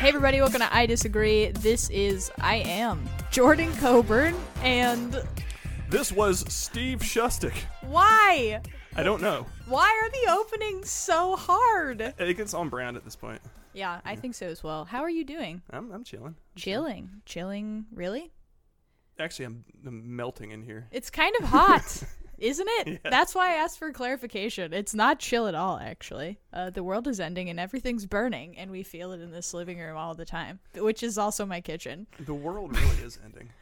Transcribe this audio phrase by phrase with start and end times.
[0.00, 1.50] Hey everybody, welcome to I Disagree.
[1.50, 5.22] This is I am Jordan Coburn, and
[5.90, 7.52] This was Steve Shustic.
[7.82, 8.62] why?
[8.96, 9.44] I don't know.
[9.66, 12.00] Why are the openings so hard?
[12.00, 13.42] I think it's on brand at this point.
[13.74, 14.86] Yeah, I think so as well.
[14.86, 15.60] How are you doing?
[15.70, 16.34] I'm, I'm chilling.
[16.56, 17.20] Chilling.
[17.26, 18.32] Chilling, really?
[19.18, 20.88] Actually, I'm, I'm melting in here.
[20.90, 22.02] It's kind of hot,
[22.40, 23.00] isn't it?
[23.04, 23.10] Yeah.
[23.10, 24.72] That's why I asked for clarification.
[24.72, 26.38] It's not chill at all, actually.
[26.52, 29.78] Uh, the world is ending and everything's burning, and we feel it in this living
[29.78, 32.06] room all the time, which is also my kitchen.
[32.18, 33.50] The world really is ending.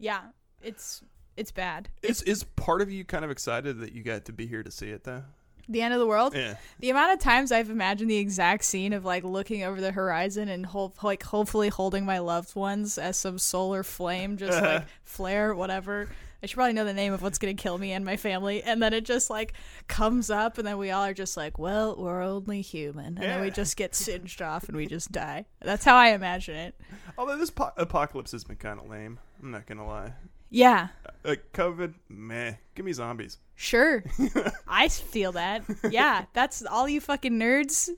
[0.00, 0.20] Yeah,
[0.62, 1.02] it's
[1.36, 1.88] it's bad.
[2.04, 4.70] Is is part of you kind of excited that you got to be here to
[4.70, 5.24] see it though?
[5.68, 6.34] The end of the world.
[6.36, 6.54] Yeah.
[6.78, 10.48] The amount of times I've imagined the exact scene of like looking over the horizon
[10.48, 15.52] and ho- like hopefully holding my loved ones as some solar flame just like flare
[15.52, 16.08] whatever.
[16.42, 18.82] I should probably know the name of what's gonna kill me and my family, and
[18.82, 19.54] then it just like
[19.88, 23.40] comes up, and then we all are just like, "Well, we're only human," and then
[23.40, 25.46] we just get singed off and we just die.
[25.60, 26.80] That's how I imagine it.
[27.16, 29.18] Although this po- apocalypse has been kind of lame.
[29.42, 30.12] I'm not gonna lie.
[30.50, 32.54] Yeah, uh, Like COVID, meh.
[32.74, 33.38] Give me zombies.
[33.54, 34.02] Sure.
[34.68, 35.64] I feel that.
[35.90, 37.90] Yeah, that's all you fucking nerds.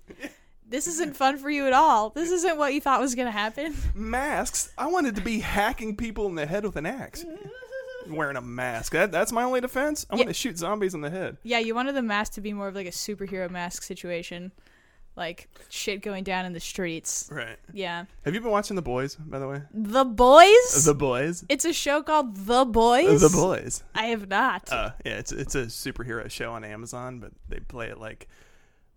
[0.67, 2.11] This isn't fun for you at all.
[2.11, 3.75] This isn't what you thought was going to happen.
[3.95, 4.73] Masks.
[4.79, 7.25] I wanted to be hacking people in the head with an axe.
[8.11, 8.93] Wearing a mask.
[8.93, 10.07] That that's my only defense.
[10.11, 11.39] I want to shoot zombies in the head.
[11.43, 14.53] Yeah, you wanted the mask to be more of like a superhero mask situation.
[15.17, 17.29] Like shit going down in the streets.
[17.31, 17.57] Right.
[17.73, 18.05] Yeah.
[18.25, 19.61] Have you been watching The Boys, by the way?
[19.75, 20.85] The Boys?
[20.85, 21.45] The Boys.
[21.49, 23.21] it's a show called The Boys?
[23.21, 23.83] The Boys.
[23.95, 24.73] I have not.
[24.73, 28.29] Uh, yeah, it's it's a superhero show on Amazon, but they play it like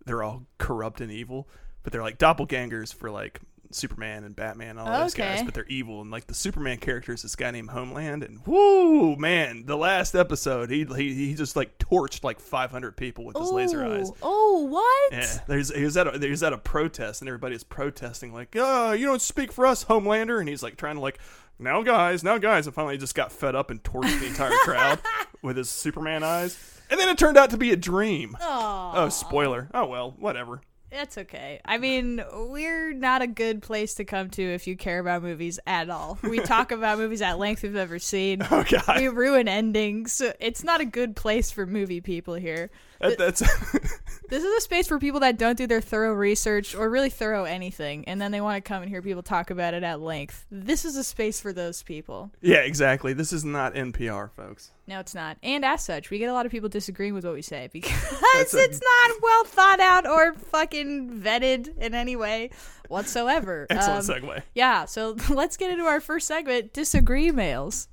[0.05, 1.47] they're all corrupt and evil,
[1.81, 3.41] but they're like doppelgangers for like
[3.73, 6.01] Superman and Batman and all those guys, but they're evil.
[6.01, 10.15] And like the Superman character is this guy named Homelander, and whoo, man, the last
[10.15, 14.11] episode he he, he just like torched like 500 people with his laser eyes.
[14.21, 15.11] Oh, what?
[15.13, 18.33] Yeah, there's he was at a, he was at a protest and everybody is protesting
[18.33, 21.19] like, "Oh, you don't speak for us, Homelander," and he's like trying to like,
[21.59, 24.99] "Now, guys, now, guys," and finally just got fed up and torched the entire crowd
[25.41, 26.57] with his Superman eyes,
[26.89, 28.37] and then it turned out to be a dream.
[28.41, 29.69] Oh, spoiler.
[29.73, 30.61] Oh well, whatever.
[30.93, 31.59] That's okay.
[31.65, 35.59] I mean, we're not a good place to come to if you care about movies
[35.65, 36.19] at all.
[36.21, 38.43] We talk about movies at length we've never seen.
[38.51, 40.21] Oh god, We ruin endings.
[40.39, 42.69] It's not a good place for movie people here.
[43.01, 43.41] that, that's
[44.33, 47.43] This is a space for people that don't do their thorough research or really thorough
[47.43, 50.47] anything, and then they want to come and hear people talk about it at length.
[50.49, 52.31] This is a space for those people.
[52.41, 53.13] yeah, exactly.
[53.13, 54.71] This is not NPR, folks.
[54.87, 55.37] No, it's not.
[55.43, 57.91] And as such, we get a lot of people disagreeing with what we say because
[58.55, 62.49] a- it's not well thought out or fucking vetted in any way
[62.87, 63.67] whatsoever.
[63.69, 64.41] Excellent Um, segue.
[64.55, 67.87] Yeah, so let's get into our first segment disagree mails.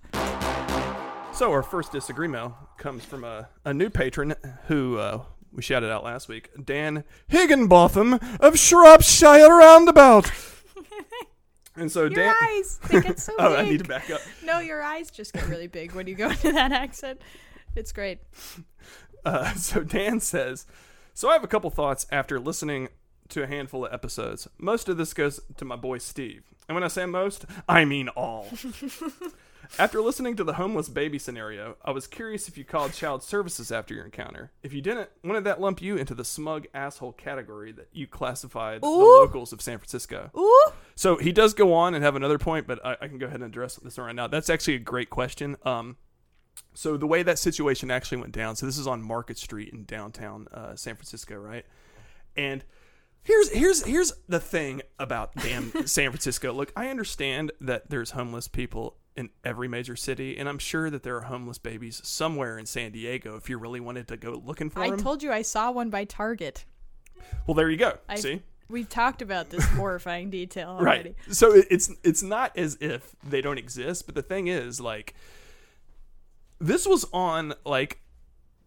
[1.35, 4.35] So our first disagreement comes from a, a new patron
[4.69, 5.21] who uh,
[5.53, 10.31] we shouted out last week, Dan Higginbotham of Shropshire Roundabout.
[11.77, 13.59] And so Your Dan, eyes, they get so oh, big.
[13.59, 14.21] I need to back up.
[14.45, 17.21] No, your eyes just get really big when you go into that accent.
[17.75, 18.19] It's great.
[19.25, 20.67] Uh, so Dan says,
[21.15, 22.89] so I have a couple thoughts after listening
[23.29, 24.49] to a handful of episodes.
[24.59, 28.09] Most of this goes to my boy Steve, and when I say most, I mean
[28.11, 28.49] all.
[29.79, 33.73] After listening to the homeless baby scenario, I was curious if you called child services
[33.73, 34.51] after your encounter.
[34.63, 38.83] If you didn't, wouldn't that lump you into the smug asshole category that you classified
[38.83, 40.31] the locals of San Francisco?
[40.37, 43.27] Ooh, So he does go on and have another point, but I, I can go
[43.27, 44.27] ahead and address this one right now.
[44.27, 45.57] That's actually a great question.
[45.65, 45.97] Um,
[46.75, 48.57] so the way that situation actually went down.
[48.57, 51.65] So this is on Market Street in downtown uh, San Francisco, right?
[52.37, 52.65] And
[53.23, 56.53] here's here's here's the thing about damn San Francisco.
[56.53, 61.03] Look, I understand that there's homeless people in every major city, and I'm sure that
[61.03, 63.37] there are homeless babies somewhere in San Diego.
[63.37, 65.71] If you really wanted to go looking for I them, I told you I saw
[65.71, 66.65] one by Target.
[67.47, 67.99] well, there you go.
[68.09, 68.43] I, See.
[68.69, 71.17] We've talked about this horrifying detail already.
[71.27, 71.35] Right.
[71.35, 75.15] So it's it's not as if they don't exist, but the thing is, like,
[76.61, 78.01] this was on like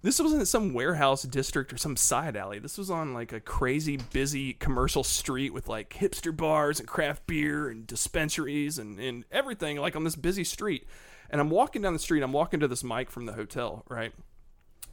[0.04, 2.60] this wasn't some warehouse district or some side alley.
[2.60, 7.26] This was on like a crazy busy commercial street with like hipster bars and craft
[7.26, 10.86] beer and dispensaries and, and everything, like on this busy street.
[11.30, 14.12] And I'm walking down the street, I'm walking to this mic from the hotel, right?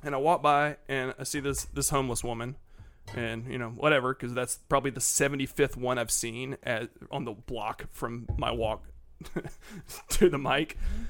[0.04, 2.56] And I walk by and I see this this homeless woman
[3.14, 7.32] and you know whatever because that's probably the 75th one I've seen at, on the
[7.32, 8.84] block from my walk
[10.10, 10.78] to the mic.
[10.78, 11.02] Mm-hmm.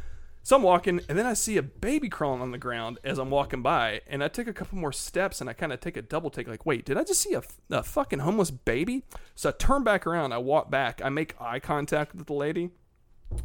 [0.51, 3.31] So I'm walking, and then I see a baby crawling on the ground as I'm
[3.31, 6.03] walking by, and I take a couple more steps, and I kind of take a
[6.03, 9.05] double take, like, wait, did I just see a, a fucking homeless baby?
[9.37, 12.71] So I turn back around, I walk back, I make eye contact with the lady,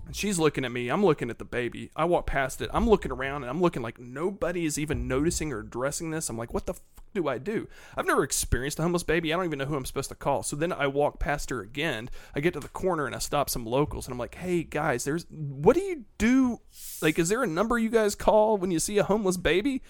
[0.05, 0.89] And she's looking at me.
[0.89, 1.91] I'm looking at the baby.
[1.95, 2.69] I walk past it.
[2.73, 6.29] I'm looking around and I'm looking like nobody is even noticing or addressing this.
[6.29, 6.83] I'm like, what the fuck
[7.13, 7.67] do I do?
[7.95, 9.31] I've never experienced a homeless baby.
[9.31, 10.43] I don't even know who I'm supposed to call.
[10.43, 12.09] So then I walk past her again.
[12.35, 15.03] I get to the corner and I stop some locals and I'm like, hey guys,
[15.03, 16.59] there's what do you do?
[17.01, 19.81] Like, is there a number you guys call when you see a homeless baby?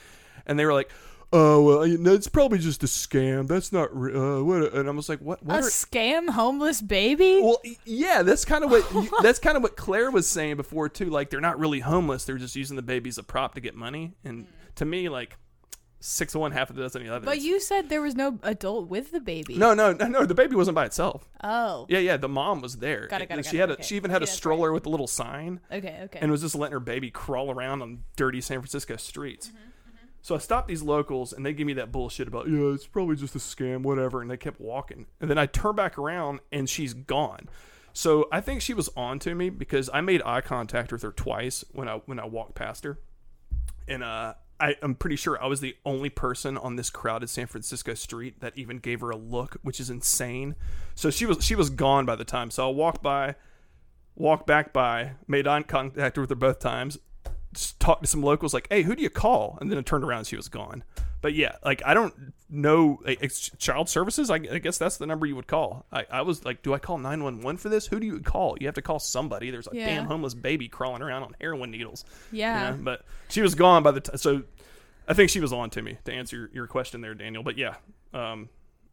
[0.45, 0.91] And they were like,
[1.33, 3.47] oh well, you know, it's probably just a scam.
[3.47, 4.73] That's not re- uh, what.
[4.73, 5.41] And I was like, what?
[5.41, 5.55] A What?
[5.57, 7.41] Are, scam homeless baby?
[7.41, 10.89] well, yeah, that's kind of what you- that's kind of what Claire was saying before
[10.89, 11.05] too.
[11.09, 13.75] Like they're not really homeless; they're just using the baby as a prop to get
[13.75, 14.13] money.
[14.23, 15.37] And to me, like
[16.01, 17.25] six of one, half of the dozen of the other.
[17.25, 19.57] but you said there was no adult with the baby.
[19.57, 20.25] no, no, no, no.
[20.25, 21.27] The baby wasn't by itself.
[21.43, 21.87] Oh.
[21.89, 22.17] Yeah, yeah.
[22.17, 23.07] The mom was there.
[23.07, 24.85] Got it, got it, she it, had a, she even had Yeah, a stroller with
[24.85, 25.61] a little sign.
[25.71, 26.01] Okay.
[26.03, 26.19] Okay.
[26.21, 29.47] and was just letting her baby crawl around on dirty San Francisco streets.
[29.47, 29.57] Mm-hmm,
[30.25, 33.15] So I stopped these locals, and they give me that bullshit about yeah, it's probably
[33.15, 34.23] just a scam, whatever.
[34.23, 37.47] And they kept walking, and then I turn back around, and she's gone.
[37.93, 41.11] So I think she was on to me because I made eye contact with her
[41.11, 42.97] twice when I when I walked past her,
[43.87, 47.45] and uh, I, I'm pretty sure I was the only person on this crowded San
[47.45, 50.55] Francisco street that even gave her a look, which is insane.
[50.95, 52.49] So she was she was gone by the time.
[52.49, 53.35] So I walked by,
[54.15, 56.97] walked back by, made eye contact with her both times,
[57.79, 60.19] talked to some locals like, "Hey, who do you call?" And then it turned around
[60.19, 60.83] and she was gone.
[61.21, 64.29] But yeah, like I don't know it's child services.
[64.29, 65.85] I, I guess that's the number you would call.
[65.91, 67.87] I, I was like, do I call nine one one for this?
[67.87, 68.57] Who do you call?
[68.59, 69.49] You have to call somebody.
[69.49, 69.87] There's a Yeah.
[69.87, 72.05] damn homeless baby crawling around on heroin needles.
[72.31, 72.71] you yeah.
[72.71, 72.77] know?
[72.79, 74.17] But she was gone by the time.
[74.17, 74.43] So
[75.07, 77.41] I think she was on to me to answer your, your question there, Daniel.
[77.41, 77.75] But yeah,
[78.13, 78.49] um,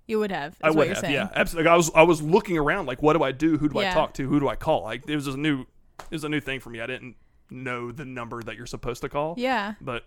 [0.07, 0.57] You would have.
[0.63, 0.99] I would have.
[0.99, 1.13] saying.
[1.13, 1.71] Yeah, absolutely.
[1.71, 3.59] I was I was looking around like, what do I do?
[3.59, 4.27] Who do I talk to?
[4.27, 4.85] Who do I call?
[4.85, 6.81] Like it was a new it was a new thing for me.
[6.81, 7.17] I didn't
[7.53, 9.35] know the number that you're supposed to call.
[9.37, 9.75] Yeah.
[9.81, 10.05] But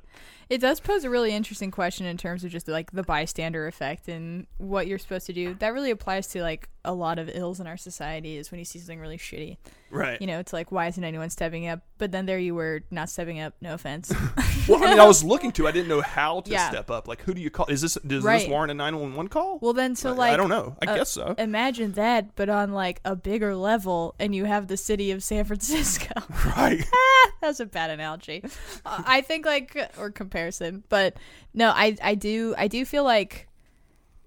[0.49, 4.07] It does pose a really interesting question in terms of just like the bystander effect
[4.07, 5.53] and what you're supposed to do.
[5.55, 8.65] That really applies to like a lot of ills in our society is when you
[8.65, 9.57] see something really shitty.
[9.91, 10.19] right.
[10.21, 11.81] You know, it's like why isn't anyone stepping up?
[11.97, 13.53] But then there you were not stepping up.
[13.61, 14.09] No offense.
[14.67, 15.67] well, I mean, I was looking to.
[15.67, 16.69] I didn't know how to Yeah.
[16.69, 17.07] step up.
[17.07, 17.65] Like, who do you call?
[17.67, 19.59] Is this does this warrant a nine one one call?
[19.59, 20.75] well, then so like I don't know.
[20.85, 21.35] I uh, guess so.
[21.37, 25.45] imagine that, but on like a bigger level, and you have the city of San
[25.49, 26.13] Francisco.
[26.57, 26.83] right.
[27.41, 28.43] That's a bad analogy.
[28.85, 31.15] Uh, I think like or comparison, but
[31.53, 33.47] no, I I do I do feel like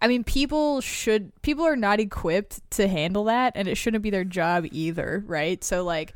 [0.01, 4.11] I mean people should people are not equipped to handle that and it shouldn't be
[4.11, 5.63] their job either, right?
[5.63, 6.15] So like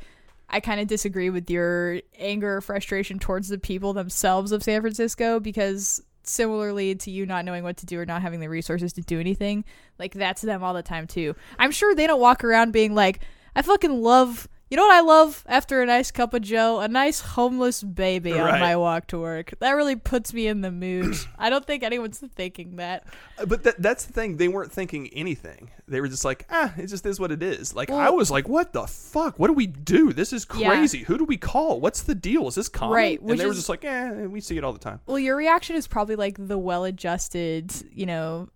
[0.49, 4.81] I kind of disagree with your anger or frustration towards the people themselves of San
[4.81, 8.93] Francisco because similarly to you not knowing what to do or not having the resources
[8.93, 9.65] to do anything,
[9.99, 11.35] like that's them all the time too.
[11.59, 13.21] I'm sure they don't walk around being like,
[13.55, 14.47] I fucking love.
[14.69, 16.79] You know what I love after a nice cup of Joe?
[16.79, 19.53] A nice homeless baby on my walk to work.
[19.59, 21.15] That really puts me in the mood.
[21.37, 23.05] I don't think anyone's thinking that.
[23.45, 24.37] But that, that's the thing.
[24.37, 25.69] They weren't thinking anything.
[25.87, 27.75] They were just like, ah, it just is what it is.
[27.75, 29.37] Like, I was like, what the fuck?
[29.37, 30.11] What do we do?
[30.11, 30.69] This is Yeah.
[30.69, 31.03] crazy.
[31.03, 31.79] Who do we call?
[31.79, 32.47] What's the deal?
[32.47, 32.95] Is this common?
[32.95, 35.01] Right, And they were just like, eh, we see it all the time.
[35.05, 38.49] Well, your reaction is probably like the well-adjusted, you know,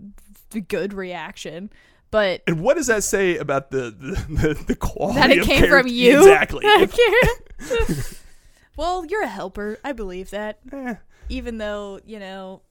[0.50, 1.69] the good reaction.
[2.12, 5.68] But And what does that say about the the, the, the quality that it came
[5.69, 6.19] from you.
[6.19, 6.65] Exactly.
[6.65, 8.21] I If- can't.
[8.77, 9.77] well, you're a helper.
[9.83, 10.59] I believe that.
[10.71, 10.95] eh,
[11.30, 12.62] Even though, you know,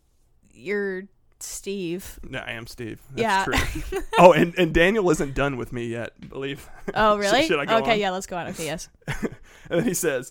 [0.55, 1.05] you're
[1.39, 2.19] Steve.
[2.23, 3.01] no, I am Steve.
[3.15, 3.45] That's Yeah.
[3.45, 4.01] true.
[4.19, 6.69] oh, and, and Daniel isn't done with me yet, I believe.
[6.95, 7.47] Oh, really?
[7.47, 7.99] should I go okay, on?
[8.01, 8.47] yeah, let's go on.
[8.49, 8.89] Okay, yes.
[9.69, 10.31] And then he says,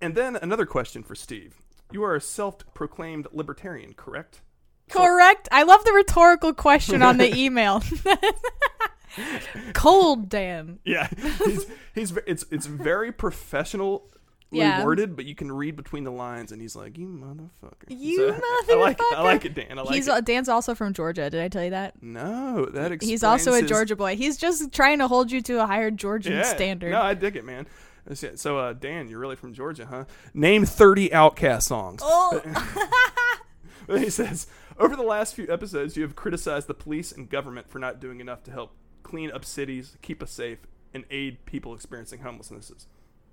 [0.00, 1.56] and then another question for Steve.
[1.90, 4.42] You are a self-proclaimed libertarian, correct?
[4.90, 5.48] Correct.
[5.50, 7.82] I love the rhetorical question on the email.
[9.74, 10.78] Cold, Dan.
[10.84, 11.08] Yeah,
[11.44, 14.10] he's he's it's it's very professional.
[14.50, 14.84] Yeah.
[14.84, 18.70] worded, but you can read between the lines, and he's like, "You motherfucker." You motherfucker.
[18.70, 19.18] I like it.
[19.18, 19.78] I like it, Dan.
[19.78, 20.24] I like He's it.
[20.24, 21.28] Dan's also from Georgia.
[21.28, 22.00] Did I tell you that?
[22.00, 24.14] No, that explains He's also a his- Georgia boy.
[24.14, 26.44] He's just trying to hold you to a higher Georgian yeah.
[26.44, 26.92] standard.
[26.92, 27.66] No, I dig it, man.
[28.12, 30.04] So, uh, Dan, you're really from Georgia, huh?
[30.34, 32.02] Name 30 OutKast songs.
[32.04, 32.40] oh,
[33.88, 34.46] he says,
[34.78, 38.20] over the last few episodes, you have criticized the police and government for not doing
[38.20, 40.58] enough to help clean up cities, keep us safe,
[40.92, 42.86] and aid people experiencing homelessness.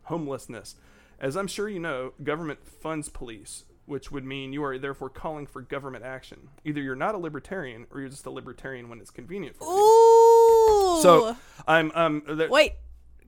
[0.03, 0.75] Homelessness.
[1.19, 5.45] As I'm sure you know, government funds police, which would mean you are therefore calling
[5.45, 6.49] for government action.
[6.65, 9.71] Either you're not a libertarian, or you're just a libertarian when it's convenient for you.
[9.71, 11.01] ooh.
[11.01, 11.35] So
[11.67, 12.23] I'm um.
[12.27, 12.73] there- wait,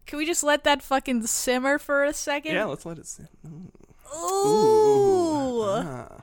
[0.05, 2.53] can we just let that fucking simmer for a second?
[2.55, 3.27] yeah, let's let it sit.
[4.15, 5.61] Ooh.
[5.65, 6.21] Ah.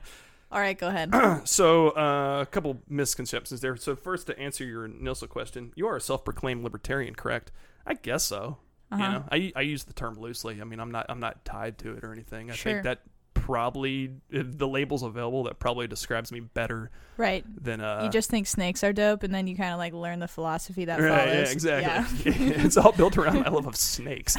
[0.51, 1.11] All right, go ahead.
[1.45, 3.75] So, uh, a couple misconceptions there.
[3.77, 7.51] So, first, to answer your Nilsa question, you are a self-proclaimed libertarian, correct?
[7.85, 8.57] I guess so.
[8.91, 9.03] Uh-huh.
[9.03, 10.59] You know, I, I use the term loosely.
[10.61, 12.51] I mean, I'm not I'm not tied to it or anything.
[12.51, 12.73] I Sure.
[12.73, 12.99] think that
[13.33, 17.43] probably the labels available that probably describes me better Right.
[17.63, 20.19] than uh you just think snakes are dope, and then you kind of like learn
[20.19, 21.33] the philosophy that right, follows.
[21.47, 22.31] yeah, exactly.
[22.33, 22.51] Yeah.
[22.65, 24.35] it's all built around my love of snakes.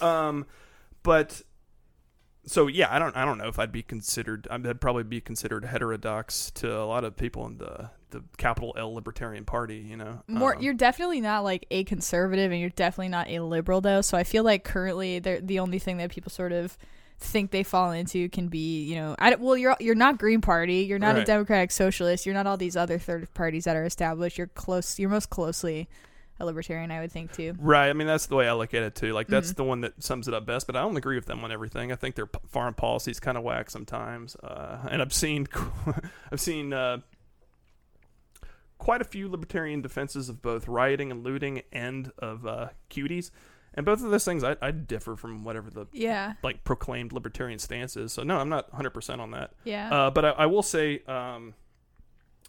[0.00, 0.46] um,
[1.02, 1.42] but
[2.44, 4.48] so yeah, I don't I don't know if I'd be considered.
[4.50, 8.94] I'd probably be considered heterodox to a lot of people in the the capital L
[8.94, 9.76] Libertarian Party.
[9.76, 13.40] You know, More, Um, you're definitely not like a conservative, and you're definitely not a
[13.40, 14.00] liberal though.
[14.00, 16.76] So I feel like currently, they're the only thing that people sort of
[17.18, 20.78] think they fall into can be, you know, I, well, you're you're not Green Party,
[20.80, 24.38] you're not a Democratic Socialist, you're not all these other third parties that are established.
[24.38, 25.88] You're close, you're most closely
[26.42, 27.54] a libertarian, I would think too.
[27.58, 27.88] Right.
[27.88, 29.12] I mean, that's the way I look at it too.
[29.14, 29.56] Like that's Mm-hmm.
[29.56, 30.66] the one that sums it up best.
[30.66, 31.92] But I don't agree with them on everything.
[31.92, 34.36] I think their p- foreign policy is kind of whack sometimes.
[34.36, 35.46] Uh, and I've seen,
[36.32, 36.98] I've seen uh,
[38.78, 43.30] quite a few libertarian defenses of both rioting and looting and of uh, cuties.
[43.74, 47.58] And both of those things, I, I differ from whatever the Yeah, like proclaimed libertarian
[47.58, 48.12] stance is.
[48.12, 49.52] So no, I'm not 100 percent on that.
[49.64, 51.54] yeah, Uh, but I, I will say, um,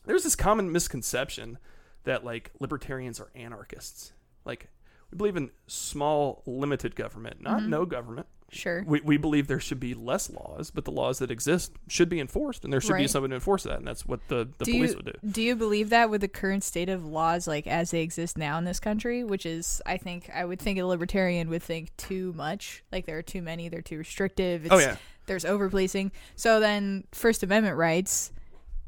[0.06, 1.60] there's this common misconception
[2.04, 4.14] that like libertarians are anarchists.
[4.46, 4.70] Like
[5.12, 7.70] we believe in small, limited government, not Mm-hmm.
[7.70, 8.28] no government.
[8.52, 8.84] sure.
[8.86, 12.20] We, we believe there should be less laws, but the laws that exist should be
[12.20, 14.72] enforced, and there should be someone to enforce that, and that's what the, the do
[14.74, 15.14] police you would do.
[15.32, 18.58] do you believe that with the current state of laws like as they exist now
[18.60, 22.32] in this country which is i think i would think a libertarian would think too
[22.36, 26.12] much like there are too many they're too restrictive it's, Oh yeah, there's over policing
[26.36, 28.32] so then first amendment rights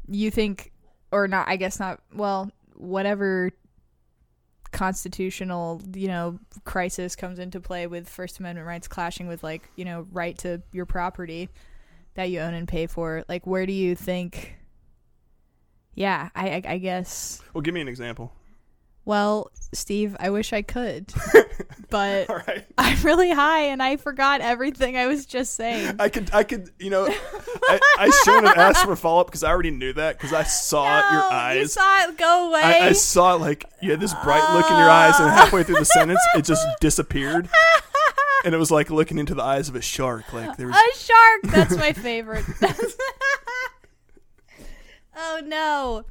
[0.08, 0.70] you think
[1.10, 3.50] or not i guess not well whatever
[4.72, 9.84] constitutional you know crisis comes into play with first amendment rights clashing with like you
[9.84, 11.48] know right to your property
[12.14, 14.56] that you own and pay for like where do you think
[15.94, 18.32] yeah i i, I guess well, give me an example.
[19.06, 21.10] Well steve i wish i could
[21.90, 26.30] but right, i'm really high and i forgot everything i was just saying I could,
[26.34, 29.50] I could, you know, I, I shouldn't have asked for a follow up because I
[29.50, 31.60] already knew that because I saw your eyes.
[31.60, 34.76] you saw it go away I, I saw like you had this bright look in
[34.76, 37.48] your eyes, and halfway through the sentence, it just disappeared,
[38.44, 40.32] and it was like looking into the eyes of a shark.
[40.32, 41.42] Like there was, A shark.
[41.54, 42.44] That's my favorite.
[45.16, 46.04] oh no.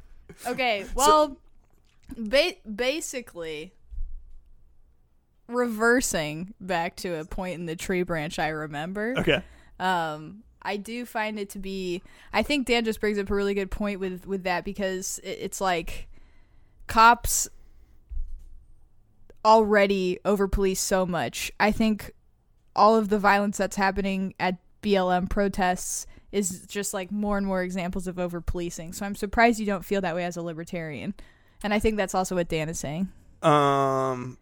[0.46, 0.84] Okay.
[0.94, 1.36] Well,
[2.16, 3.72] ba- basically,
[5.48, 9.14] reversing back to a point in the tree branch I remember.
[9.18, 9.42] okay,
[9.78, 12.02] Um, I do find it to be.
[12.32, 15.38] I think Dan just brings up a really good point with with that because it,
[15.40, 16.08] it's like
[16.88, 17.48] cops
[19.44, 21.52] already over police so much.
[21.60, 22.12] I think
[22.74, 27.62] all of the violence that's happening at BLM protests is just like more and more
[27.62, 28.92] examples of over policing.
[28.92, 31.14] So I'm surprised you don't feel that way as a libertarian.
[31.62, 33.08] And I think that's also what Dan is saying.
[33.42, 34.38] um,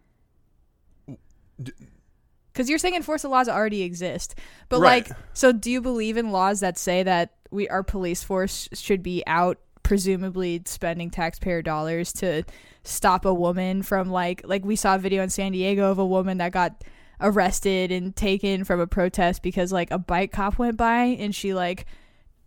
[2.53, 4.35] Because you're saying enforce the laws already exist,
[4.69, 5.07] but Right.
[5.09, 9.03] like, so do you believe in laws that say that we our police force should
[9.03, 12.43] be out, presumably spending taxpayer dollars to
[12.83, 16.05] stop a woman from like like we saw a video in San Diego of a
[16.05, 16.83] woman that got
[17.21, 21.53] arrested and taken from a protest because like a bike cop went by and she
[21.53, 21.85] like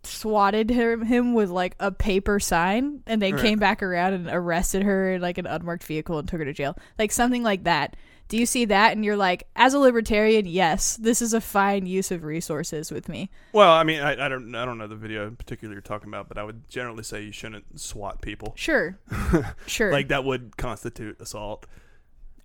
[0.03, 3.41] swatted him, him with like a paper sign and then Right.
[3.41, 6.53] came back around and arrested her in like an unmarked vehicle and took her to
[6.53, 7.95] jail like something like that
[8.29, 11.85] do you see that and you're like as a libertarian yes this is a fine
[11.85, 14.95] use of resources with me well, I mean, I, I don't, I don't know the
[14.95, 18.53] video in particular you're talking about, but I would generally say you shouldn't swat people.
[18.55, 18.99] sure
[19.67, 21.65] sure Like that would constitute assault.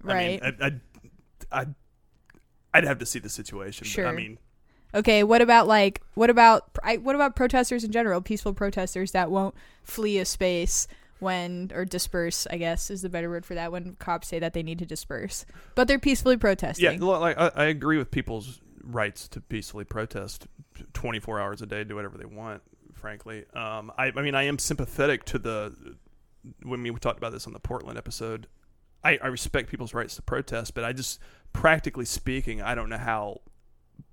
[0.02, 1.74] right I mean, I, I, I'd,
[2.72, 3.84] I'd have to see the situation.
[3.84, 4.06] But, Sure.
[4.08, 4.38] I mean,
[4.94, 9.30] okay what about like what about I, what about protesters in general peaceful protesters that
[9.30, 10.86] won't flee a space
[11.18, 14.52] when or disperse i guess is the better word for that when cops say that
[14.52, 18.60] they need to disperse but they're peacefully protesting Yeah, like I, I agree with people's
[18.82, 20.46] rights to peacefully protest
[20.92, 22.62] 24 hours a day, do whatever they want.
[22.92, 25.96] Frankly, um, I, I mean, I am sympathetic to the
[26.62, 28.46] when we talked about this on the Portland episode.
[29.02, 31.20] I, I respect people's rights to protest, but I just
[31.52, 33.40] practically speaking, I don't know how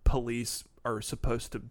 [0.04, 1.64] police are supposed to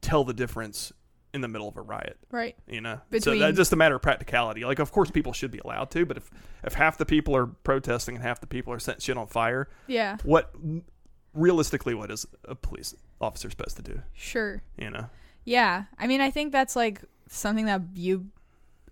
[0.00, 0.92] tell the difference
[1.32, 2.16] in the middle of a riot.
[2.30, 2.56] right.
[2.68, 4.64] You know, so that's just a matter of practicality.
[4.64, 6.30] Like, of course, people should be allowed to, but if
[6.62, 9.68] if half the people are protesting and half the people are setting shit on fire,
[9.88, 10.16] yeah.
[10.22, 10.54] what
[11.34, 14.00] realistically what is a police officer supposed to do?
[14.12, 14.62] Sure.
[14.78, 15.10] You know?
[15.44, 18.26] Yeah, I mean, I think that's like something that you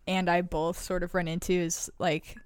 [0.07, 2.37] and I both sort of run into is like,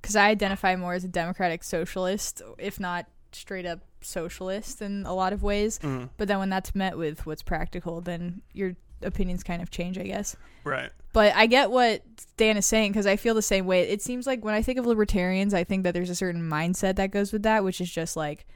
[0.00, 5.14] because I identify more as a democratic socialist, if not straight up socialist in a
[5.14, 5.78] lot of ways.
[5.80, 6.10] Mhm.
[6.16, 10.02] But then when that's met with what's practical, then your opinions kind of change, I
[10.04, 10.36] guess.
[10.64, 12.02] right But I get what
[12.36, 13.82] Dan is saying because I feel the same way.
[13.88, 16.96] It seems like when I think of libertarians, I think that there's a certain mindset
[16.96, 18.46] that goes with that, which is just like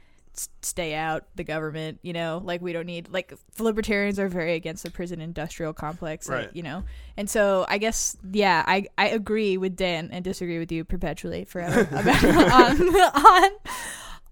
[0.61, 1.97] stay out the government.
[2.03, 6.29] You know, like we don't need like libertarians are very against the prison industrial complex.
[6.29, 6.55] like, Right.
[6.55, 6.83] you know,
[7.17, 11.45] and so I guess yeah, I I agree with Dan and disagree with you perpetually
[11.45, 13.51] forever about on on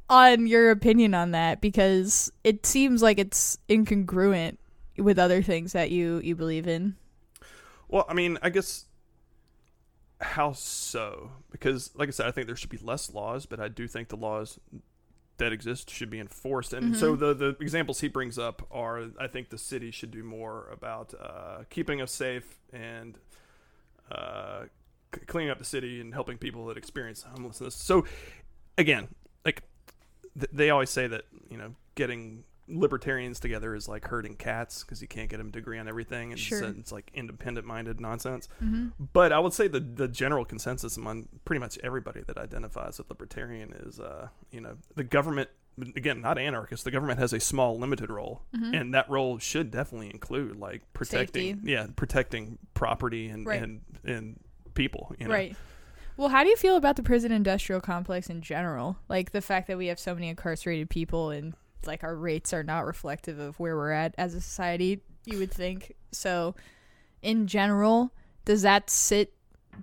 [0.10, 4.58] on your opinion on that because it seems like it's incongruent
[4.98, 6.96] with other things that you you believe in.
[7.88, 8.86] Well, I mean, I guess
[10.22, 11.32] how so?
[11.52, 14.10] Because, like I said, I think there should be less laws, but I do think
[14.10, 14.60] the laws
[15.38, 16.74] that exist should be enforced.
[16.74, 20.24] And so the the examples he brings up are, I think the city should do
[20.24, 23.18] more about uh, keeping us safe and
[24.12, 24.64] uh,
[25.14, 27.76] c- cleaning up the city and helping people that experience homelessness.
[27.76, 28.06] So,
[28.78, 29.08] again,
[29.44, 29.64] like
[30.38, 35.02] th- they always say that you know getting libertarians together is like herding cats because
[35.02, 36.64] you can't get them to agree on everything and Sure.
[36.64, 38.88] it's, it's like independent minded nonsense Mm-hmm.
[39.12, 43.06] but i would say the the general consensus among pretty much everybody that identifies as
[43.10, 45.50] libertarian is uh you know the government
[45.98, 48.74] again not anarchist the government has a small limited role Mm-hmm.
[48.74, 51.72] and that role should definitely include like protecting Safety.
[51.72, 53.62] yeah protecting property and Right.
[53.62, 54.40] and and
[54.74, 55.56] people you know Right.
[56.18, 58.98] Well, how do you feel about the prison industrial complex in general?
[59.10, 61.54] Like the fact that we have so many incarcerated people and
[61.86, 65.52] like our rates are not reflective of where we're at as a society, you would
[65.52, 65.96] think.
[66.12, 66.56] So,
[67.22, 68.12] in general,
[68.46, 69.34] does that sit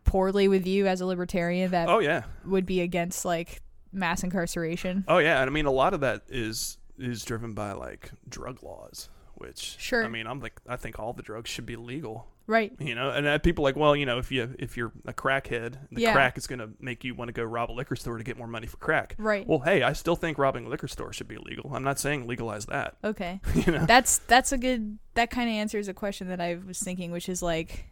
[0.05, 3.61] poorly with you as a libertarian that oh yeah would be against like
[3.93, 5.05] mass incarceration?
[5.09, 8.63] Oh yeah, and I mean a lot of that is is driven by like drug
[8.63, 10.05] laws, which Sure.
[10.05, 12.73] I mean I'm like I think all the drugs should be legal, Right.
[12.81, 13.11] you know.
[13.11, 16.03] And uh, people are like, well, you know, if you if you're a crackhead, the
[16.03, 16.13] Yeah.
[16.13, 18.37] crack is going to make you want to go rob a liquor store to get
[18.37, 19.15] more money for crack.
[19.19, 19.47] Right.
[19.47, 21.71] Well, hey, I still think robbing a liquor store should be illegal.
[21.73, 22.97] I'm not saying legalize that.
[23.05, 23.41] Okay.
[23.55, 23.87] You know.
[23.87, 27.29] That's that's a good that kind of answers a question that I was thinking, which
[27.29, 27.87] is like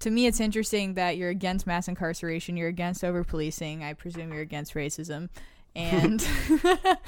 [0.00, 4.32] to me it's interesting that you're against mass incarceration, you're against over policing, I presume
[4.32, 5.28] you're against racism.
[5.74, 6.20] And
[6.64, 6.98] um,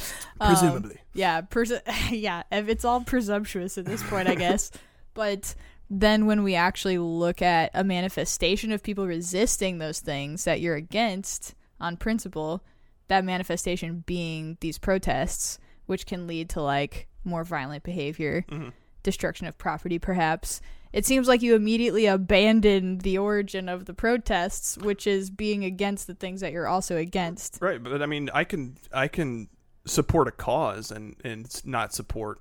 [0.41, 0.99] Presumably.
[1.13, 4.71] yeah, pres- yeah, if it's all presumptuous at this point, I guess.
[5.13, 5.55] but
[5.91, 10.77] then when we actually look at a manifestation of people resisting those things that you're
[10.77, 12.63] against on principle,
[13.09, 18.73] that manifestation being these protests, which can lead to like more violent behavior, Mhm.
[19.03, 20.61] destruction of property, perhaps.
[20.93, 26.07] It seems like you immediately abandon the origin of the protests, which is being against
[26.07, 27.59] the things that you're also against.
[27.61, 29.49] Right, but I mean, I can I can
[29.85, 32.41] support a cause and and not support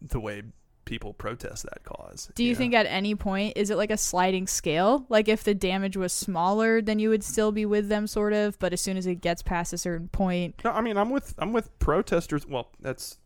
[0.00, 0.42] the way
[0.86, 2.30] people protest that cause.
[2.34, 2.58] Do you know?
[2.58, 5.04] think at any point is it like a sliding scale?
[5.10, 8.58] Like if the damage was smaller, then you would still be with them, sort of.
[8.58, 11.34] But as soon as it gets past a certain point, No, I mean I'm with
[11.36, 12.46] I'm with protesters.
[12.46, 13.18] Well, that's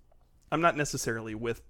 [0.51, 1.63] I'm not necessarily with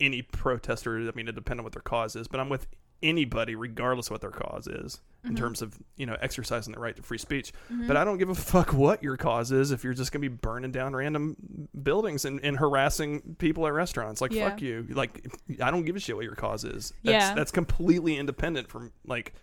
[0.00, 0.96] any protester.
[0.98, 2.66] I mean, it depends on what their cause is, but I'm with
[3.04, 5.36] anybody regardless of what their cause is in mm-hmm.
[5.36, 7.52] terms of you know exercising the right to free speech.
[7.70, 7.86] Mm-hmm.
[7.86, 10.28] But I don't give a fuck what your cause is if you're just gonna be
[10.28, 14.20] burning down random buildings and, and harassing people at restaurants.
[14.20, 14.48] Like Yeah.
[14.48, 14.86] fuck you.
[14.90, 15.26] Like
[15.62, 16.92] I don't give a shit what your cause is.
[17.04, 17.34] That's, Yeah.
[17.34, 19.34] that's completely independent from like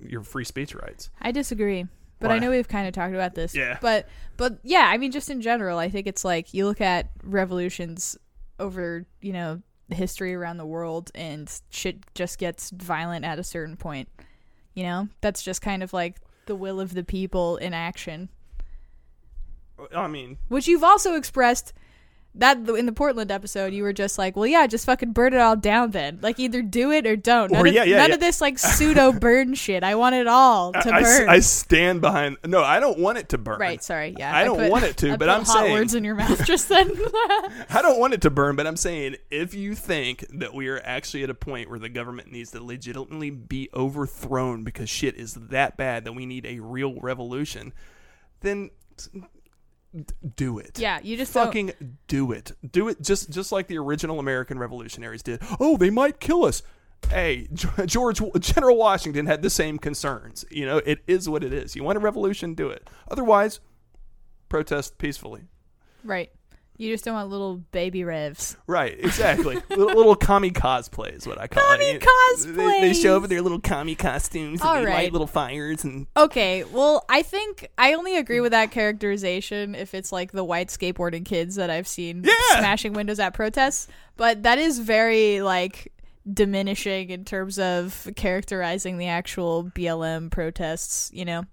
[0.00, 1.10] your free speech rights.
[1.20, 1.86] I disagree.
[2.18, 3.54] But I know we've kind of talked about this.
[3.54, 3.78] Yeah.
[3.80, 7.10] But but yeah, I mean, just in general, I think it's like you look at
[7.22, 8.16] revolutions
[8.58, 13.76] over you know history around the world, and shit just gets violent at a certain
[13.76, 14.08] point.
[14.74, 18.28] You know, that's just kind of like the will of the people in action.
[19.94, 21.72] I mean, Which you've also expressed
[22.38, 25.40] that in the Portland episode, you were just like, well, yeah, just fucking burn it
[25.40, 26.18] all down then.
[26.22, 27.50] Like, either do it or don't.
[27.50, 28.14] None, Or of, yeah, none yeah.
[28.14, 29.82] of this, like, pseudo burn shit.
[29.82, 31.28] I want it all to I, I burn.
[31.28, 32.36] I stand behind.
[32.44, 33.58] No, I don't want it to burn.
[33.58, 34.14] right, sorry.
[34.18, 34.36] Yeah.
[34.36, 36.44] I don't put- want it to, I but I'm hot saying- words in your mouth
[36.44, 36.90] just then.
[37.70, 40.80] I don't want it to burn, but I'm saying if you think that we are
[40.84, 45.34] actually at a point where the government needs to legitimately be overthrown because shit is
[45.34, 47.72] that bad that we need a real revolution,
[48.40, 48.70] then
[50.36, 50.78] do it.
[50.78, 51.46] yeah, you just don't.
[51.46, 51.72] Fucking
[52.08, 52.52] do it.
[52.70, 55.40] Do it just just like the original American revolutionaries did.
[55.60, 56.62] Oh, they might kill us.
[57.10, 57.48] Hey,
[57.84, 60.44] George General Washington had the same concerns.
[60.50, 61.76] You know, it is what it is.
[61.76, 62.88] You want a revolution, do it.
[63.10, 63.60] Otherwise,
[64.48, 65.42] protest peacefully.
[66.04, 66.30] Right.
[66.78, 68.56] You just don't want little baby revs.
[68.66, 69.56] Right, exactly.
[69.70, 72.06] little, little commie cosplay is what I call Commie it.
[72.46, 75.12] They, they show up in their little commie costumes and All they light right.
[75.12, 80.12] little fires and Okay, well, I think I only agree with that characterization if it's
[80.12, 82.58] like the white skateboarding kids that I've seen Yeah!
[82.58, 83.88] smashing windows at protests.
[84.16, 85.92] But that is very like
[86.30, 91.44] diminishing in terms of characterizing the actual BLM protests, you know.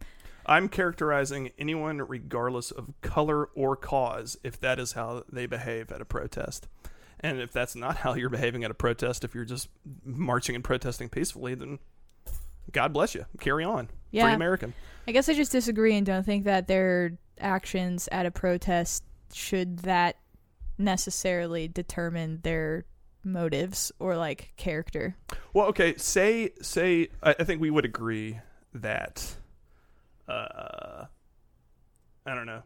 [0.46, 6.02] I'm characterizing anyone regardless of color or cause if that is how they behave at
[6.02, 6.68] a protest.
[7.20, 9.70] And if that's not how you're behaving at a protest, if you're just
[10.04, 11.80] marching and protesting peacefully, then
[12.72, 13.26] God bless you.
[13.40, 13.90] Carry on.
[14.12, 14.74] Free American.
[15.08, 19.04] I guess I just disagree and don't think that they're actions at a protest
[19.34, 20.18] should that
[20.78, 22.86] necessarily determine their
[23.24, 25.16] motives or like character?
[25.54, 25.96] Well, okay.
[25.98, 28.40] Say say I, I think we would agree
[28.74, 29.36] that
[30.28, 31.06] uh
[32.26, 32.64] I don't know.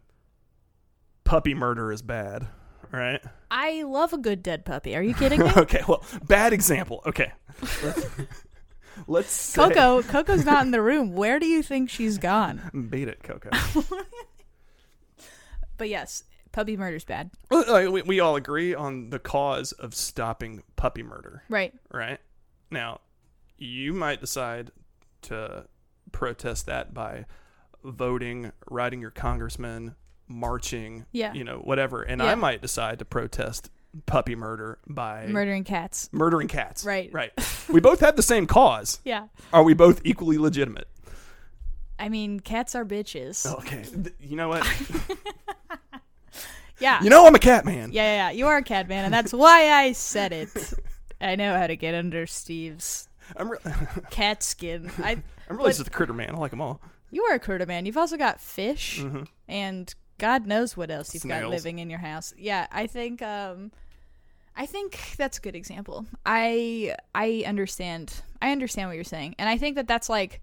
[1.24, 2.48] Puppy murder is bad,
[2.92, 3.22] right?
[3.52, 4.96] I love a good dead puppy.
[4.96, 5.52] Are you kidding me?
[5.58, 7.02] okay, well, bad example.
[7.06, 7.32] Okay.
[9.08, 11.14] Let's say, Coco, Coco's not in the room.
[11.14, 12.88] Where do you think she's gone?
[12.90, 13.50] beat it, Coco.
[15.78, 17.30] But yes, puppy murder's bad.
[17.52, 21.74] We, we all agree on the cause of stopping puppy murder, Right.
[21.94, 22.20] right?
[22.72, 23.02] Now,
[23.58, 24.72] you might decide
[25.24, 25.66] to
[26.12, 27.26] protest that by
[27.88, 29.96] voting, writing your congressman,
[30.28, 31.34] marching, Yeah.
[31.34, 32.02] you know, whatever.
[32.04, 32.32] And Yeah.
[32.32, 33.70] I might decide to protest
[34.06, 36.10] puppy murder by Murdering cats.
[36.12, 36.84] murdering cats.
[36.84, 37.12] Right.
[37.12, 37.32] Right.
[37.70, 39.00] we both have the same cause.
[39.04, 39.28] Yeah.
[39.54, 40.88] Are we both equally legitimate?
[42.00, 43.46] I mean, cats are bitches.
[43.60, 43.84] Okay.
[44.20, 44.68] You know what?
[46.80, 47.02] Yeah.
[47.02, 47.92] you know I'm a cat man.
[47.92, 48.32] yeah, yeah, yeah.
[48.38, 50.50] You are a cat man, and that's why I said it.
[51.20, 53.58] I know how to get under Steve's I'm, re-
[54.12, 54.92] cat skin.
[55.04, 55.14] I.
[55.50, 56.36] I'm really But- just a critter man.
[56.36, 56.80] I like them all.
[57.12, 57.86] You are a critter man.
[57.86, 62.00] You've also got fish, hmm and God knows what else you've got living in your
[62.00, 62.34] house.
[62.38, 63.22] Yeah, I think.
[63.22, 63.72] Um,
[64.56, 66.06] I think that's a good example.
[66.26, 68.22] I I understand.
[68.42, 70.42] I understand what you're saying, and I think that that's like.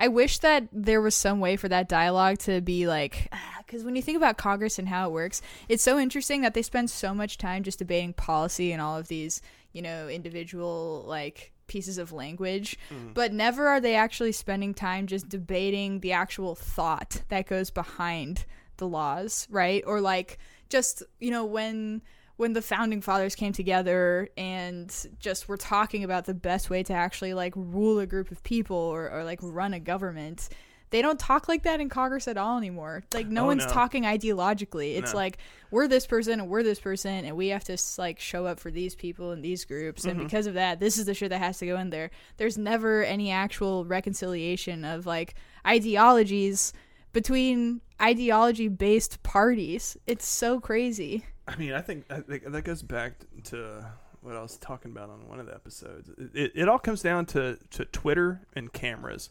[0.00, 3.32] I wish that there was some way for that dialogue to be like,
[3.66, 6.62] because when you think about Congress and how it works, it's so interesting that they
[6.62, 9.42] spend so much time just debating policy and all of these,
[9.72, 13.14] you know, individual like pieces of language, mm.
[13.14, 18.44] but never are they actually spending time just debating the actual thought that goes behind
[18.78, 19.84] the laws, right?
[19.86, 22.02] Or like just, you know, when
[22.36, 26.92] when the founding fathers came together and just were talking about the best way to
[26.92, 30.48] actually like rule a group of people or, or like run a government
[30.90, 33.72] they don't talk like that in congress at all anymore like no Oh, one's no.
[33.72, 35.18] talking ideologically it's No.
[35.18, 35.38] like
[35.70, 38.70] we're this person and we're this person and we have to like show up for
[38.70, 40.24] these people and these groups and Mhm.
[40.24, 43.02] because of that this is the shit that has to go in there there's never
[43.04, 45.34] any actual reconciliation of like
[45.66, 46.72] ideologies
[47.12, 52.82] between ideology based parties it's so crazy I mean, I think, I think that goes
[52.82, 53.82] back to
[54.20, 56.10] what I was talking about on one of the episodes.
[56.10, 59.30] It, it, it all comes down to, to Twitter and cameras.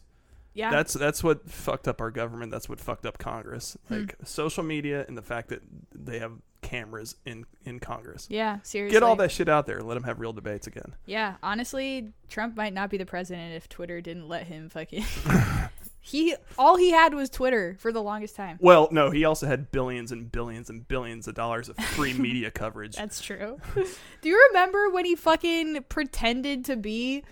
[0.58, 2.50] Yeah That's that's what fucked up our government.
[2.50, 3.78] That's what fucked up Congress.
[3.88, 3.94] Hmm.
[3.94, 5.62] Like social media and the fact that
[5.94, 8.26] they have cameras in in Congress.
[8.28, 9.80] yeah seriously Get all that shit out there.
[9.80, 10.96] Let them have real debates again.
[11.06, 15.04] Yeah, honestly, Trump might not be the president if Twitter didn't let him fucking.
[16.00, 18.58] he all he had was Twitter for the longest time.
[18.60, 22.50] Well, no, he also had billions and billions and billions of dollars of free media
[22.50, 22.96] coverage.
[22.96, 23.60] That's true.
[24.22, 27.22] Do you remember when he fucking pretended to be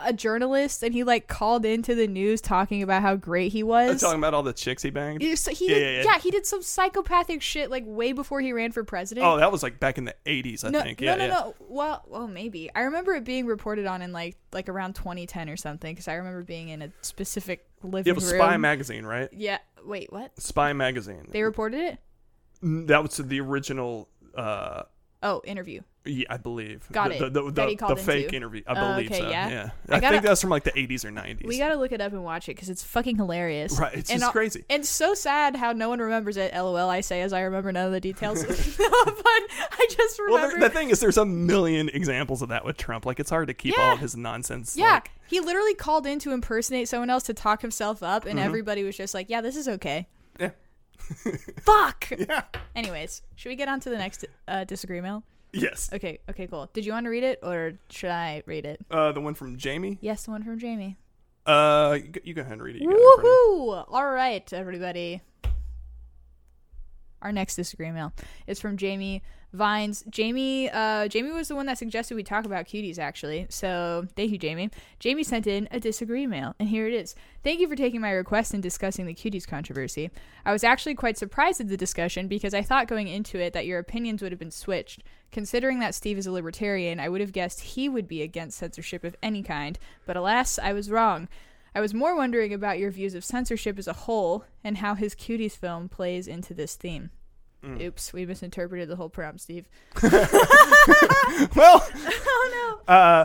[0.00, 3.66] a journalist and he like called into the news talking about how great he I'm
[3.66, 4.00] was?
[4.00, 5.22] talking about all the chicks he banged.
[5.22, 6.18] Yeah, so he Yeah, did, yeah, yeah, yeah.
[6.20, 9.26] he did some psychopathic shit like way before he ran for president.
[9.26, 11.00] Oh, that was like back in the 80s, I no, think.
[11.00, 11.54] no, Yeah, no, no.
[11.60, 12.70] Well, well, maybe.
[12.74, 16.14] I remember it being reported on in like like around 2010 or something because I
[16.14, 18.40] remember being in a specific living It was room.
[18.40, 19.28] Spy Magazine, right?
[19.32, 19.58] Yeah.
[19.84, 20.40] Wait, what?
[20.40, 21.28] Spy Magazine.
[21.30, 21.98] They reported it?
[22.62, 24.08] That was the original.
[24.34, 24.82] Uh,
[25.20, 25.80] Oh, interview.
[26.04, 26.86] yeah, I believe.
[26.92, 27.32] Got the, it.
[27.32, 28.36] The, the, the, the fake into.
[28.36, 28.62] interview.
[28.68, 29.28] I Oh, believe okay, so.
[29.30, 29.48] yeah.
[29.48, 29.70] Yeah.
[29.88, 31.44] I I, gotta- think that's from like the 80s or 90s.
[31.44, 33.76] We got to look it up and watch it because it's fucking hilarious.
[33.80, 33.92] right.
[33.94, 34.64] It's and just crazy.
[34.70, 36.54] And so sad how no one remembers it.
[36.54, 38.44] LOL, I say as I remember none of the details.
[38.44, 40.60] but I just Well, remember.
[40.60, 43.04] the, the thing is, there's a million examples of that with Trump.
[43.04, 44.76] Like, it's hard to keep all of his nonsense.
[44.76, 48.38] yeah, like- he literally called in to impersonate someone else to talk himself up, and
[48.38, 48.44] Mhm.
[48.44, 50.08] everybody was just like, "Yeah, this is okay."
[50.40, 50.50] Yeah.
[51.60, 52.10] Fuck.
[52.18, 52.42] yeah.
[52.74, 55.22] Anyways, should we get on to the next uh, disagree mail?
[55.52, 55.90] Yes.
[55.92, 56.18] Okay.
[56.28, 56.46] Okay.
[56.46, 56.68] Cool.
[56.72, 58.84] Did you want to read it or should I read it?
[58.90, 59.98] Uh, the one from Jamie.
[60.00, 60.98] Yes, the one from Jamie.
[61.46, 62.82] Uh, you go, ahead and read it.
[62.82, 63.30] You got it in front of you.
[63.70, 63.84] Woohoo!
[63.88, 65.22] All right, everybody.
[67.22, 68.12] Our next disagree mail
[68.46, 70.04] is from Jamie Vines.
[70.10, 73.46] Jamie, uh, Jamie was the one that suggested we talk about cuties, actually.
[73.48, 74.70] So thank you, Jamie.
[74.98, 77.14] Jamie sent in a disagree mail, and here it is.
[77.42, 80.10] Thank you for taking my request in discussing the cuties controversy.
[80.44, 83.66] I was actually quite surprised at the discussion because I thought going into it that
[83.66, 85.02] your opinions would have been switched.
[85.32, 89.04] Considering that Steve is a libertarian, I would have guessed he would be against censorship
[89.04, 91.28] of any kind, but alas, I was wrong.
[91.74, 95.14] I was more wondering about your views of censorship as a whole and how his
[95.14, 97.10] Cuties film plays into this theme.
[97.64, 97.82] Mm.
[97.82, 99.68] Oops, we misinterpreted the whole prompt, Steve.
[100.02, 100.12] well,
[101.56, 103.24] oh uh,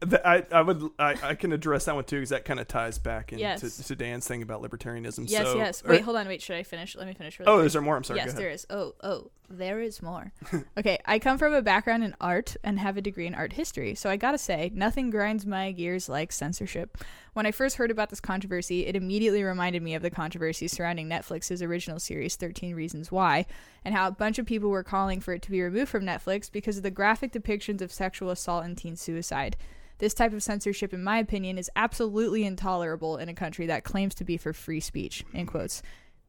[0.00, 2.66] the, I, I would I, I can address that one too because that kind of
[2.66, 3.86] ties back into Yes.
[3.86, 5.24] to Dan's thing about libertarianism.
[5.28, 5.82] Yes, so, yes.
[5.84, 6.26] or- Wait, hold on.
[6.26, 6.96] Wait, should I finish?
[6.96, 7.38] Let me finish.
[7.38, 7.66] Really oh, quick.
[7.66, 7.96] is there more?
[7.96, 8.18] I'm sorry.
[8.20, 8.66] yes, there is.
[8.68, 10.32] Oh, oh, there is more.
[10.78, 13.94] okay, I come from a background in art and have a degree in art history,
[13.94, 16.98] so I gotta say, nothing grinds my gears like censorship.
[17.34, 21.08] When I first heard about this controversy, it immediately reminded me of the controversy surrounding
[21.08, 23.46] Netflix's original series 13 Reasons Why,
[23.86, 26.52] and how a bunch of people were calling for it to be removed from Netflix
[26.52, 29.56] because of the graphic depictions of sexual assault and teen suicide.
[29.96, 34.14] This type of censorship, in my opinion, is absolutely intolerable in a country that claims
[34.16, 35.24] to be for free speech.
[35.32, 35.82] In quotes.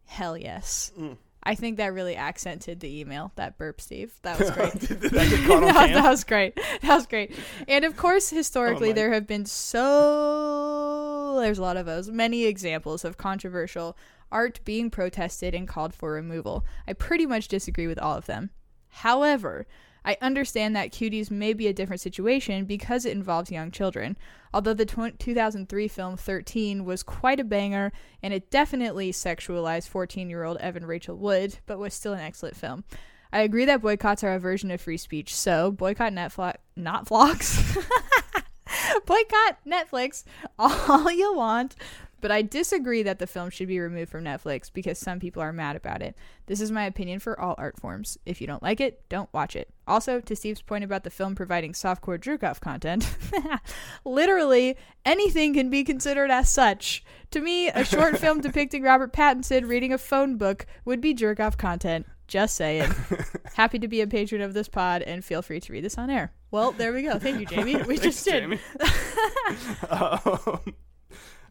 [0.05, 0.93] Hell yes.
[0.97, 1.17] Mm.
[1.45, 3.31] I think that really accented the email.
[3.35, 4.13] That burp, Steve.
[4.21, 4.73] That was great.
[4.73, 5.11] That that,
[5.93, 6.55] that was great.
[6.55, 7.37] That was great.
[7.67, 8.93] And of course, historically, my.
[8.93, 13.97] there have been so there's a lot of those many examples of controversial
[14.31, 16.65] art being protested and called for removal.
[16.87, 18.49] I pretty much disagree with all of them.
[18.89, 19.67] However,
[20.05, 24.17] I understand that cuties may be a different situation because it involves young children.
[24.53, 30.29] Although the tw- 2003 film 13 was quite a banger and it definitely sexualized 14
[30.29, 32.83] year old Evan Rachel Wood, but was still an excellent film.
[33.31, 37.75] I agree that boycotts are a version of free speech, so boycott Netflix, not vlogs.
[39.05, 40.23] boycott Netflix
[40.59, 41.75] all you want,
[42.23, 45.51] but I disagree that the film should be removed from Netflix because some people are
[45.51, 46.15] mad about it.
[46.45, 48.17] This is my opinion for all art forms.
[48.25, 49.67] If you don't like it, don't watch it.
[49.85, 53.13] Also, to Steve's point about the film providing softcore jerk off content,
[54.05, 57.03] literally anything can be considered as such.
[57.31, 61.41] To me, a short film depicting Robert Pattinson reading a phone book would be jerk
[61.41, 62.05] off content.
[62.29, 62.89] Just saying.
[63.55, 66.09] Happy to be a patron of this pod and feel free to read this on
[66.09, 66.31] air.
[66.51, 67.19] Well, there we go.
[67.19, 67.83] Thank you, Jamie.
[67.83, 68.59] We just did.
[69.89, 70.73] Um,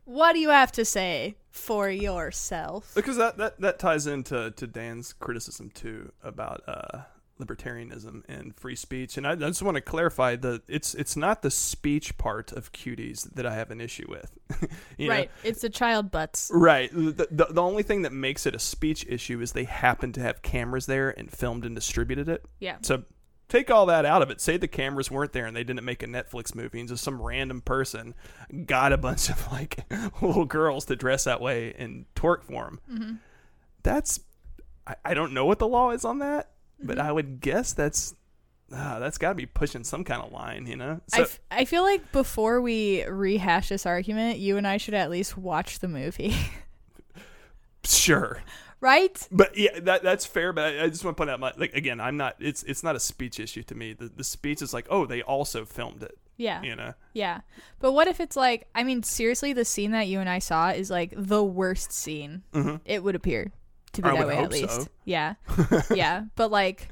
[0.04, 2.92] What do you have to say for yourself?
[2.94, 7.02] because that, that that ties into to Dan's criticism too about uh,
[7.40, 11.42] libertarianism and free speech, and I, I just want to clarify that it's it's not
[11.42, 14.32] the speech part of cuties that I have an issue with.
[14.98, 15.14] You know?
[15.14, 15.30] right.
[15.42, 16.50] It's the child butts.
[16.52, 16.92] Right.
[16.92, 20.20] The, the, the only thing that makes it a speech issue is they happen to
[20.20, 22.44] have cameras there and filmed and distributed it.
[22.60, 22.76] Yeah.
[22.82, 23.02] So
[23.52, 24.40] take all that out of it.
[24.40, 27.20] Say the cameras weren't there and they didn't make a Netflix movie and just some
[27.20, 28.14] random person
[28.64, 29.84] got a bunch of like
[30.22, 32.80] little girls to dress that way and twerk for them.
[32.90, 33.14] Mm-hmm.
[33.82, 34.20] That's
[34.86, 36.50] I, I don't know what the law is on that,
[36.82, 37.06] but Mm-hmm.
[37.06, 38.14] I would guess that's
[38.74, 41.00] uh, that's got to be pushing some kind of line, you know.
[41.12, 44.94] I, So f- I feel like before we rehash this argument, you and I should
[44.94, 46.34] at least watch the movie.
[47.84, 48.42] sure.
[48.82, 49.26] Right?
[49.32, 50.52] But yeah, that that's fair.
[50.52, 52.36] But I, I just want to point out, my, like again, I'm not.
[52.38, 53.94] It's it's not a speech issue to me.
[53.94, 56.18] The the speech is like, oh, they also filmed it.
[56.36, 56.60] Yeah.
[56.62, 57.42] You know, Yeah.
[57.78, 60.70] But what if it's like, I mean, seriously, the scene that you and I saw
[60.70, 62.42] is like the worst scene.
[62.52, 62.80] Mhm.
[62.84, 63.52] It would appear
[63.92, 64.58] to be I that way, at hope so.
[64.60, 64.88] least.
[65.04, 65.34] Yeah.
[65.94, 66.24] yeah.
[66.34, 66.88] But like,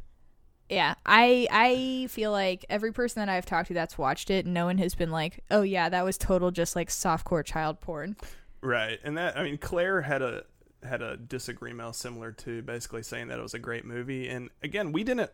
[0.69, 4.67] yeah, I I feel like every person that I've talked to that's watched it, no
[4.67, 8.17] one has been like, oh yeah, that was total just like softcore child porn.
[8.61, 9.01] right?
[9.03, 10.45] And that I mean, Claire had a
[10.83, 14.29] had a disagreement similar to basically saying that it was a great movie.
[14.29, 15.31] And again, we didn't.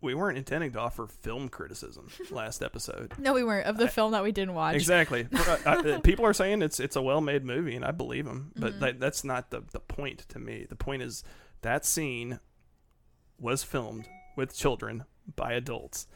[0.00, 3.14] We weren't intending to offer film criticism last episode.
[3.18, 4.74] No, we weren't of the film that we didn't watch.
[4.76, 5.26] Exactly.
[5.36, 8.52] Uh, uh, people are saying it's it's a well made movie, and I believe them.
[8.56, 8.80] But Mm-hmm.
[8.80, 10.66] that, that's not the the point to me.
[10.68, 11.24] The point is
[11.62, 12.38] that scene
[13.40, 16.06] was filmed with children by adults,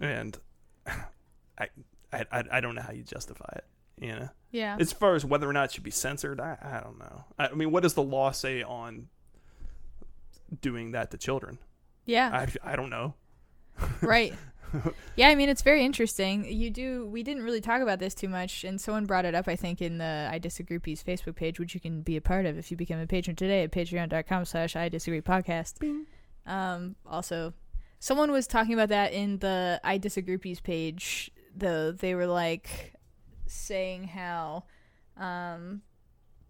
[0.00, 0.38] and
[0.86, 1.68] I
[2.12, 3.64] I I I don't know how you justify it.
[3.98, 4.76] You know, Yeah.
[4.78, 7.24] as far as whether or not it should be censored, I I don't know.
[7.38, 9.08] I, I mean, what does the law say on
[10.60, 11.58] doing that to children?
[12.04, 12.46] yeah.
[12.64, 13.14] I I don't know.
[14.00, 14.34] right.
[15.16, 16.46] Yeah, I mean it's very interesting.
[16.50, 19.46] You do we didn't really talk about this too much and someone brought it up
[19.46, 22.46] I think in the I Disagree Piece Facebook page, which you can be a part
[22.46, 25.74] of if you become a patron today at patreon.com slash I Disagree Podcast.
[26.46, 27.52] Um also
[27.98, 31.30] someone was talking about that in the I Disagree Piece page.
[31.54, 31.92] though.
[31.92, 32.94] they were like
[33.52, 34.64] saying how
[35.16, 35.82] um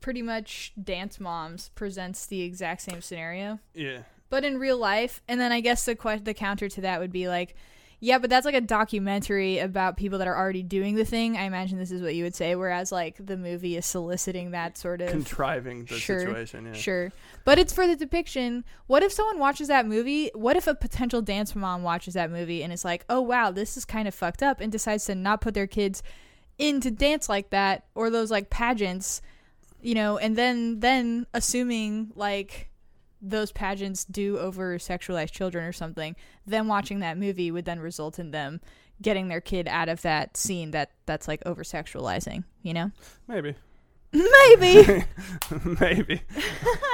[0.00, 4.00] pretty much Dance Moms presents the exact same scenario Yeah.
[4.30, 7.12] but in real life and then i guess the que- the counter to that would
[7.12, 7.54] be like
[8.00, 11.42] yeah but that's like a documentary about people that are already doing the thing i
[11.44, 15.00] imagine this is what you would say whereas like the movie is soliciting that sort
[15.00, 16.66] of Contriving the Sure, situation.
[16.66, 16.72] Yeah.
[16.72, 17.12] sure
[17.44, 21.22] but it's for the depiction what if someone watches that movie what if a potential
[21.22, 24.42] dance mom watches that movie and is like oh wow this is kind of fucked
[24.42, 26.02] up and decides to not put their kids
[26.62, 29.20] into dance like that or those like pageants
[29.80, 32.68] you know and then then assuming like
[33.20, 36.14] those pageants do over sexualize children or something
[36.46, 38.60] them watching that movie would then result in them
[39.00, 42.90] getting their kid out of that scene that that's like over sexualizing you know
[43.28, 43.54] Maybe.
[44.12, 45.04] maybe
[45.80, 46.20] Maybe.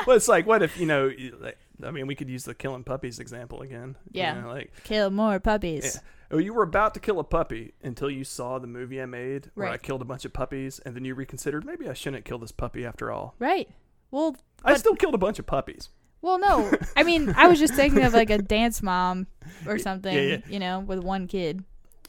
[0.07, 1.11] well, it's like, what if you know?
[1.41, 3.97] Like, I mean, we could use the killing puppies example again.
[4.13, 4.41] You Yeah.
[4.41, 6.01] know, like, kill more puppies yeah.
[6.31, 9.51] Oh, you were about to kill a puppy until you saw the movie I made
[9.55, 12.39] where I killed a bunch of puppies, and then you reconsidered maybe I shouldn't kill
[12.39, 13.35] this puppy after all.
[13.39, 13.69] right
[14.11, 15.91] well I But- still killed a bunch of puppies.
[16.21, 16.69] Well, no.
[16.97, 19.29] I mean, I was just thinking of like a dance mom
[19.67, 20.39] or something, Yeah, yeah.
[20.49, 21.63] you know, with one kid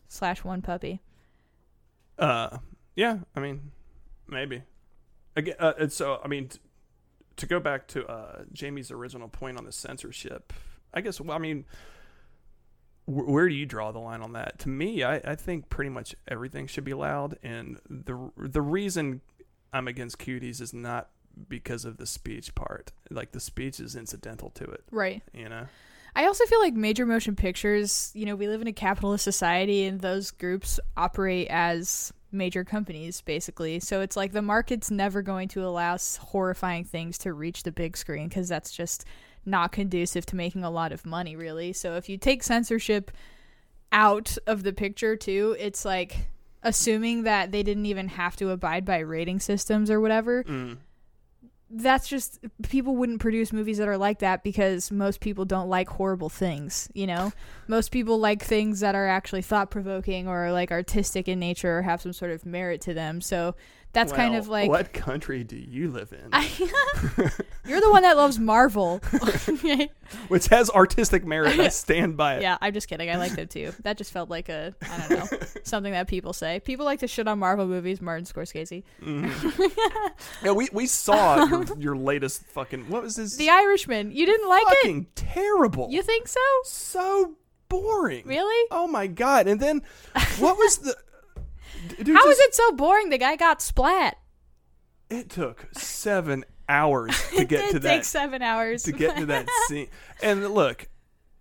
[0.08, 1.00] slash one puppy.
[2.18, 2.58] Uh,
[2.96, 3.20] yeah.
[3.36, 3.72] I mean,
[4.28, 4.64] maybe.
[5.36, 6.60] Again, uh, and so I mean, t-
[7.38, 10.54] to go back to uh, Jamie's original point on the censorship,
[10.92, 11.22] I guess.
[11.22, 11.66] Well, I mean,
[13.10, 14.60] where do you draw the line on that?
[14.60, 19.22] To me, I, I think pretty much everything should be allowed, and the the reason
[19.74, 21.10] I'm against cuties is not
[21.48, 22.92] because of the speech part.
[23.10, 24.84] Like the speech is incidental to it.
[24.92, 25.24] Right.
[25.34, 25.68] You know.
[26.16, 29.86] I also feel like major motion pictures, you know, we live in a capitalist society
[29.86, 33.80] and those groups operate as major companies basically.
[33.80, 37.96] So it's like the market's never going to allow horrifying things to reach the big
[37.96, 39.06] screen because that's just
[39.46, 41.74] not conducive to making a lot of money, really.
[41.74, 43.12] So if you take censorship
[43.92, 46.28] out of the picture too, it's like
[46.64, 50.78] assuming that they didn't even have to abide by rating systems or whatever Mm.
[51.72, 55.88] that's just people wouldn't produce movies that are like that because most people don't like
[55.88, 57.32] horrible things you know
[57.68, 61.82] most people like things that are actually thought provoking or like artistic in nature or
[61.84, 63.56] have some sort of merit to them so
[63.92, 66.32] that's kind of like what country do you live in?
[67.66, 68.98] you're the one that loves marvel
[70.28, 71.60] Which has artistic merit.
[71.60, 72.42] I stand by it.
[72.42, 75.32] yeah i'm just kidding i like them too that just felt like a i don't
[75.32, 79.66] know something that people say people like to shit on marvel movies martin scorsese mm-hmm.
[80.44, 83.36] Yeah, we, we saw your, your latest fucking what was this?
[83.38, 85.88] the irishman you didn't like it fucking terrible.
[85.92, 87.36] you think so so
[87.70, 88.26] boring.
[88.26, 89.48] really Oh my god!
[89.48, 89.82] And then
[90.40, 90.96] what was the?
[91.88, 94.18] Dude, how just- is it so boring the guy got splat
[95.10, 99.50] It took seven hours to get to that take seven hours to get to that
[99.68, 99.88] scene.
[100.22, 100.88] And look,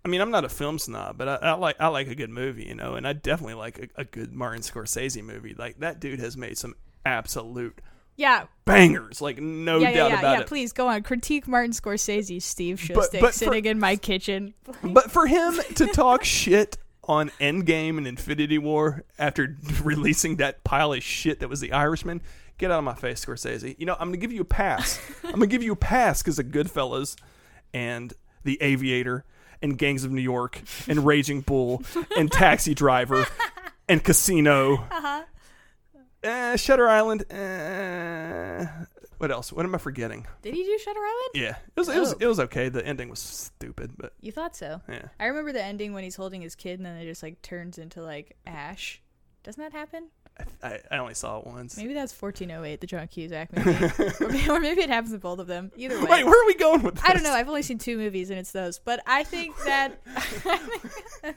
[0.03, 2.29] I mean, I'm not a film snob, but I, I like I like a good
[2.29, 5.53] movie, you know, and I definitely like a, a good Martin Scorsese movie.
[5.57, 6.73] Like that dude has made some
[7.05, 7.79] absolute
[8.15, 10.41] yeah bangers, like no yeah, yeah, doubt yeah, about yeah.
[10.41, 10.47] it.
[10.47, 11.03] Please go on.
[11.03, 14.53] Critique Martin Scorsese, Steve Shostak, for- sitting in my kitchen.
[14.83, 16.77] But for him to talk shit
[17.09, 22.21] on Endgame and Infinity War after releasing that pile of shit that was The Irishman,
[22.59, 23.75] get out of my face, Scorsese.
[23.79, 25.01] You know, I'm gonna give you a pass.
[25.23, 27.15] I'm gonna give you a pass because of Goodfellas
[27.73, 29.25] and The Aviator
[29.59, 31.83] and Gangs of New York and Raging Bull
[32.15, 33.25] and Taxi Driver
[33.89, 34.75] and Casino.
[34.91, 35.23] Uh-huh.
[36.21, 37.25] Eh, Shutter Island.
[37.31, 38.67] Eh,
[39.19, 39.53] what else?
[39.53, 40.25] What am I forgetting?
[40.41, 41.29] Did he do Shutter Island?
[41.35, 42.17] Yeah, it was it was Oh.
[42.19, 42.69] it was okay.
[42.69, 44.81] The ending was stupid, but You thought so?
[44.89, 45.09] yeah.
[45.19, 47.77] I remember the ending when he's holding his kid and then it just like turns
[47.77, 49.01] into like ash.
[49.43, 50.07] Doesn't that happen?
[50.63, 51.75] I, I only saw it once.
[51.75, 53.71] Maybe that's 1408, the John Cusack movie.
[54.23, 55.69] or, maybe, or maybe it happens in both of them.
[55.75, 56.09] Either way.
[56.09, 57.03] Wait, where are we going with this?
[57.05, 57.33] I don't know.
[57.33, 58.79] I've only seen two movies and it's those.
[58.79, 59.99] But I think that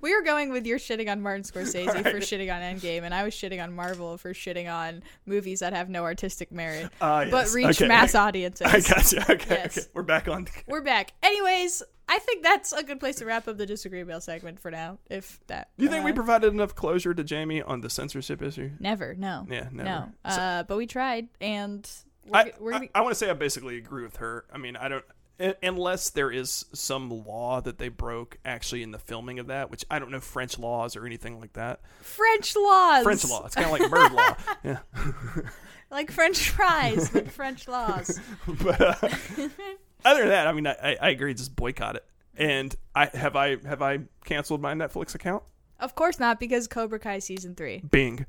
[0.00, 3.24] we were going with you're shitting on Martin Scorsese for shitting on Endgame, and I
[3.24, 7.52] was shitting on Marvel for shitting on movies that have no artistic merit Ah, but
[7.52, 7.88] reach Okay.
[7.88, 8.66] mass audiences.
[8.66, 9.18] I got you.
[9.28, 9.78] Okay, Yes.
[9.78, 9.86] okay.
[9.94, 10.46] We're back on.
[10.66, 11.12] We're back.
[11.22, 14.70] Anyways, I think that's a good place to wrap up the disagree mail segment for
[14.70, 14.98] now.
[15.10, 15.70] If that.
[15.78, 18.70] Do you think we uh, provided enough closure to Jamie on the censorship issue?
[18.80, 19.14] Never.
[19.14, 19.46] No.
[19.50, 19.84] Yeah, never.
[19.88, 20.08] No.
[20.30, 21.88] So- Uh, but we tried, and
[22.26, 24.44] we're, I, we're be, I, want to say I basically agree with her.
[24.52, 25.04] I mean, I don't.
[25.40, 29.70] Un- Unless there is some law that they broke actually in the filming of that,
[29.70, 31.80] which I don't know French laws or anything like that.
[32.00, 33.02] French laws.
[33.04, 33.44] French law.
[33.46, 34.36] It's kind of like bird law.
[34.64, 34.78] Yeah.
[35.90, 38.20] Like French fries, but French laws.
[38.46, 39.08] But uh,
[40.04, 41.32] other than that, I mean, I, I- I agree.
[41.32, 42.04] Just boycott it.
[42.36, 45.44] And I have I have I canceled my Netflix account?
[45.80, 47.78] Of course not, because Cobra Kai season three.
[47.90, 48.26] Bing.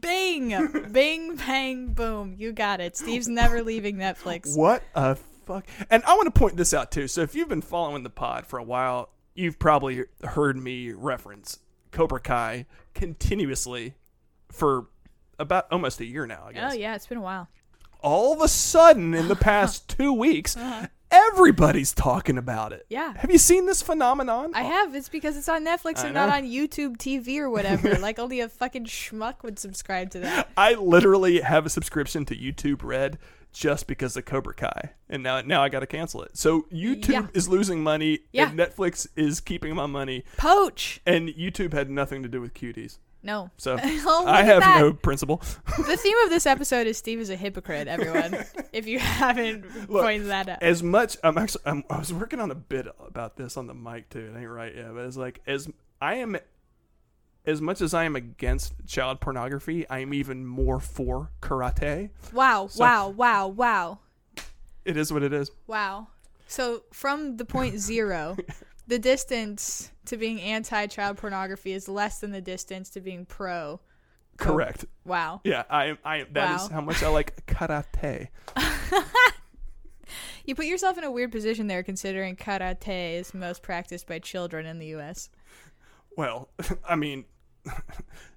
[0.00, 0.54] Bing,
[0.92, 2.36] bing, bang, boom.
[2.38, 2.96] You got it.
[2.96, 4.56] Steve's never leaving Netflix.
[4.56, 5.66] What a fuck.
[5.90, 7.08] And I want to point this out too.
[7.08, 11.58] So if you've been following the pod for a while, you've probably heard me reference
[11.90, 13.94] Cobra Kai continuously
[14.50, 14.86] for
[15.38, 16.72] about almost a year now, I guess.
[16.72, 17.48] Oh yeah, it's been a while.
[18.00, 20.88] All of a sudden in the past 2 weeks, uh-huh.
[21.10, 22.84] everybody's talking about it.
[22.88, 23.14] Yeah.
[23.16, 24.52] Have you seen this phenomenon?
[24.54, 24.68] I oh.
[24.68, 24.94] have.
[24.94, 27.94] It's because it's on Netflix I and not on YouTube TV or whatever.
[27.98, 30.50] like only a fucking schmuck would subscribe to that.
[30.56, 33.18] I literally have a subscription to YouTube Red
[33.54, 36.36] just because of Cobra Kai, and now now I got to cancel it.
[36.36, 37.26] So YouTube Yeah.
[37.32, 38.50] is losing money, Yeah.
[38.50, 41.00] and Netflix is keeping my money, Poach.
[41.06, 42.98] and YouTube had nothing to do with cuties.
[43.22, 43.50] No.
[43.56, 44.80] So Oh, I have that.
[44.80, 45.40] no principle.
[45.78, 47.88] The theme of this episode is Steve is a hypocrite.
[47.88, 50.62] Everyone, if you haven't Look, pointed that out.
[50.62, 53.72] As much, I'm actually, I'm, I was working on a bit about this on the
[53.74, 54.30] mic too.
[54.34, 55.70] It ain't right yet, but it's like as
[56.02, 56.36] I am,
[57.46, 62.10] as much as I am against child pornography, I am even more for karate.
[62.32, 62.66] Wow!
[62.68, 63.08] So- wow!
[63.08, 63.48] Wow!
[63.48, 63.98] Wow!
[64.84, 65.50] It is what it is.
[65.66, 66.08] Wow.
[66.46, 68.36] So from the point zero,
[68.86, 73.80] the distance to being anti child pornography is less than the distance to being pro.
[74.36, 74.84] Correct.
[75.04, 75.40] Wow.
[75.44, 75.98] Yeah, I am.
[76.04, 76.26] I.
[76.32, 76.68] That is Wow.
[76.74, 78.28] how much I like karate.
[80.46, 84.66] You put yourself in a weird position there considering karate is most practiced by children
[84.66, 85.30] in the US.
[86.18, 86.48] Well,
[86.88, 87.24] I mean,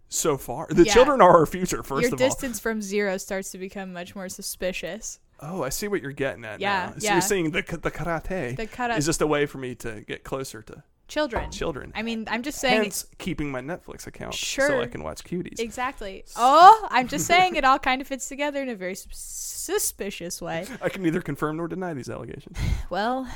[0.10, 0.68] so far.
[0.70, 0.94] The Yeah.
[0.94, 1.84] children are our future.
[1.84, 2.20] First Your of all.
[2.20, 5.20] Your distance from zero starts to become much more suspicious.
[5.40, 6.60] Oh, I see what you're getting at.
[6.60, 6.92] Yeah, now.
[6.94, 7.12] So yeah.
[7.14, 10.24] you're saying the the karate The kara- is just a way for me to get
[10.24, 11.52] closer to children.
[11.52, 11.92] children.
[11.96, 12.82] I mean, I'm just saying.
[12.84, 14.68] Hence, keeping my Netflix account sure.
[14.68, 15.60] so I can watch cuties.
[15.60, 16.26] Exactly.
[16.36, 20.66] Oh, I'm just saying it all kind of fits together in a very suspicious way.
[20.82, 22.58] I can neither confirm nor deny these allegations.
[22.90, 23.28] Well,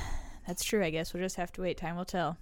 [0.48, 0.84] that's true.
[0.84, 1.78] I guess we'll just have to wait.
[1.78, 2.38] Time will tell.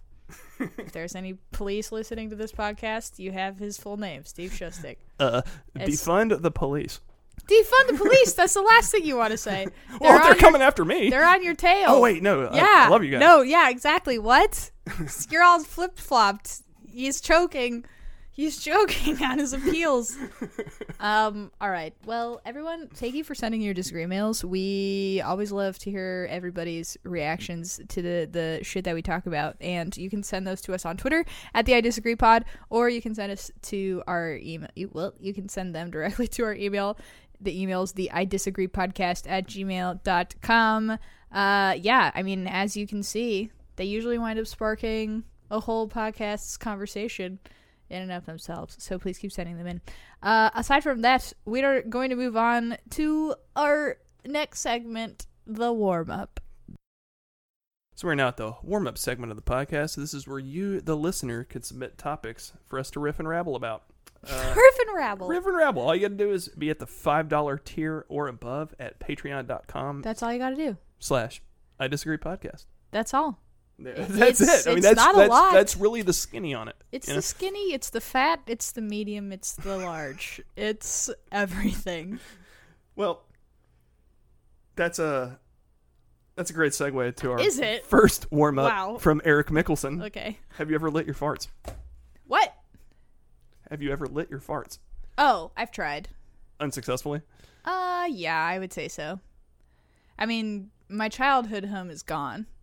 [0.59, 4.97] If there's any police listening to this podcast, you have his full name, Steve Shustik.
[5.19, 5.41] Uh,
[5.75, 6.99] It's- defund the police.
[7.47, 8.33] Defund the police.
[8.33, 9.67] That's the last thing you want to say.
[10.01, 11.09] Well, they're your- coming after me.
[11.09, 11.91] They're on your tail.
[11.91, 12.45] Oh wait, no.
[12.47, 12.83] I- Yeah.
[12.85, 13.19] I, love you guys.
[13.21, 14.19] No, yeah, exactly.
[14.19, 14.71] What?
[15.29, 16.61] You're all flip flopped.
[16.87, 17.85] He's choking.
[18.39, 20.15] He's joking on his appeals.
[21.01, 21.93] um, all right.
[22.05, 24.45] Well, everyone, thank you for sending your disagree mails.
[24.45, 29.57] We always love to hear everybody's reactions to the, the shit that we talk about.
[29.59, 32.87] And you can send those to us on Twitter at the I Disagree Pod, or
[32.87, 34.69] you can send us to our email.
[34.73, 36.97] You, well, you can send them directly to our email.
[37.41, 40.91] The email's the I Disagree Podcast at gmail.com.
[40.91, 45.89] Uh, yeah, I mean, as you can see, they usually wind up sparking a whole
[45.89, 47.39] podcast's conversation
[47.89, 48.75] in and of themselves.
[48.79, 49.81] So please keep sending them in.
[50.21, 55.71] Uh, aside from that, we are going to move on to our next segment, the
[55.73, 56.39] warm up.
[57.95, 59.97] So we're now at the warm-up segment of the podcast.
[59.97, 63.55] This is where you, the listener, can submit topics for us to riff and rabble
[63.57, 63.83] about.
[64.25, 65.27] Uh, Riff and rabble.
[65.29, 65.81] riff and rabble.
[65.81, 68.99] All you got to do is be at the five dollar tier or above at
[68.99, 70.77] patreon.com That's all you got to do.
[70.99, 71.41] slash
[71.79, 72.65] I disagree podcast.
[72.91, 73.39] That's all.
[73.83, 74.69] That's It's- it.
[74.69, 75.53] I mean, that's not a that's, lot.
[75.53, 76.75] that's really the skinny on it.
[76.91, 77.19] It's the know?
[77.21, 80.41] skinny, it's the fat, it's the medium, it's the large.
[80.57, 82.19] It's everything.
[82.97, 83.21] Well,
[84.75, 85.39] that's a
[86.35, 87.85] that's a great segue to our Is it?
[87.85, 88.97] first warm up Wow.
[88.97, 90.03] from Eric Mickelson.
[90.05, 90.37] Okay.
[90.57, 91.47] Have you ever lit your farts?
[92.27, 92.53] What?
[93.69, 94.79] Have you ever lit your farts
[95.17, 96.07] Oh, I've tried.
[96.59, 97.21] unsuccessfully?
[97.65, 99.19] Uh, yeah, I would say so.
[100.17, 102.47] I mean, my childhood home is gone.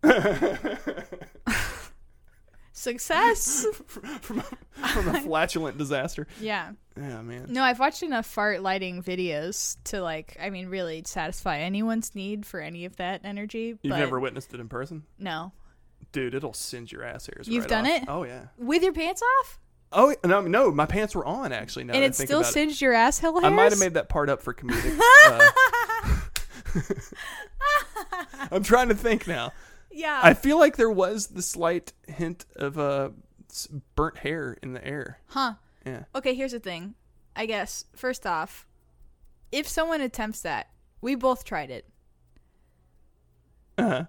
[2.73, 3.65] Success?
[4.21, 4.43] from, a,
[4.89, 6.27] from a flatulent disaster.
[6.39, 6.73] Yeah.
[6.95, 7.47] Yeah, man.
[7.49, 12.45] No, I've watched enough fart lighting videos to like, I mean, really satisfy anyone's need
[12.45, 13.79] for any of that energy.
[13.81, 15.53] You've but never witnessed it in person, no.
[16.11, 16.35] dude.
[16.35, 17.47] It'll singe your ass hairs.
[17.47, 18.03] You've right done off.
[18.03, 18.03] it?
[18.07, 18.45] Oh yeah.
[18.59, 19.59] With your pants off?
[19.91, 20.69] Oh no, no.
[20.69, 21.85] My pants were on actually.
[21.85, 22.53] Now and it still about it.
[22.53, 23.45] singed your asshole hairs?
[23.45, 24.99] I might have made that part up for comedic.
[25.25, 25.49] uh,
[28.51, 29.51] I'm trying to think now.
[29.91, 30.19] Yeah.
[30.21, 33.09] I feel like there was the slight hint of uh,
[33.95, 35.19] burnt hair in the air.
[35.27, 35.53] huh.
[35.85, 36.03] Yeah.
[36.13, 36.95] Okay, here's the thing.
[37.35, 38.67] I guess, first off,
[39.51, 40.67] if someone attempts that,
[40.99, 41.85] we both tried it.
[43.77, 44.05] Uh-huh.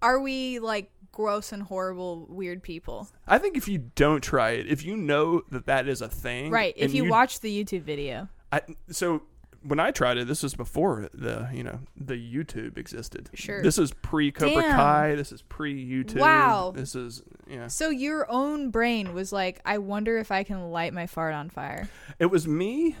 [0.00, 3.08] Are we like gross and horrible, weird people?
[3.26, 6.50] I think if you don't try it, if you know that that is a thing,
[6.50, 6.74] Right.
[6.76, 8.28] If and you, watch the YouTube video.
[8.52, 8.60] I,
[8.90, 9.22] so
[9.64, 13.30] when I tried it, this was before the you know the YouTube existed.
[13.34, 13.62] Sure.
[13.62, 14.76] This is pre Cobra Damn.
[14.76, 15.14] Kai.
[15.14, 16.20] This is pre YouTube.
[16.20, 16.72] Wow.
[16.74, 17.68] This is yeah.
[17.68, 21.50] So your own brain was like, I wonder if I can light my fart on
[21.50, 21.88] fire.
[22.18, 22.96] It was me,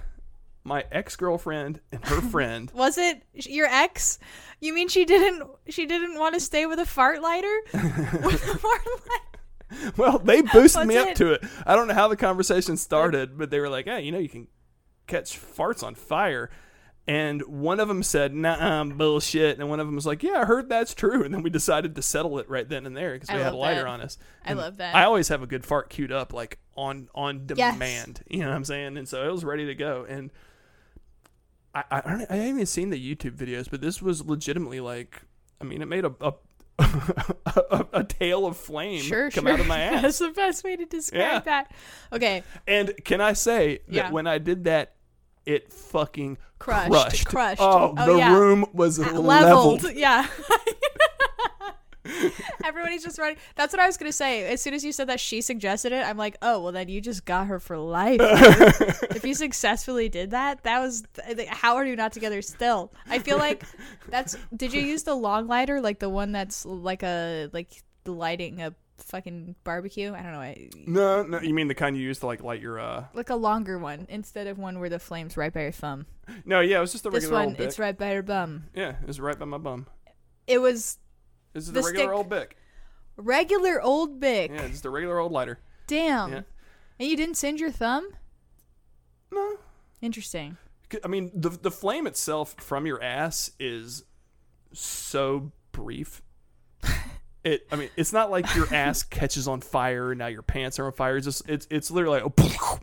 [0.64, 2.70] my ex girlfriend, and her friend.
[2.74, 4.18] Was it your ex?
[4.60, 7.60] You mean she didn't she didn't want to stay with a fart lighter?
[7.72, 9.92] with a fart lighter?
[9.96, 11.16] Well, they boosted me up it?
[11.16, 11.44] to it.
[11.66, 14.28] I don't know how the conversation started, but they were like, "Hey, you know, you
[14.28, 14.46] can
[15.12, 16.50] catch farts on fire."
[17.08, 20.44] And one of them said, "Nah, bullshit," and one of them was like, "Yeah, I
[20.44, 23.28] heard that's true." And then we decided to settle it right then and there because
[23.28, 23.88] we had a lighter that.
[23.88, 24.18] on us.
[24.44, 24.94] I love that.
[24.94, 27.74] I always have a good fart queued up, like on on Yes.
[27.74, 28.22] demand.
[28.28, 28.96] You know what I'm saying?
[28.96, 30.06] And so it was ready to go.
[30.08, 30.30] And
[31.74, 31.96] I I,
[32.30, 35.22] I haven't even seen the YouTube videos, but this was legitimately like,
[35.60, 36.34] I mean, it made a a,
[36.78, 39.54] a, a tail of flame Sure, come sure.
[39.54, 40.02] out of my ass.
[40.02, 41.40] That's the best way to describe Yeah.
[41.40, 41.72] that.
[42.12, 44.10] Okay, And can I say that Yeah.
[44.12, 44.94] when I did that,
[45.46, 47.24] it fucking Crushed, crushed.
[47.26, 47.60] crushed.
[47.60, 48.36] Oh, Oh, the yeah.
[48.38, 49.24] room was leveled.
[49.82, 49.84] leveled.
[49.94, 50.26] Yeah.
[52.64, 53.36] Everybody's just running.
[53.54, 54.44] That's what I was gonna say.
[54.52, 57.00] As soon as you said that she suggested it, I'm like, oh, well, then you
[57.00, 58.20] just got her for life.
[58.22, 61.04] if you successfully did that, that was.
[61.48, 62.92] How are you not together still?
[63.08, 63.64] I feel like
[64.08, 64.36] that's.
[64.56, 67.70] Did you use the long lighter, like the one that's like a like
[68.04, 70.12] the lighting a fucking barbecue?
[70.12, 70.40] I don't know.
[70.40, 73.04] I, No, no, you mean the kind you use to like light your uh?
[73.14, 76.06] like a longer one instead of one where the flame's right by your thumb.
[76.44, 77.66] No, yeah, it was just This regular one, old bic.
[77.66, 78.64] it's right by your bum.
[78.74, 79.86] Yeah, it was right by my bum.
[80.46, 80.98] It was
[81.52, 82.56] This is The the regular stick- old bic.
[83.16, 84.50] regular old Bic.
[84.52, 85.58] Yeah, just a regular old lighter.
[85.86, 86.32] Damn.
[86.32, 86.40] Yeah.
[86.98, 88.08] And you didn't singe your thumb?
[89.30, 89.56] No,
[90.00, 90.56] Interesting.
[91.04, 94.04] I mean the the flame itself from your ass is
[94.74, 96.20] so brief.
[97.44, 100.78] It, I mean, it's not like your ass catches on fire and now your pants
[100.78, 101.16] are on fire.
[101.16, 102.32] It's just, it's, it's literally like,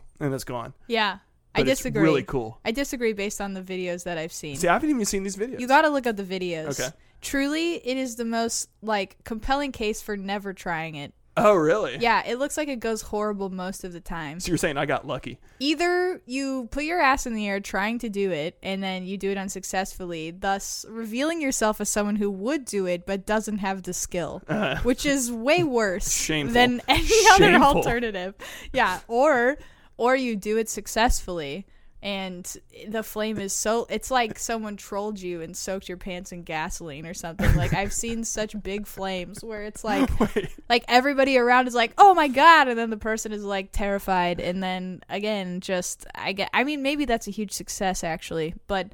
[0.20, 0.74] and it's gone.
[0.86, 1.18] Yeah,
[1.54, 2.02] I But it's disagree.
[2.02, 2.60] really cool.
[2.64, 4.56] I disagree based on the videos that I've seen.
[4.56, 5.60] See, I haven't even seen these videos.
[5.60, 6.78] You got to look at the videos.
[6.80, 6.94] Okay.
[7.22, 11.12] Truly, it is the most like compelling case for never trying it.
[11.36, 11.98] Oh, really?
[12.00, 14.40] Yeah, it looks like it goes horrible most of the time.
[14.40, 15.38] So you're saying I got lucky?
[15.58, 19.16] Either you put your ass in the air trying to do it and then you
[19.16, 23.82] do it unsuccessfully, thus revealing yourself as someone who would do it but doesn't have
[23.82, 24.80] the skill, uh-huh.
[24.82, 26.54] which is way worse Shameful.
[26.54, 28.34] than any other alternative.
[28.72, 29.58] Yeah, or
[29.96, 31.66] or you do it successfully
[32.02, 32.56] and
[32.88, 37.04] the flame is so it's like someone trolled you and soaked your pants in gasoline
[37.06, 37.54] or something.
[37.56, 40.48] Like I've seen such big flames where it's like Wait.
[40.68, 44.40] like everybody around is like, "Oh my god!" and then the person is like terrified,
[44.40, 46.48] and then again, just I get.
[46.54, 48.92] I mean, maybe that's a huge success actually, but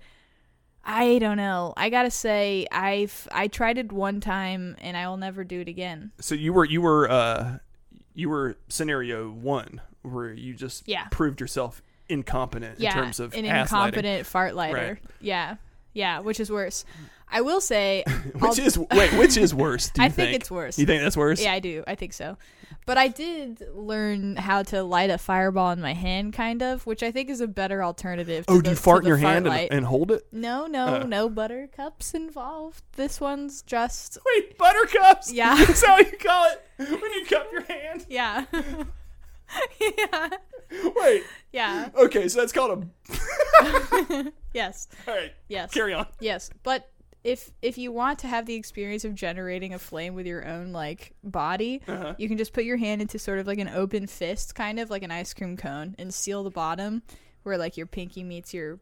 [0.88, 1.74] I don't know.
[1.76, 5.68] I gotta say, I've I tried it one time, and I will never do it
[5.68, 6.12] again.
[6.20, 7.59] So you were you were uh
[8.14, 11.07] you were scenario one where you just Yeah.
[11.11, 13.86] proved yourself incompetent Yeah, in terms of an ass lighting.
[13.88, 14.74] incompetent fart lighter.
[14.76, 14.98] Right.
[15.20, 15.57] Yeah,
[15.92, 16.84] yeah, which is worse.
[17.28, 18.04] I will say,
[18.38, 19.90] Which is wait, which is worse?
[19.90, 20.78] Do you I think it's worse.
[20.78, 21.42] You think that's worse?
[21.42, 21.82] Yeah, I do.
[21.86, 22.36] I think so.
[22.86, 27.02] But I did learn how to light a fireball in my hand, kind of, which
[27.02, 28.46] I think is a better alternative.
[28.46, 30.24] To Oh, the, do you fart in your fart hand and, and hold it?
[30.30, 31.02] No, no, Uh.
[31.04, 32.84] no buttercups involved.
[32.92, 35.32] This one's just Wait, buttercups?
[35.32, 35.57] Yeah.
[35.66, 38.07] That's how you call it when you cup your hand.
[38.09, 38.44] yeah.
[39.80, 40.28] yeah.
[40.97, 41.22] Wait.
[41.53, 41.88] Yeah.
[41.97, 44.32] Okay, so that's called a.
[44.53, 44.88] Yes.
[45.07, 45.32] All right.
[45.49, 45.70] Yes.
[45.72, 46.07] Carry on.
[46.20, 46.51] Yes.
[46.62, 46.90] But
[47.24, 50.72] if if you want to have the experience of generating a flame with your own
[50.72, 52.14] like body, Uh-huh.
[52.18, 54.88] you can just put your hand into sort of like an open fist, kind of
[54.90, 57.03] like an ice cream cone, and seal the bottom
[57.42, 58.78] where like your pinky meets your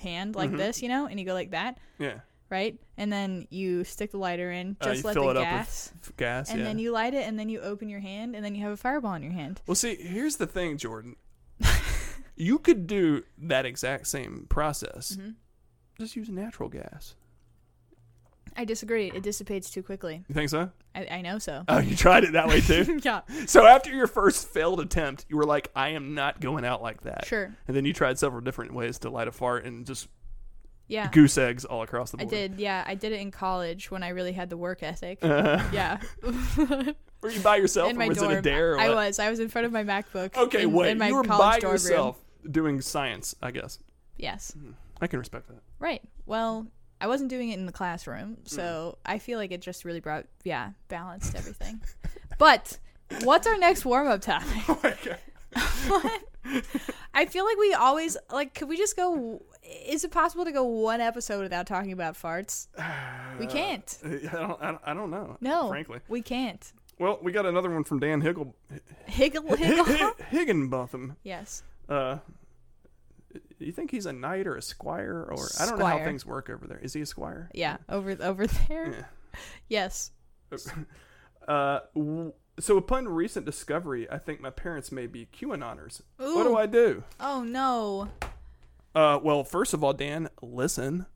[0.00, 0.38] hand Mm-hmm.
[0.38, 2.20] like this, you know, and you go like that, Yeah.
[2.50, 2.78] Right?
[2.96, 5.42] And then you stick the lighter in, Uh, just you let fill the it up
[5.44, 5.90] gas.
[5.94, 6.50] with f- gas.
[6.50, 6.64] and yeah.
[6.64, 8.76] then you light it and then you open your hand and then you have a
[8.76, 11.16] fireball in your hand Well, see, here's the thing, Jordan.
[12.36, 15.16] you could do that exact same process.
[15.16, 15.30] Mm-hmm.
[15.98, 17.14] Just use natural gas.
[18.56, 20.70] i disagree it dissipates too quickly You think so?
[20.94, 22.98] i, I know so Oh, you tried it that way too.
[23.04, 26.82] yeah so after your first failed attempt, you were like, "I am not going out
[26.82, 29.86] like that." sure And then you tried several different ways to light a fart and
[29.86, 30.08] just
[30.90, 32.28] yeah goose eggs all across the board.
[32.28, 35.18] i did yeah i did it in college when i really had the work ethic
[35.22, 35.98] Uh, yeah
[37.22, 38.72] were you by yourself in or my was dorm it a dare?
[38.74, 40.90] Or i was i was in front of my macbook Okay, in, wait.
[40.90, 42.18] in my you were college by dorm room yourself
[42.50, 43.78] doing science, I guess.
[44.16, 44.52] yes
[45.00, 45.60] I can respect that.
[45.78, 46.66] right well
[47.00, 48.48] i wasn't doing it in the classroom Mm.
[48.48, 51.80] so i feel like it just really brought yeah balanced everything
[52.38, 52.78] but
[53.22, 55.16] what's our next warm-up topic okay.
[57.12, 58.54] I feel like we always like.
[58.54, 59.42] Could we just go?
[59.86, 62.68] Is it possible to go one episode without talking about farts?
[63.38, 63.98] We can't.
[64.04, 65.36] I don't, I don't, I don't know.
[65.40, 66.00] No, frankly.
[66.08, 66.72] we can't.
[66.98, 68.54] Well, we got another one from Dan Higgle,
[69.06, 70.12] Higgle, higgle.
[70.28, 71.16] Higginbotham.
[71.22, 71.62] yes.
[71.88, 72.18] Uh,
[73.58, 76.50] you think he's a knight or a squire, or I don't know how things work
[76.50, 76.78] over there.
[76.78, 77.48] Is he a squire?
[77.54, 77.78] Yeah.
[77.88, 78.90] Over over there.
[78.92, 79.04] Yeah.
[79.68, 80.10] Yes.
[81.48, 86.02] Uh, w- so upon recent discovery, I think my parents may be QAnoners.
[86.18, 87.02] What do I do?
[87.18, 88.08] Oh no.
[88.94, 91.06] Uh, well, first of all, Dan, listen.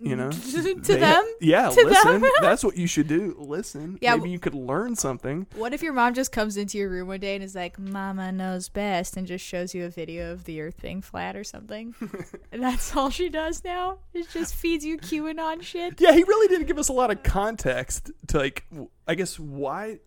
[0.00, 1.24] You know, to They- them.
[1.40, 2.20] Yeah, To listen.
[2.20, 2.30] them?
[2.40, 3.34] That's what you should do.
[3.36, 3.98] Listen.
[4.00, 5.48] Yeah, Maybe w- you could learn something.
[5.56, 8.30] What if your mom just comes into your room one day and is like, "Mama
[8.30, 11.96] knows best," and just shows you a video of the Earth being flat or something?
[12.52, 13.98] and that's all she does now.
[14.14, 16.00] It just feeds you QAnon shit.
[16.00, 18.66] Yeah, he really didn't give us a lot of context to like.
[18.70, 19.98] w- I guess why.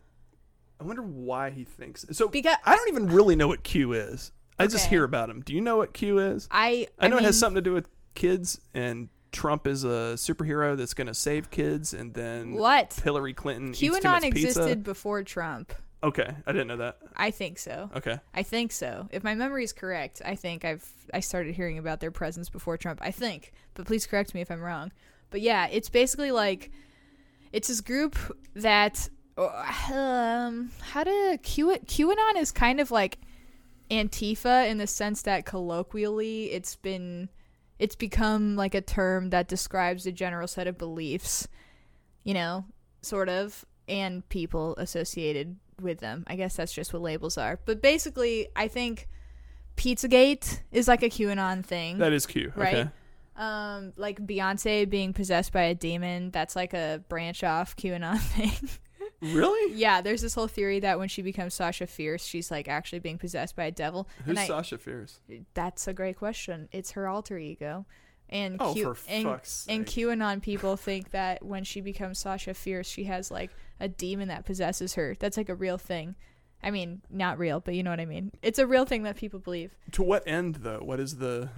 [0.79, 2.29] I wonder why he thinks so.
[2.29, 4.31] Because- I don't even really know what Q is.
[4.61, 5.41] I just hear about him.
[5.41, 6.47] Do you know what Q is?
[6.51, 10.75] I I know it has something to do with kids, and Trump is a superhero
[10.77, 12.99] that's going to save kids, and then What?
[13.03, 14.47] Hillary Clinton eats too much QAnon pizza.
[14.47, 15.73] existed before Trump.
[16.03, 16.97] Okay, I didn't know that.
[17.15, 17.89] I think so.
[17.95, 19.07] Okay, I think so.
[19.11, 22.75] If my memory is correct, I think I've I started hearing about their presence before
[22.77, 22.99] Trump.
[23.03, 24.91] I think, but please correct me if I'm wrong.
[25.29, 26.71] But yeah, it's basically like
[27.53, 28.17] it's this group
[28.55, 33.19] that um how to Q QAnon is kind of like
[33.91, 37.29] Antifa in the sense that colloquially it's been
[37.77, 41.47] it's become like a term that describes a general set of beliefs,
[42.23, 42.63] you know,
[43.01, 46.23] sort of, and people associated with them.
[46.27, 47.59] I guess that's just what labels are.
[47.65, 49.07] But basically, I think
[49.77, 51.97] Pizzagate is like a QAnon thing.
[51.97, 52.53] that is Q.
[52.55, 52.75] Right.
[52.75, 52.89] Okay.
[53.35, 58.69] um, like Beyonce being possessed by a demon, that's like a branch off QAnon thing.
[59.21, 59.73] Really?
[59.75, 63.17] yeah, there's this whole theory that when she becomes Sasha Fierce, she's like actually being
[63.17, 64.07] possessed by a devil.
[64.25, 65.19] Who's and I, Sasha Fierce?
[65.53, 66.67] that's a great question.
[66.71, 67.85] It's her alter ego.
[68.29, 70.05] And Oh, Q- for and, fuck's and sake.
[70.07, 74.45] QAnon people think that when she becomes Sasha Fierce, she has like a demon that
[74.45, 75.15] possesses her.
[75.19, 76.15] That's like a real thing.
[76.63, 78.31] I mean, not real, but you know what I mean.
[78.41, 79.75] It's a real thing that people believe.
[79.93, 80.79] To what end though?
[80.79, 81.49] What is the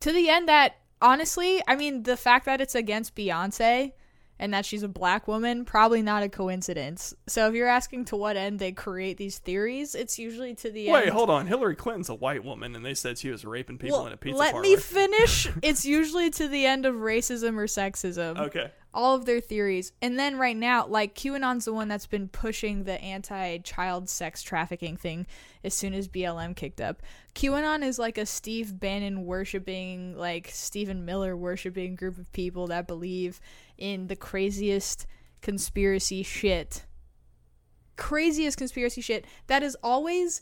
[0.00, 3.92] To the end that honestly, I mean, the fact that it's against Beyonce
[4.38, 7.14] and that she's a black woman, probably not a coincidence.
[7.26, 10.86] So if you're asking to what end they create these theories, it's usually to the
[10.88, 10.94] end.
[10.94, 11.10] Wait, end.
[11.12, 11.46] hold on.
[11.46, 14.16] Hillary Clinton's a white woman and they said she was raping people Well, in a
[14.16, 14.62] pizza let parlor.
[14.68, 15.48] me finish.
[15.62, 18.38] it's usually to the end of racism or sexism.
[18.38, 18.70] okay.
[18.94, 19.92] all of their theories.
[20.00, 24.96] And then right now, like QAnon's the one that's been pushing the anti-child sex trafficking
[24.96, 25.26] thing
[25.64, 27.02] as soon as BLM kicked up.
[27.34, 32.86] QAnon is like a Steve Bannon worshiping, like Stephen Miller worshiping group of people that
[32.88, 33.40] believe
[33.78, 35.06] in the craziest
[35.40, 36.84] conspiracy shit.
[37.96, 40.40] Craziest conspiracy shit that is always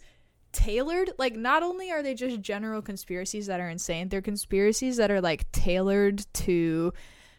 [0.52, 5.10] tailored like not only are they just general conspiracies that are insane they're conspiracies that
[5.10, 6.94] are like tailored to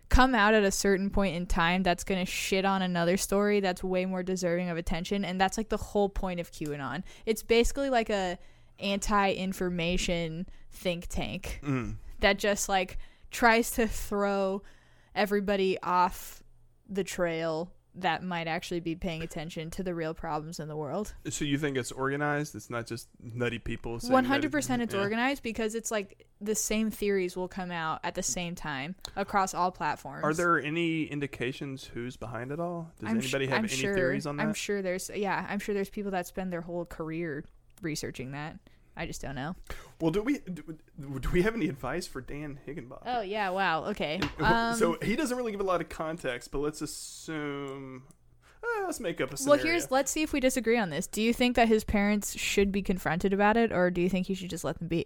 [0.10, 3.60] come out at a certain point in time that's going to shit on another story
[3.60, 7.02] that's way more deserving of attention and that's like the whole point of QAnon.
[7.26, 8.38] It's basically like a
[8.80, 11.96] anti-information think tank Mm.
[12.20, 12.98] that just like
[13.32, 14.62] tries to throw
[15.18, 16.42] everybody off
[16.88, 21.16] the trail that might actually be paying attention to the real problems in the world.
[21.30, 22.54] So you think it's organized?
[22.54, 24.00] It's not just nutty people.
[24.00, 25.02] saying One hundred percent, it's yeah.
[25.02, 29.56] organized because it's like the same theories will come out at the same time across
[29.56, 30.24] all platforms.
[30.24, 32.92] Are there any indications who's behind it all?
[33.00, 34.44] Does I'm sh- anybody have I'm any sure, theories on that?
[34.44, 37.46] I'm sure there's yeah, I'm sure there's people that spend their whole career
[37.82, 38.60] researching that.
[38.98, 39.56] I just don't know.
[40.02, 40.78] well, do we do,
[41.20, 43.08] do we have any advice for Dan Higginbotham?
[43.08, 43.86] Oh yeah, wow.
[43.86, 44.20] Okay.
[44.40, 48.04] Um, so he doesn't really give a lot of context, but let's assume.
[48.64, 51.08] eh, let's make up a well, here's let's see if we disagree on this.
[51.08, 54.28] Do you think that his parents should be confronted about it, or do you think
[54.28, 55.06] he should just let them be?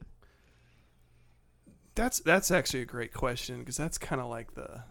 [1.96, 4.84] that's that's actually a great question because that's kind of like the.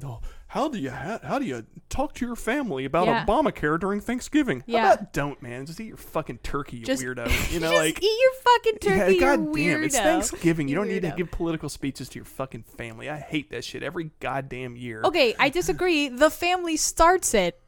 [0.00, 0.18] The
[0.48, 3.24] how do you ha- how do you talk to your family about Yeah.
[3.26, 4.62] Obamacare during Thanksgiving?
[4.66, 4.80] Yeah.
[4.86, 7.26] How about don't man, just eat your fucking turkey, you Just- weirdo.
[7.52, 9.54] You know, just like eat your fucking turkey, you God weirdo.
[9.74, 10.68] damn, it's Thanksgiving.
[10.68, 11.16] You, You don't need to weirdo.
[11.16, 13.10] give political speeches to your fucking family.
[13.10, 15.02] I hate that shit every goddamn year.
[15.04, 16.08] Okay, I disagree.
[16.08, 17.60] The family starts it.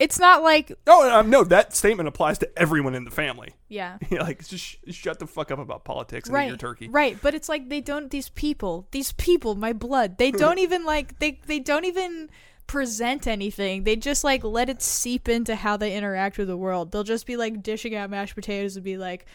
[0.00, 3.54] It's not like Oh um, no, that statement applies to everyone in the family.
[3.68, 3.98] yeah.
[4.10, 6.88] like just sh- shut the fuck up about politics and eat right your turkey.
[6.88, 10.84] right but it's like they don't these people these people my blood they don't even
[10.84, 12.28] like they they don't even
[12.66, 16.90] present anything they just like let it seep into how they interact with the world
[16.90, 19.26] they'll just be like dishing out mashed potatoes and be like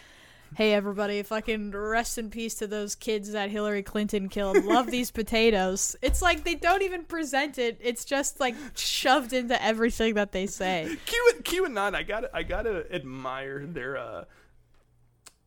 [0.56, 4.64] hey everybody fucking rest in peace to those kids that hillary clinton killed.
[4.64, 5.96] Love these potatoes.
[6.02, 7.78] It's like they don't even present it.
[7.82, 10.98] It's just like shoved into everything that they say.
[11.06, 14.24] Q QAnon, I got to I gotta admire their uh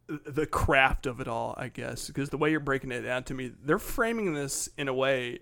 [0.07, 3.35] the craft of it all, I guess, because the way you're breaking it down to
[3.35, 5.41] me, they're framing this in a way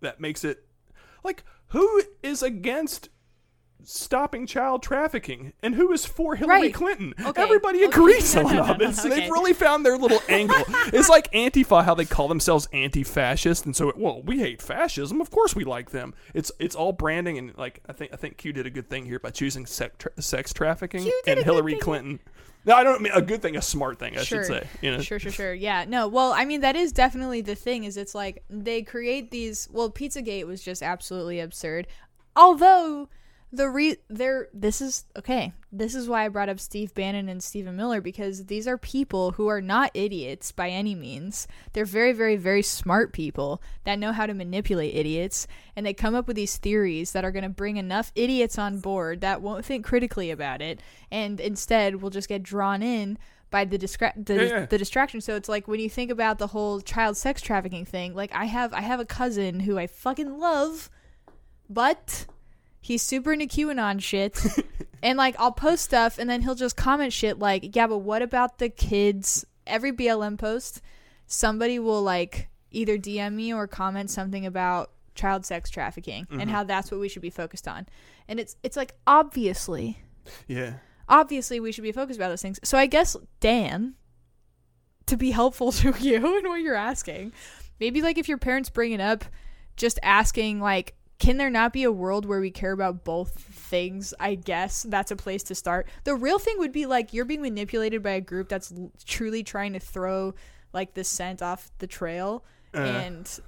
[0.00, 0.66] that makes it
[1.24, 3.08] like who is against
[3.84, 6.74] stopping child trafficking and who is for Hillary Right.
[6.74, 7.14] Clinton.
[7.24, 7.42] Okay.
[7.42, 7.86] Everybody Okay.
[7.86, 9.04] agrees No, on no, no, this.
[9.04, 9.10] no.
[9.10, 9.30] They've Okay.
[9.30, 10.56] really found their little angle.
[10.92, 15.20] it's like Antifa, how they call themselves anti-fascist, and so well, we hate fascism.
[15.20, 16.14] Of course, we like them.
[16.34, 19.06] It's it's all branding, and like I think I think Q did a good thing
[19.06, 21.76] here by choosing sex, tra- sex trafficking and Hillary.
[21.76, 22.20] Clinton.
[22.64, 24.42] No, I don't mean a good thing, a smart thing, I sure.
[24.42, 24.66] should say.
[24.82, 25.54] You know, Sure, sure, sure.
[25.54, 25.84] Yeah.
[25.86, 29.68] No, well, I mean, that is definitely the thing is it's like they create these
[29.70, 31.86] well, Pizzagate was just absolutely absurd.
[32.34, 33.08] Although
[33.52, 35.52] the re there this is okay.
[35.72, 39.32] This is why I brought up Steve Bannon and Stephen Miller because these are people
[39.32, 41.46] who are not idiots by any means.
[41.72, 46.14] They're very, very, very smart people that know how to manipulate idiots and they come
[46.14, 49.64] up with these theories that are going to bring enough idiots on board that won't
[49.64, 50.80] think critically about it
[51.10, 53.18] and instead will just get drawn in
[53.50, 54.66] by the discra- the, Yeah, yeah.
[54.66, 55.20] the distraction.
[55.20, 58.46] So it's like when you think about the whole child sex trafficking thing, like I
[58.46, 60.90] have I have a cousin who I fucking love,
[61.70, 62.26] but
[62.86, 64.40] he's super into QAnon shit.
[65.02, 68.22] and like I'll post stuff and then he'll just comment shit like, "Yeah, but what
[68.22, 70.80] about the kids?" Every BLM post,
[71.26, 76.50] somebody will like either DM me or comment something about child sex trafficking and mm-hmm.
[76.50, 77.86] how that's what we should be focused on.
[78.28, 79.98] And it's it's like obviously
[80.46, 80.74] yeah.
[81.08, 82.60] obviously we should be focused about those things.
[82.62, 83.94] So I guess Dan,
[85.06, 87.32] to be helpful to you and what you're asking,
[87.80, 89.24] maybe like if your parents bring it up,
[89.76, 94.12] just asking like, can there not be a world where we care about both things?
[94.20, 95.88] I guess that's a place to start.
[96.04, 99.42] The real thing would be like you're being manipulated by a group that's l- truly
[99.42, 100.34] trying to throw
[100.72, 102.44] like the scent off the trail,
[102.74, 102.78] Uh.
[102.80, 103.40] and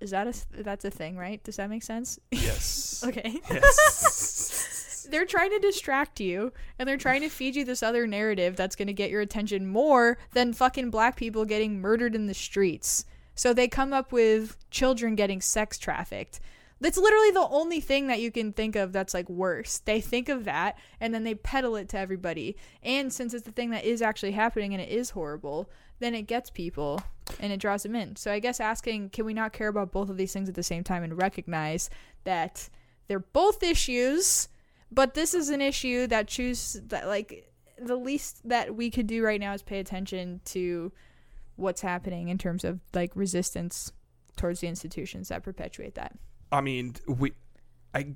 [0.00, 1.42] is that a that's a thing, right?
[1.42, 2.18] Does that make sense?
[2.30, 3.02] Yes.
[3.06, 5.06] okay yes.
[5.10, 8.76] they're trying to distract you and they're trying to feed you this other narrative that's
[8.76, 13.04] going to get your attention more than fucking black people getting murdered in the streets.
[13.34, 16.38] So they come up with children getting sex trafficked.
[16.82, 19.78] That's literally the only thing that you can think of that's like worse.
[19.78, 22.56] They think of that and then they peddle it to everybody.
[22.82, 25.70] And since it's the thing that is actually happening and it is horrible,
[26.00, 27.00] then it gets people
[27.38, 28.16] and it draws them in.
[28.16, 30.64] So I guess asking, can we not care about both of these things at the
[30.64, 31.88] same time and recognize
[32.24, 32.68] that
[33.06, 34.48] they're both issues,
[34.90, 39.22] but this is an issue that choose that like the least that we could do
[39.22, 40.90] right now is pay attention to
[41.54, 43.92] what's happening in terms of like resistance
[44.36, 46.18] towards the institutions that perpetuate that.
[46.52, 47.32] I mean, we,
[47.94, 48.14] I,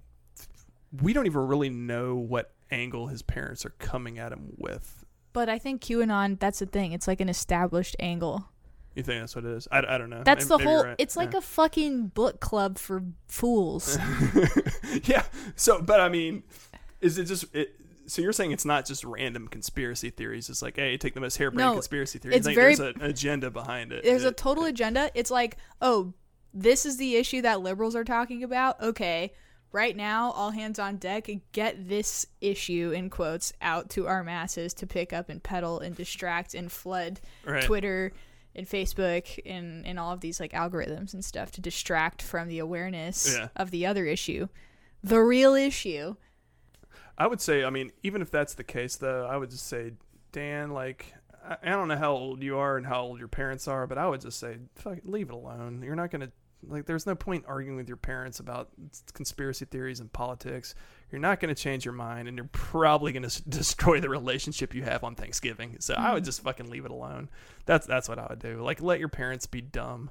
[1.02, 5.04] we don't even really know what angle his parents are coming at him with.
[5.32, 6.92] But I think QAnon, that's the thing.
[6.92, 8.48] It's like an established angle.
[8.94, 9.68] You think that's what it is?
[9.70, 10.22] I, I don't know.
[10.24, 10.84] That's Maybe- the whole.
[10.84, 10.94] right.
[10.98, 11.38] It's like Yeah.
[11.38, 13.98] a fucking book club for fools.
[15.04, 15.24] yeah.
[15.54, 16.42] So, but I mean,
[17.02, 17.74] is it just it?
[18.06, 20.48] So you're saying it's not just random conspiracy theories?
[20.48, 22.36] It's like, hey, take the most harebrained No, conspiracy theory.
[22.36, 24.04] it's very- there's an agenda behind it.
[24.04, 25.10] There's a It- total agenda.
[25.14, 26.14] It's like, oh,
[26.54, 28.80] this is the issue that liberals are talking about.
[28.82, 29.32] Okay,
[29.72, 31.28] right now, all hands on deck.
[31.52, 35.94] Get this issue in quotes out to our masses to pick up and peddle and
[35.94, 37.62] distract and flood right.
[37.62, 38.12] Twitter
[38.54, 42.58] and Facebook and, and all of these like algorithms and stuff to distract from the
[42.58, 43.48] awareness Yeah.
[43.54, 44.48] of the other issue,
[45.04, 46.16] the real issue.
[47.18, 49.92] I would say, I mean, even if that's the case, though, I would just say,
[50.32, 51.14] Dan, like,
[51.48, 53.98] I, I don't know how old you are and how old your parents are, but
[53.98, 55.82] I would just say, fuck, it, leave it alone.
[55.84, 56.30] You're not gonna
[56.66, 56.86] like.
[56.86, 58.70] There's no point arguing with your parents about
[59.12, 60.74] conspiracy theories and politics.
[61.12, 64.82] You're not gonna change your mind, and you're probably gonna s- destroy the relationship you
[64.82, 65.76] have on Thanksgiving.
[65.80, 67.28] So I would just fucking leave it alone.
[67.66, 68.62] That's that's what I would do.
[68.62, 70.10] Like, let your parents be dumb.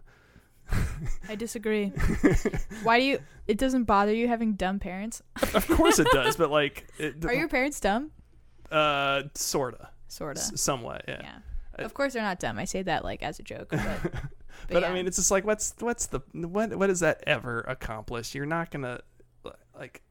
[1.29, 1.89] I disagree.
[2.83, 3.19] Why do you?
[3.47, 5.21] It doesn't bother you having dumb parents?
[5.53, 8.11] Of course it does, but like, it, Are your parents dumb?
[8.71, 10.39] uh, sorta, Sorta.
[10.39, 11.19] S- somewhat, yeah.
[11.21, 11.35] Yeah.
[11.77, 12.57] I- Of course they're not dumb.
[12.59, 14.11] I say that like as a joke, but but,
[14.69, 14.89] But yeah.
[14.89, 18.33] I mean, it's just like, what's what's the what what does that ever accomplish?
[18.33, 18.99] You're not gonna
[19.77, 20.01] like,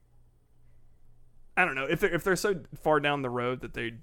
[1.57, 3.93] I don't know if they're if they're so far down the road that they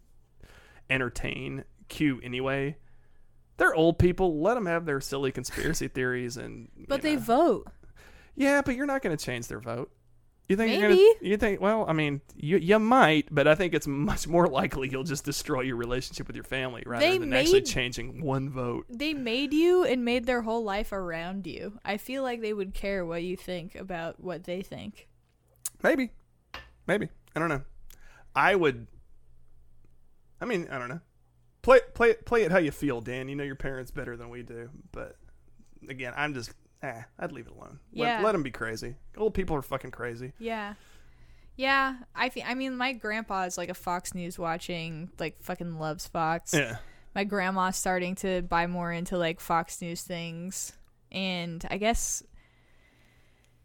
[0.91, 2.77] entertain Q anyway.
[3.59, 4.41] They're old people.
[4.41, 7.21] Let them have their silly conspiracy theories, and but they know.
[7.21, 7.67] vote.
[8.35, 9.91] yeah, but you're not gonna change their vote.
[10.53, 11.15] You think you're Maybe.
[11.19, 11.31] gonna?
[11.31, 11.61] You think?
[11.63, 15.25] Well, I mean, you you might, but I think it's much more likely you'll just
[15.25, 18.85] destroy your relationship with your family rather They than actually changing one vote.
[18.91, 21.79] They made you and made their whole life around you.
[21.87, 25.09] I feel like they would care what you think about what they think.
[25.83, 26.11] Maybe.
[26.87, 27.09] Maybe.
[27.35, 27.63] I don't know.
[28.37, 28.89] I would
[30.39, 31.01] I mean, I don't know.
[31.63, 33.31] Play play play it how you feel, Dan.
[33.31, 35.17] You know your parents better than we do, but
[35.89, 36.53] again, I'm just
[36.83, 37.79] eh, I'd leave it alone.
[37.93, 38.17] Yeah.
[38.17, 38.97] Let, let them be crazy.
[39.17, 40.33] Old people are fucking crazy.
[40.39, 40.75] Yeah.
[41.57, 45.79] Yeah, I fe- I mean my grandpa is like a Fox News watching, like fucking
[45.79, 46.55] loves Fox.
[46.55, 46.77] Yeah.
[47.15, 50.73] my grandma's starting to buy more into like Fox News things.
[51.11, 52.23] And I guess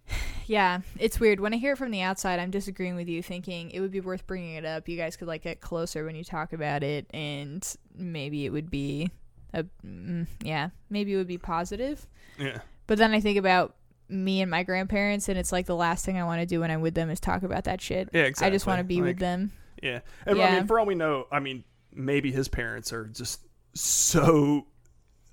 [0.47, 1.39] yeah, it's weird.
[1.39, 4.01] When I hear it from the outside, I'm disagreeing with you thinking it would be
[4.01, 4.87] worth bringing it up.
[4.89, 7.65] You guys could like get closer when you talk about it and
[7.95, 9.09] maybe it would be
[9.53, 12.05] a mm, yeah, maybe it would be positive.
[12.37, 12.59] Yeah.
[12.87, 13.75] But then I think about
[14.09, 16.71] me and my grandparents and it's like the last thing I want to do when
[16.71, 18.09] I'm with them is talk about that shit.
[18.13, 18.47] Yeah, exactly.
[18.47, 19.51] I just want to be Like, with them.
[19.83, 19.99] Yeah.
[20.25, 21.63] And I mean, for all we know, I mean,
[21.93, 23.41] maybe his parents are just
[23.73, 24.65] so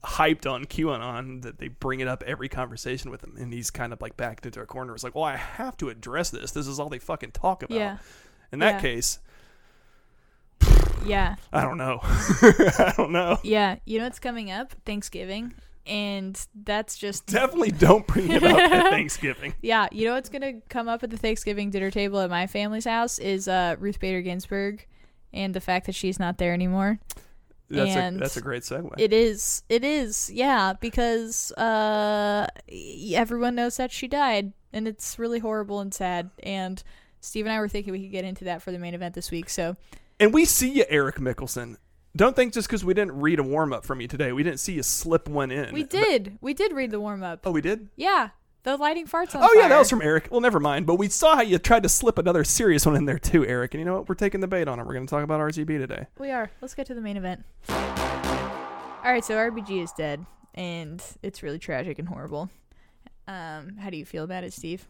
[0.05, 3.91] hyped on QAnon that they bring it up every conversation with him, and he's kind
[3.93, 4.93] of like backed into a corner.
[4.95, 6.51] It's like, well, I have to address this.
[6.51, 7.75] This is all they fucking talk about.
[7.79, 7.97] Yeah.
[8.53, 8.81] In that Yeah.
[8.81, 9.19] case,
[11.07, 11.37] Yeah.
[11.53, 12.01] I don't know.
[12.03, 13.39] I don't know.
[13.43, 14.73] Yeah, you know what's coming up?
[14.87, 15.55] Thanksgiving.
[15.87, 19.55] And that's just Definitely don't bring it up at Thanksgiving.
[19.61, 22.87] Yeah, you know what's gonna come up at the Thanksgiving dinner table at my family's
[22.87, 24.87] house is uh, Ruth Bader Ginsburg
[25.33, 27.01] and the fact that she's not there anymore.
[27.69, 28.93] That's And a that's a great segue.
[28.99, 32.47] It is, it is, yeah, because uh,
[33.13, 36.31] everyone knows that she died, and it's really horrible and sad.
[36.43, 36.83] And
[37.21, 39.31] Steve and I were thinking we could get into that for the main event this
[39.31, 39.49] week.
[39.49, 39.77] So
[40.21, 41.77] and we see you, Eric Mickelson.
[42.17, 44.61] Don't think just because we didn't read a warm up from you today, we didn't
[44.61, 45.75] see you slip one in.
[45.75, 47.41] we did, we did read the warm up.
[47.45, 47.89] Oh, we did.
[47.97, 48.31] Yeah,
[48.63, 49.43] the lighting farts on.
[49.43, 50.29] Oh yeah, that was from Eric.
[50.31, 50.87] Well, never mind.
[50.87, 53.75] But we saw how you tried to slip another serious one in there too, Eric.
[53.75, 54.09] And you know what?
[54.09, 54.87] We're taking the bait on it.
[54.87, 56.07] We're going to talk about RGB today.
[56.19, 56.51] We are.
[56.61, 57.45] Let's get to the main event.
[57.69, 62.49] All right, so RBG is dead, and it's really tragic and horrible.
[63.27, 64.87] Um, how do you feel about it, Steve?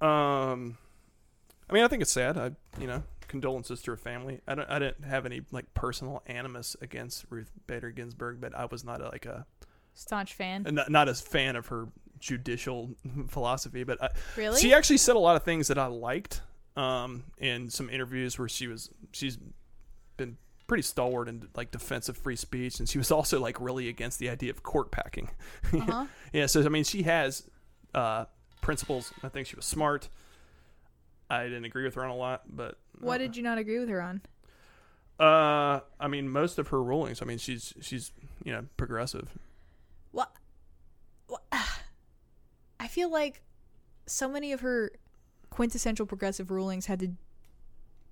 [0.00, 0.78] Um,
[1.68, 2.36] I mean, I think it's sad.
[2.36, 4.40] I, you know, condolences to her family.
[4.46, 8.64] I don't, I didn't have any like personal animus against Ruth Bader Ginsburg, but I
[8.66, 9.46] was not like a
[9.94, 10.62] Staunch fan.
[10.70, 11.88] not, not as fan of her
[12.20, 12.90] judicial
[13.28, 13.84] philosophy.
[13.84, 14.60] But I, Really?
[14.60, 16.42] she actually said a lot of things that I liked.
[16.76, 19.36] Um, in some interviews where she was, she's
[20.16, 20.36] been
[20.68, 24.20] pretty stalwart in like defense of free speech, and she was also like really against
[24.20, 25.28] the idea of court packing.
[25.72, 26.06] uh-huh.
[26.32, 27.50] Yeah, so I mean, she has
[27.94, 28.26] uh,
[28.60, 29.12] principles.
[29.24, 30.08] I think she was smart.
[31.30, 33.88] I didn't agree with her on a lot, but What did you not agree with
[33.88, 34.22] her on?
[35.20, 37.20] uh, I mean, most of her rulings.
[37.22, 38.12] I mean, she's she's
[38.44, 39.36] you know progressive.
[40.12, 40.30] What?
[41.26, 41.42] what?
[42.80, 43.42] I feel like
[44.06, 44.92] so many of her
[45.50, 47.12] quintessential progressive rulings had to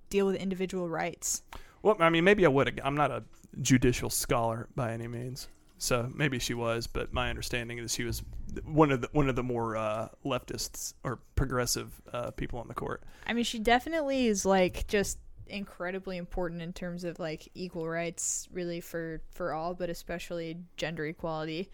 [0.09, 1.43] deal with individual rights.
[1.81, 2.79] Well, I mean, maybe I would.
[2.83, 3.23] I'm not a
[3.61, 5.47] judicial scholar by any means,
[5.77, 6.87] so maybe she was.
[6.87, 8.23] But my understanding is she was
[8.65, 12.73] one of the one of the more uh, leftists or progressive uh, people on the
[12.73, 13.03] court.
[13.25, 18.47] I mean, she definitely is like just incredibly important in terms of like equal rights,
[18.51, 21.69] really for for all, but especially gender equality.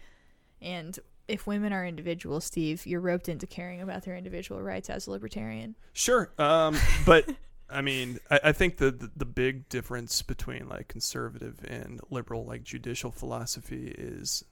[0.60, 5.06] And if women are individuals, Steve, you're roped into caring about their individual rights as
[5.06, 5.74] a libertarian.
[5.92, 6.76] Sure, um,
[7.06, 7.28] but
[7.74, 12.44] I mean, I, I think the, the the big difference between like conservative and liberal,
[12.44, 14.44] like judicial philosophy, is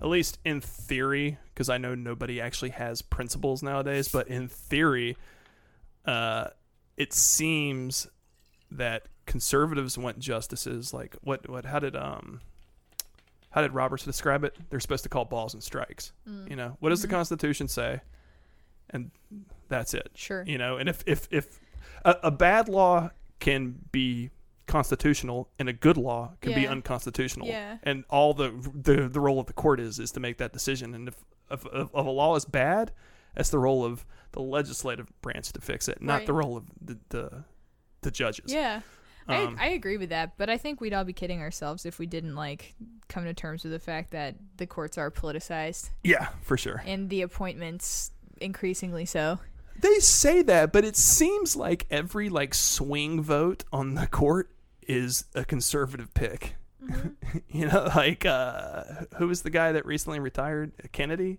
[0.00, 5.16] at least in theory, because I know nobody actually has principles nowadays, but in theory,
[6.06, 6.48] uh,
[6.96, 8.06] it seems
[8.70, 12.40] that conservatives want justices like what what how did um
[13.50, 14.56] how did Roberts describe it?
[14.70, 16.12] They're supposed to call balls and strikes.
[16.48, 18.00] You know, what does the Constitution say?
[18.90, 19.10] And
[19.68, 20.44] that's it Sure.
[20.46, 21.58] you know and if if if
[22.04, 24.30] a, a bad law can be
[24.66, 27.78] constitutional and a good law can be unconstitutional Yeah.
[27.82, 30.94] and all the, the the role of the court is is to make that decision
[30.94, 31.16] and if
[31.50, 32.92] if, if, if a law is bad
[33.34, 36.26] that's the role of the legislative branch to fix it not Right.
[36.26, 37.44] the role of the the,
[38.02, 38.80] the judges Yeah.
[39.28, 42.00] Um, I, I agree with that, but I think we'd all be kidding ourselves if
[42.00, 42.74] we didn't like
[43.08, 47.08] come to terms with the fact that the courts are politicized yeah for sure and
[47.10, 49.38] the appointments increasingly so.
[49.80, 54.50] They say that but it seems like every like swing vote on the court
[54.86, 56.56] is a conservative pick.
[57.48, 58.82] You know like uh
[59.16, 60.72] who was the guy that recently retired?
[60.92, 61.38] Kennedy?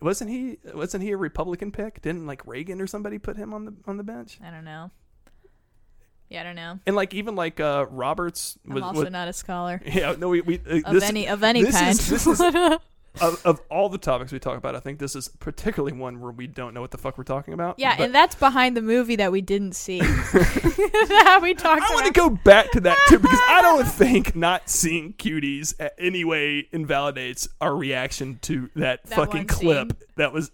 [0.00, 2.02] Wasn't he wasn't he a republican pick?
[2.02, 4.38] Didn't like reagan or somebody put him on the on the bench?
[4.44, 4.90] I don't know.
[6.28, 6.80] Yeah, I don't know.
[6.86, 9.80] and like even like uh roberts I'm was, also was- not a scholar.
[9.86, 11.90] Yeah no we, we uh, of this, any of any this kind.
[11.90, 12.40] is, this is
[13.20, 16.32] of, of all the topics we talk about i think this is particularly one where
[16.32, 18.80] we don't know what the fuck we're talking about yeah, but and that's behind the
[18.82, 20.00] movie that we didn't see.
[20.00, 24.34] that we talked I want to go back to that too because I don't think
[24.34, 30.08] not seeing cuties a- any way invalidates our reaction to that, That fucking clip scene.
[30.16, 30.50] that was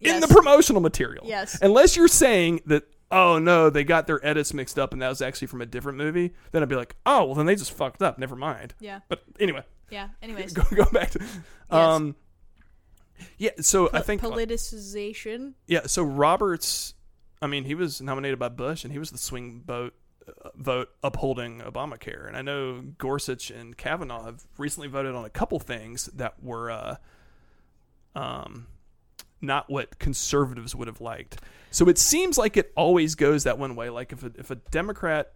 [0.00, 1.24] in the promotional material.
[1.26, 1.58] Yes.
[1.62, 5.22] Unless you're saying that, oh no, they got their edits mixed up and that was
[5.22, 8.02] actually from a different movie, then I'd be like, oh, well then they just fucked
[8.02, 8.18] up.
[8.18, 8.74] Never mind.
[8.80, 10.08] Yeah, But anyway, yeah.
[10.22, 11.24] Anyways, go, go back to.
[11.70, 12.16] Um,
[13.38, 15.54] yeah, so I think politicization.
[15.66, 16.94] yeah, so Roberts,
[17.40, 19.94] I mean, he was nominated by Bush, and he was the swing vote
[20.26, 22.26] uh, vote upholding Obamacare.
[22.26, 26.70] And I know Gorsuch and Kavanaugh have recently voted on a couple things that were,
[26.70, 26.96] uh,
[28.14, 28.66] um,
[29.40, 31.40] not what conservatives would have liked.
[31.70, 33.88] So it seems like it always goes that one way.
[33.90, 35.32] Like if a, if a Democrat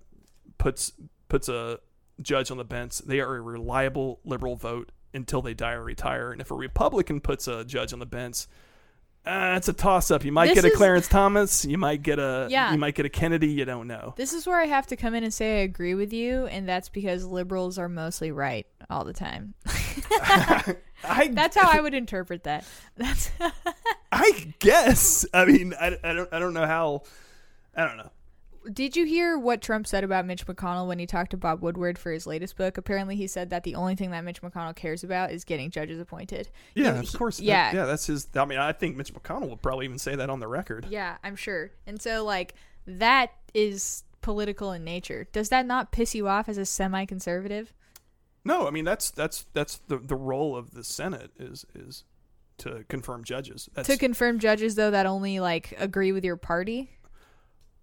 [0.59, 0.93] puts
[1.29, 1.79] puts a
[2.23, 6.31] judge on the bench, they are a reliable liberal vote until they die or retire.
[6.33, 8.47] And if a Republican puts a judge on the bench,
[9.27, 10.25] uh, it's a toss up.
[10.25, 12.73] You might This get a is- Clarence Thomas, you might get a Yeah.
[12.73, 14.15] you might get a Kennedy, you don't know.
[14.17, 16.67] This is where I have to come in and say I agree with you, and
[16.69, 19.55] that's because liberals are mostly right all the time.
[20.23, 22.65] I That's how I would interpret that.
[22.97, 23.31] That's
[24.13, 25.27] I guess.
[25.35, 27.03] I mean, I, I don't I don't know how
[27.77, 28.11] I don't know.
[28.73, 31.99] Did you hear what Trump said about Mitch McConnell when he talked to Bob Woodward
[31.99, 32.77] for his latest book?
[32.77, 35.99] Apparently, he said that the only thing that Mitch McConnell cares about is getting judges
[35.99, 36.51] appointed.
[36.75, 37.39] Yeah, He- of course.
[37.39, 37.73] That- yeah.
[37.73, 38.29] yeah, that's his.
[38.35, 40.87] I mean, I think Mitch McConnell would probably even say that on the record.
[40.91, 41.71] Yeah, I'm sure.
[41.87, 42.55] And so, like,
[42.87, 45.27] that is political in nature.
[45.33, 47.73] Does that not piss you off as a semi-conservative?
[48.45, 52.05] No, I mean that's that's that's the the role of the Senate is is
[52.59, 53.69] to confirm judges.
[53.75, 56.91] That's, To confirm judges, though, that only like agree with your party.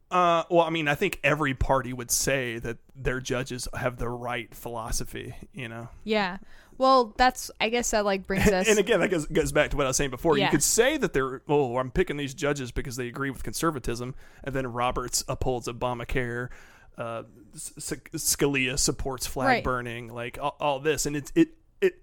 [0.10, 4.08] Uh, well, I mean, I think every party would say that their judges have the
[4.10, 5.36] right philosophy.
[5.54, 6.38] You know, Yeah.
[6.78, 7.50] Well, that's.
[7.60, 8.70] I guess that like brings us.
[8.70, 10.38] and again, that goes, goes back to what I was saying before.
[10.38, 14.14] You could say that they're, oh, I'm picking these judges because they agree with conservatism,
[14.44, 16.50] and then Roberts upholds Obamacare,
[16.98, 17.24] uh,
[17.56, 19.64] Scalia supports flag Right.
[19.64, 21.50] burning, like all, all this, and it's it
[21.82, 21.96] it.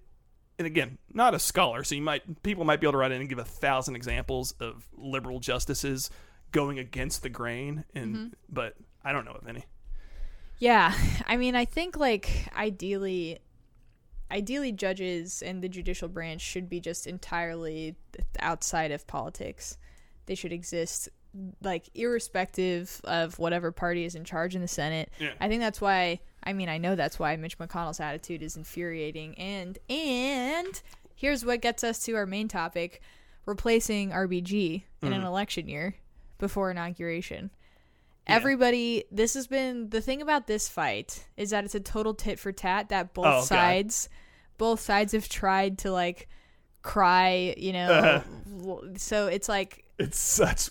[0.59, 3.21] And again, not a scholar, so you might people might be able to write in
[3.21, 6.09] and give a thousand examples of liberal justices
[6.55, 8.27] going against the grain, and Mm-hmm.
[8.49, 9.65] but I don't know of any.
[10.57, 10.93] Yeah,
[11.27, 13.39] I mean, I think like ideally,
[14.31, 17.95] ideally, judges and the judicial branch should be just entirely
[18.39, 19.77] outside of politics.
[20.27, 21.09] They should exist
[21.61, 25.11] like irrespective of whatever party is in charge in the Senate.
[25.19, 25.33] Yeah.
[25.41, 26.21] I think that's why.
[26.47, 29.37] I mean, I know that's why Mitch McConnell's attitude is infuriating.
[29.37, 30.81] And and
[31.15, 33.01] here's what gets us to our main topic.
[33.47, 35.25] replacing RBG in an Mhm.
[35.25, 35.93] election year
[36.37, 37.51] before inauguration.
[38.27, 42.39] Everybody, this has been the thing about this fight is that it's a total tit
[42.39, 42.89] for tat.
[42.89, 43.43] That both Oh, God.
[43.43, 44.09] sides,
[44.57, 46.27] both sides have tried to like
[46.81, 47.91] cry, you know.
[47.91, 48.21] Uh-huh.
[48.97, 50.69] So it's like It's such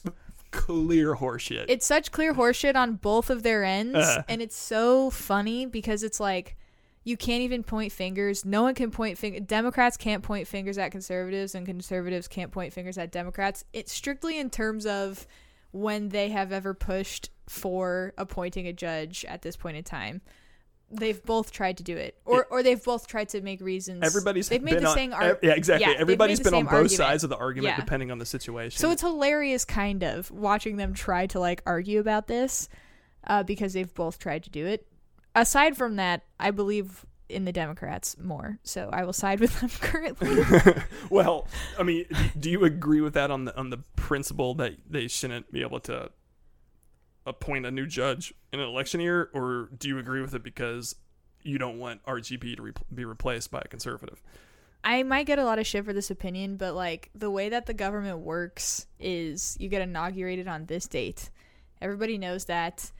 [0.50, 1.66] clear horseshit.
[1.68, 4.22] it's such clear horseshit on both of their ends, Uh.
[4.28, 6.56] and it's so funny because it's like
[7.04, 8.44] you can't even point fingers.
[8.44, 9.38] No one can point finger.
[9.38, 13.64] Democrats can't point fingers at conservatives, and conservatives can't point fingers at Democrats.
[13.74, 15.26] It's strictly in terms of
[15.74, 20.22] when they have ever pushed for appointing a judge at this point in time.
[20.90, 24.04] They've both tried to do it, or or they've both tried to make reasons.
[24.04, 25.38] Everybody's they've made been the on, same argument.
[25.42, 25.90] yeah, exactly.
[25.92, 26.92] yeah, Everybody's been on both argument.
[26.92, 27.80] sides of the argument Yeah.
[27.84, 28.78] depending on the situation.
[28.78, 32.68] So it's hilarious, kind of, watching them try to like argue about this
[33.26, 34.86] uh, because they've both tried to do it.
[35.34, 39.70] Aside from that, I believe in the Democrats more, so I will side with them
[39.80, 40.44] currently.
[41.10, 41.48] well,
[41.78, 42.06] I mean,
[42.38, 45.80] do you agree with that on the on the principle that they shouldn't be able
[45.80, 46.10] to
[47.26, 50.96] appoint a new judge in an election year, or do you agree with it because
[51.42, 54.22] you don't want RBG to re- be replaced by a conservative?
[54.82, 57.64] I might get a lot of shit for this opinion, but like the way that
[57.64, 61.30] the government works is you get inaugurated on this date.
[61.80, 62.92] Everybody knows that.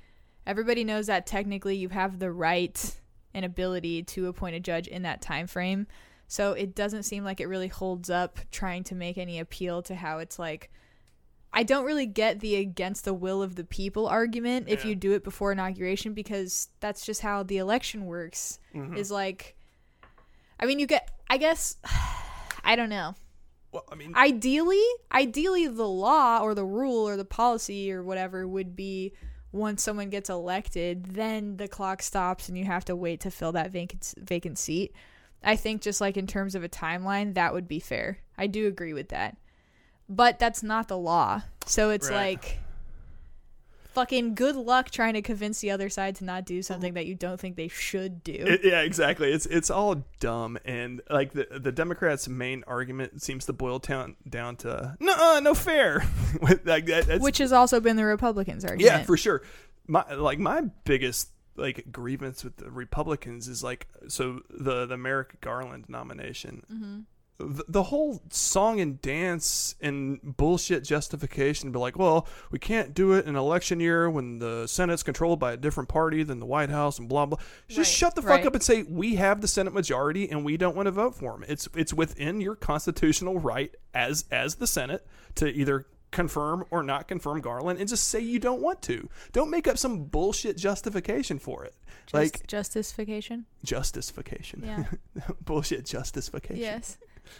[0.46, 2.94] Everybody knows that technically you have the right
[3.34, 5.86] and ability to appoint a judge in that time frame.
[6.26, 9.94] So it doesn't seem like it really holds up trying to make any appeal to
[9.94, 10.70] how it's like
[11.52, 15.12] I don't really get the against the will of the people argument if you do
[15.12, 18.58] it before inauguration because that's just how the election works.
[18.74, 18.96] Mhm.
[18.96, 19.54] Is like
[20.58, 21.76] I mean you get I guess
[22.64, 23.14] I don't know.
[23.70, 24.82] Well, I mean, Ideally,
[25.12, 29.12] ideally the law or the rule or the policy or whatever would be
[29.54, 33.52] once someone gets elected, then the clock stops and you have to wait to fill
[33.52, 34.92] that vacant vacant seat.
[35.42, 38.18] I think just like in terms of a timeline, that would be fair.
[38.36, 39.36] I do agree with that.
[40.08, 41.42] But that's not the law.
[41.66, 42.36] So it's Right.
[42.36, 42.58] like
[43.94, 47.14] fucking good luck trying to convince the other side to not do something that you
[47.14, 48.32] don't think they should do.
[48.32, 49.32] It- yeah, exactly.
[49.32, 54.16] It's it's all dumb, and like the the Democrats' main argument seems to boil down
[54.28, 56.04] down to no, no fair.
[56.64, 59.00] Like that, which has also been the Republicans' argument.
[59.00, 59.42] yeah, for sure.
[59.86, 65.40] My like my biggest like grievance with the Republicans is like so the the Merrick
[65.40, 66.64] Garland nomination.
[66.72, 67.00] Mm-hmm.
[67.38, 73.12] The, the whole song and dance and bullshit justification, be like, well, we can't do
[73.14, 76.70] it in election year when the Senate's controlled by a different party than the White
[76.70, 77.38] House and blah blah.
[77.66, 78.46] Just Right, shut the fuck right.
[78.46, 81.34] up and say we have the Senate majority and we don't want to vote for
[81.34, 81.44] him.
[81.48, 85.04] It's it's within your constitutional right as as the Senate
[85.36, 89.08] to either confirm or not confirm Garland and just say you don't want to.
[89.32, 91.74] Don't make up some bullshit justification for it.
[92.06, 93.46] Just, like justification.
[93.64, 94.62] justification.
[94.64, 94.84] Yeah.
[95.40, 96.62] bullshit justification.
[96.62, 96.96] yes.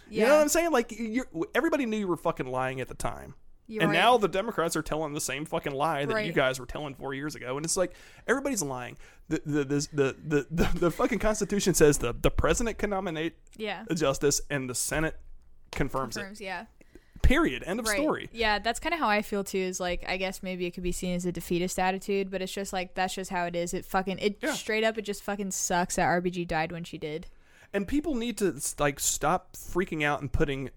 [0.09, 0.71] You know what I'm saying?
[0.71, 0.93] Like
[1.53, 3.35] everybody knew you were fucking lying at the time.
[3.67, 3.97] You're and right.
[3.97, 7.15] now the Democrats are telling the same fucking lie that you guys were telling four
[7.15, 7.93] years ago, and it's like
[8.27, 8.95] everybody's lying.
[9.27, 13.33] The the this, the, the, the the fucking Constitution says the the president can nominate
[13.57, 13.85] yeah.
[13.89, 15.17] a justice, and the Senate
[15.71, 16.65] confirms, Confirms, yeah.
[17.23, 17.63] Period.
[17.65, 17.97] End of Right.
[17.97, 18.29] story.
[18.31, 19.57] Yeah, that's kind of how I feel too.
[19.57, 22.51] Is like I guess maybe it could be seen as a defeatist attitude, but it's
[22.53, 23.73] just like that's just how it is.
[23.73, 24.53] It fucking it Yeah.
[24.53, 24.95] straight up.
[24.99, 27.25] It just fucking sucks that RBG died when she did.
[27.75, 30.69] And people need to like stop freaking out and putting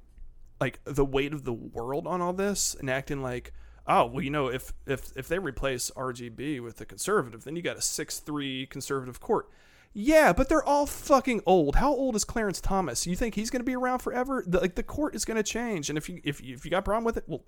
[0.61, 3.53] like the weight of the world on all this and acting like
[3.87, 7.63] oh well you know if if if they replace RBG with the conservative then you
[7.63, 9.49] got a 6-3 conservative court.
[9.95, 11.77] Yeah, but they're all fucking old.
[11.77, 13.07] How old is Clarence Thomas?
[13.07, 14.45] You think he's going to be around forever?
[14.47, 16.71] The, like the court is going to change and if you if you, if you
[16.71, 17.45] got a problem with it, well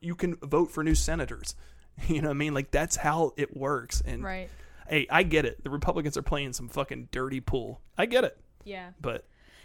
[0.00, 1.54] you can vote for new senators.
[2.08, 2.54] You know what I mean?
[2.54, 4.50] Like that's how it works and Right.
[4.88, 5.62] hey, I get it.
[5.62, 7.80] The Republicans are playing some fucking dirty pool.
[7.96, 8.36] I get it.
[8.64, 8.90] Yeah.
[9.00, 9.24] But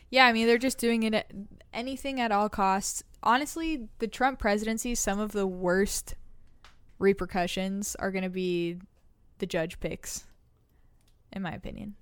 [0.09, 1.31] Yeah, I mean they're just doing it at
[1.73, 3.03] anything at all costs.
[3.21, 6.15] Honestly, the Trump presidency, some of the worst
[6.99, 8.77] repercussions are going to be
[9.39, 10.25] the judge picks,
[11.31, 11.95] in my opinion.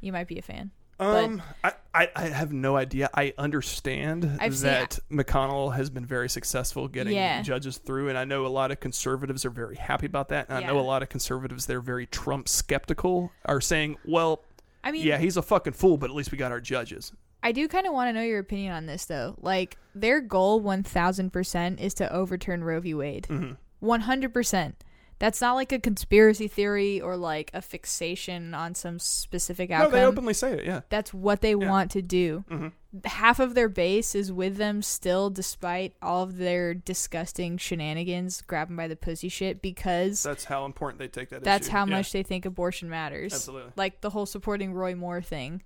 [0.00, 0.70] You might be a fan.
[1.00, 3.10] Um, I, I, I have no idea.
[3.14, 7.42] I understand I've seen- that McConnell has been very successful getting Yeah.
[7.42, 10.46] judges through, and I know a lot of conservatives are very happy about that.
[10.48, 14.44] And I know a lot of conservatives they're very Trump skeptical, are saying, "Well,
[14.84, 17.12] I mean, yeah, he's a fucking fool, but at least we got our judges."
[17.42, 19.34] I do kind of want to know your opinion on this, though.
[19.40, 22.94] Like, their goal 1000% is to overturn Roe v.
[22.94, 23.26] Wade.
[23.28, 23.56] Mhm.
[23.80, 24.74] 100%.
[25.18, 29.92] That's not like a conspiracy theory or like a fixation on some specific outcome.
[29.92, 30.64] No, they openly say it.
[30.64, 30.80] Yeah.
[30.88, 31.68] That's what they Yeah.
[31.68, 32.44] want to do.
[32.48, 32.68] hmm
[33.06, 38.76] Half of their base is with them still, despite all of their disgusting shenanigans, grabbing
[38.76, 41.42] by the pussy shit, because That's how important they take that.
[41.42, 41.72] that's issue.
[41.76, 43.32] how Yeah, much they think abortion matters.
[43.32, 43.72] Absolutely.
[43.76, 45.62] Like the whole supporting Roy Moore thing.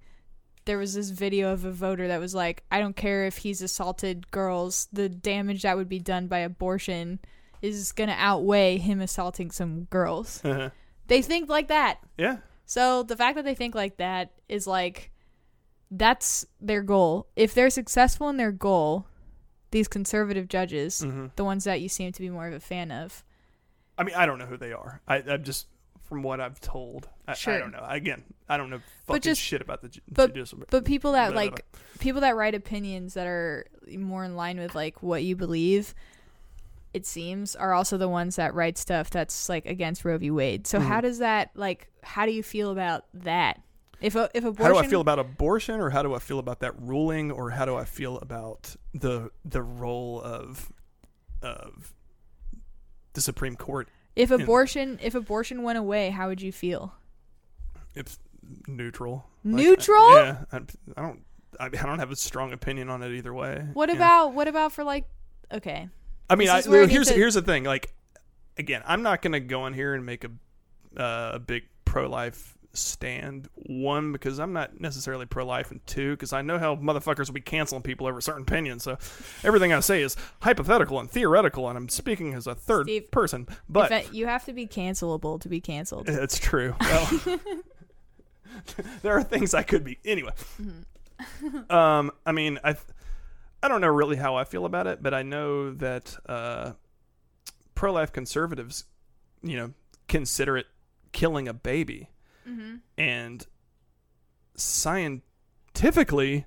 [0.66, 3.62] there was this video of a voter that was like, I don't care if he's
[3.62, 7.18] assaulted girls, the damage that would be done by abortion
[7.62, 10.42] is going to outweigh him assaulting some girls.
[11.08, 11.98] they think like that.
[12.18, 12.38] yeah.
[12.66, 15.12] So the fact that they think like that is like
[15.90, 17.26] that's their goal.
[17.36, 19.06] If they're successful in their goal,
[19.70, 21.30] these conservative judges, Mhm.
[21.36, 23.24] the ones that you seem to be more of a fan of,
[23.98, 25.00] I mean, I don't know who they are.
[25.08, 25.66] I, I'm just
[26.02, 27.08] from what I've told.
[27.26, 27.84] I, I don't know.
[27.88, 30.60] Again, I don't know fucking just- shit about the ju- but- judicial.
[30.70, 31.64] but people that Blah, blah, like
[31.98, 35.94] people that write opinions that are more in line with like what you believe
[36.94, 40.30] it seems are also the ones that write stuff that's like against Roe v.
[40.30, 40.66] Wade.
[40.66, 41.02] So how Mhm.
[41.02, 43.60] does that like how do you feel about that?
[44.00, 46.38] If a, if abortion How do I feel about abortion, or how do I feel
[46.38, 50.70] about that ruling, or how do I feel about the the role of
[51.42, 51.94] of
[53.14, 53.88] the Supreme Court?
[54.14, 56.94] if in- abortion if abortion went away, how would you feel?
[57.94, 58.18] It's
[58.66, 59.26] neutral.
[59.44, 60.14] Like, Neutral?
[60.14, 60.56] yeah, I,
[60.96, 61.22] I don't.
[61.58, 63.64] I, I don't have a strong opinion on it either way.
[63.72, 65.04] What about what about for like
[65.52, 65.88] okay.
[66.28, 67.64] I mean, I, I here's to- here's the thing.
[67.64, 67.94] Like,
[68.58, 70.30] again, I'm not gonna go in here and make a
[71.00, 73.48] uh, a big pro life stand.
[73.54, 77.34] One because I'm not necessarily pro life, and two because I know how motherfuckers will
[77.34, 78.82] be canceling people over certain opinions.
[78.84, 78.98] So
[79.42, 83.46] everything I say is hypothetical and theoretical, and I'm speaking as a third Steve, person.
[83.68, 86.08] But it- you have to be cancelable to be canceled.
[86.08, 86.74] it's true.
[86.80, 87.38] Well,
[89.02, 90.32] there are things I could be anyway.
[91.70, 92.76] um, I mean, I,
[93.62, 96.72] I don't know really how I feel about it, but I know that uh,
[97.74, 98.84] pro-life conservatives,
[99.42, 99.72] you know,
[100.08, 100.66] consider it
[101.12, 102.08] killing a baby,
[102.46, 102.80] Mhm.
[102.96, 103.46] and
[104.54, 106.46] scientifically,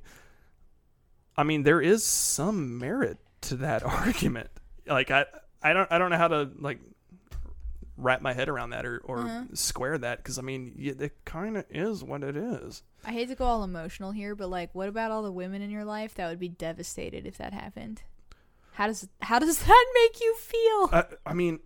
[1.38, 4.50] I mean, there is some merit to that argument.
[4.86, 5.26] Like, I,
[5.62, 6.80] I don't, I don't know how to like
[7.98, 9.58] wrap my head around that or, or Mhm.
[9.58, 12.82] square that because I mean, it kind of is what it is.
[13.06, 15.70] I hate to go all emotional here, but like, what about all the women in
[15.70, 18.02] your life that would be devastated if that happened?
[18.74, 20.90] How does how does that make you feel?
[20.94, 21.60] I, I mean,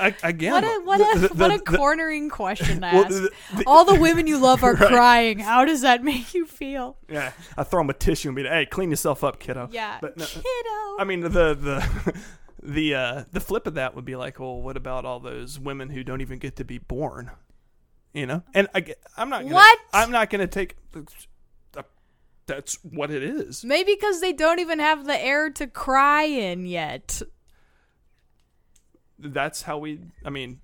[0.00, 3.08] I, again, what a what a the- the- what a the- cornering question to ask.
[3.08, 4.88] the- the- all the women you love are Right.
[4.88, 5.38] crying.
[5.38, 6.96] How does that make you feel?
[7.08, 9.98] yeah, I throw them a tissue and be like, "Hey, clean yourself up, kiddo." Yeah,
[10.00, 10.44] but no, kiddo.
[10.98, 12.16] I mean the the
[12.62, 15.88] the uh, the flip of that would be like, well, what about all those women
[15.90, 17.30] who don't even get to be born?
[18.12, 19.78] You know, and I, I'm not gonna, What?
[19.92, 20.74] I'm not going to take.
[22.46, 23.64] That's what it is.
[23.64, 27.20] Maybe because they don't even have the air to cry in yet.
[29.18, 30.00] That's how we.
[30.24, 30.60] I mean,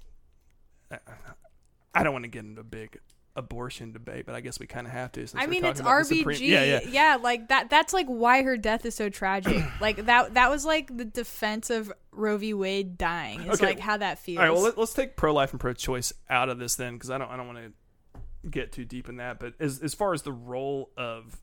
[1.94, 2.98] I- don't want to get into a big
[3.34, 5.26] abortion debate, but I guess we kind of have to.
[5.34, 6.18] I mean, it's talking about the RBG.
[6.18, 7.16] Supreme- Yeah, yeah.
[7.16, 7.70] like that.
[7.70, 9.62] That's like why her death is so tragic.
[9.80, 10.34] like that.
[10.34, 12.52] That was like the defense of Roe v.
[12.54, 13.40] Wade dying.
[13.42, 13.66] It's Okay.
[13.66, 14.38] like how that feels.
[14.38, 16.94] All right, well let, let's take pro life and pro choice out of this then,
[16.94, 19.38] because I don't I don't want to get too deep in that.
[19.40, 21.40] But as as far as the role of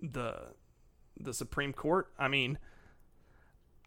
[0.00, 0.36] the
[1.20, 2.58] the Supreme Court, I mean,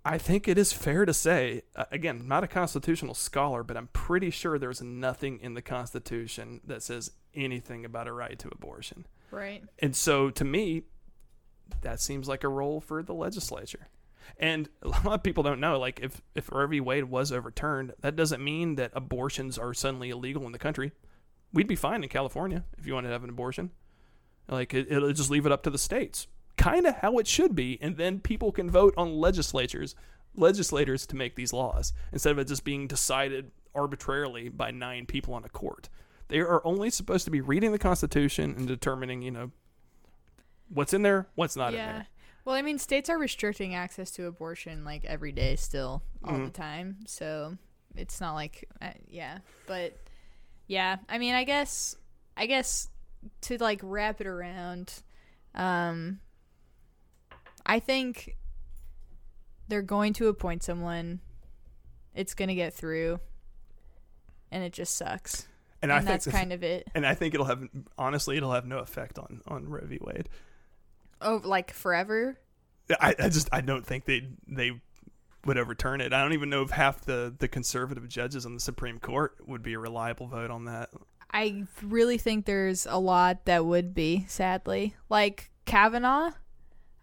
[0.03, 3.87] I think it is fair to say, uh, again, not a constitutional scholar, but I'm
[3.87, 9.05] pretty sure there's nothing in the Constitution that says anything about a right to abortion.
[9.29, 9.63] right.
[9.79, 10.83] And so to me,
[11.81, 13.87] that seems like a role for the legislature.
[14.37, 16.79] And a lot of people don't know, like if if Roe v.
[16.79, 20.91] Wade was overturned, that doesn't mean that abortions are suddenly illegal in the country.
[21.53, 23.71] We'd be fine in California if you wanted to have an abortion.
[24.47, 26.27] Like it, it'll just leave it up to the states,
[26.57, 29.95] kind of how it should be, and then people can vote on legislatures,
[30.35, 35.33] legislators to make these laws instead of it just being decided arbitrarily by nine people
[35.33, 35.89] on a court.
[36.27, 39.51] They are only supposed to be reading the Constitution and determining, you know,
[40.69, 42.07] what's in there, what's not in there.
[42.45, 46.45] Well, I mean, states are restricting access to abortion like every day still, all the
[46.45, 46.53] Mhm.
[46.53, 46.97] time.
[47.05, 47.57] So
[47.95, 49.39] it's not like, uh, yeah.
[49.67, 49.97] But
[50.67, 51.95] yeah, I mean, I guess,
[52.37, 52.89] I guess
[53.41, 55.03] to like wrap it around,
[55.53, 56.19] um,
[57.65, 58.37] I think
[59.67, 61.19] they're going to appoint someone.
[62.13, 63.19] It's gonna get through,
[64.51, 65.47] and it just sucks.
[65.81, 66.87] And, And, I think that's kind of it.
[66.93, 67.67] and I think it'll have
[67.97, 69.97] honestly it'll have no effect on on Roe v.
[70.01, 70.29] Wade.
[71.21, 72.37] Oh, like forever.
[72.99, 74.79] I, I just I don't think they they
[75.45, 76.13] would overturn it.
[76.13, 79.63] I don't even know if half the the conservative judges on the Supreme Court would
[79.63, 80.89] be a reliable vote on that.
[81.33, 84.95] I really think there's a lot that would be, sadly.
[85.09, 86.31] Like Kavanaugh,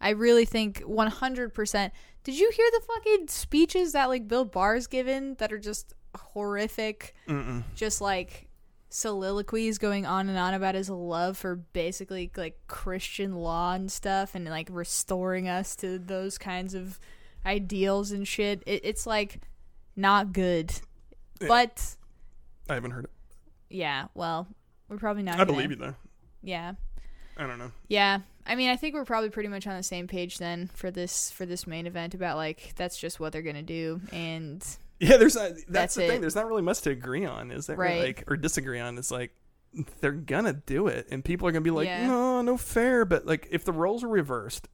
[0.01, 1.91] I really think 100%.
[2.25, 7.15] Did you hear the fucking speeches that like Bill Barr's given that are just horrific?
[7.29, 7.63] Mm-mm.
[7.75, 8.49] Just like
[8.91, 14.35] soliloquies going on and on about his love for basically like Christian law and stuff
[14.35, 16.99] and like restoring us to those kinds of
[17.45, 18.63] ideals and shit.
[18.67, 19.41] It, it's like
[19.97, 20.73] not good.
[21.41, 21.49] Yeah.
[21.49, 21.97] But
[22.69, 23.11] I haven't heard it.
[23.71, 24.47] yeah, well,
[24.89, 25.95] we're probably not I gonna- believe you though.
[26.43, 26.75] yeah.
[27.37, 27.71] I don't know.
[27.87, 28.19] Yeah.
[28.49, 31.31] I mean, I think we're probably pretty much on the same page then for this
[31.31, 34.65] for this main event about like that's just what they're gonna do and
[35.01, 35.51] Yeah, there's not.
[35.51, 36.17] That's, That's the thing.
[36.17, 36.21] it.
[36.23, 37.77] There's not really much to agree on, is there?
[37.77, 38.01] Right.
[38.03, 38.99] Like or disagree on.
[38.99, 39.33] It's like
[40.01, 42.07] they're gonna do it, and people are gonna be like, Yeah.
[42.07, 43.05] no, no fair.
[43.05, 44.69] But like, if the roles are reversed,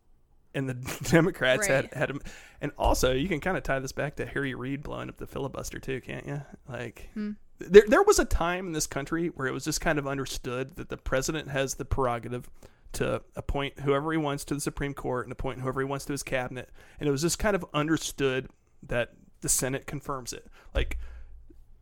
[0.55, 0.75] and the
[1.11, 2.19] Democrats had had had,
[2.61, 5.27] and also you can kind of tie this back to Harry Reid blowing up the
[5.27, 6.43] filibuster too, can't you?
[6.69, 7.11] Like.
[7.15, 7.33] Hmm.
[7.61, 10.75] There, there was a time in this country where it was just kind of understood
[10.75, 12.51] that the president has the prerogative
[12.95, 16.13] to appoint whoever he wants to the Supreme Court and appoint whoever he wants to
[16.13, 16.71] his cabinet.
[16.99, 18.49] And it was just kind of understood
[18.83, 20.47] that the Senate confirms it.
[20.75, 20.99] Like,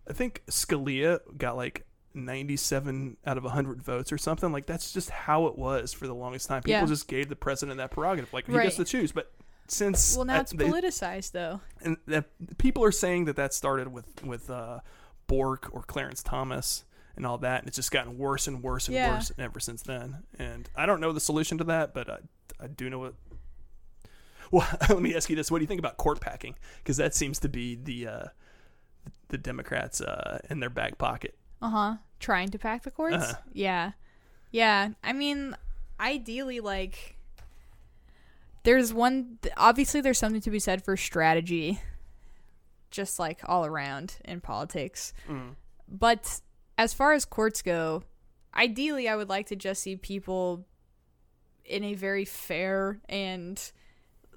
[0.09, 4.52] I think Scalia got like 97 out of 100 votes or something.
[4.52, 6.62] Like, that's just how it was for the longest time.
[6.62, 6.86] People Yeah.
[6.86, 8.32] just gave the president that prerogative.
[8.32, 8.64] Like, he Right.
[8.64, 9.12] gets to choose.
[9.12, 9.32] But
[9.68, 11.60] since well now it's they- politicized though.
[11.80, 12.26] and that
[12.59, 14.80] people are saying that that started with with uh,
[15.28, 16.84] Bork or Clarence Thomas
[17.16, 19.14] and all that, and it's just gotten worse and worse and Yeah.
[19.14, 20.22] worse ever since then.
[20.39, 22.18] And I don't know the solution to that, but I,
[22.60, 23.14] I do know what.
[24.51, 26.55] Well, let me ask you this: What do you think about court packing?
[26.78, 28.24] Because that seems to be the uh,
[29.28, 31.34] the Democrats uh, in their back pocket.
[31.60, 31.97] Uh-huh.
[32.20, 33.16] Trying to pack the courts?
[33.16, 33.34] Uh-huh.
[33.52, 33.93] Yeah.
[34.51, 34.90] Yeah.
[35.02, 35.56] I mean,
[36.01, 37.16] ideally like
[38.64, 41.80] there's one obviously there's something to be said for strategy
[42.90, 45.12] just like all around in politics.
[45.28, 45.55] Mm.
[45.89, 46.40] But
[46.82, 48.02] as far as courts go,
[48.54, 50.66] ideally I would like to just see people
[51.64, 53.72] in a very fair and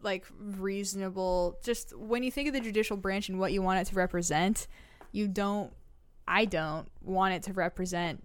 [0.03, 3.87] like reasonable just when you think of the judicial branch and what you want it
[3.87, 4.67] to represent,
[5.11, 5.73] you don't
[6.27, 8.23] I don't want it to represent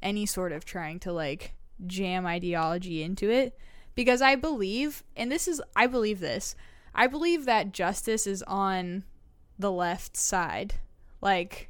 [0.00, 1.54] any sort of trying to like
[1.86, 3.58] jam ideology into it
[3.96, 6.54] because I believe and this is I believe this.
[6.94, 9.02] I believe that justice is on
[9.58, 10.74] the left side.
[11.20, 11.69] Like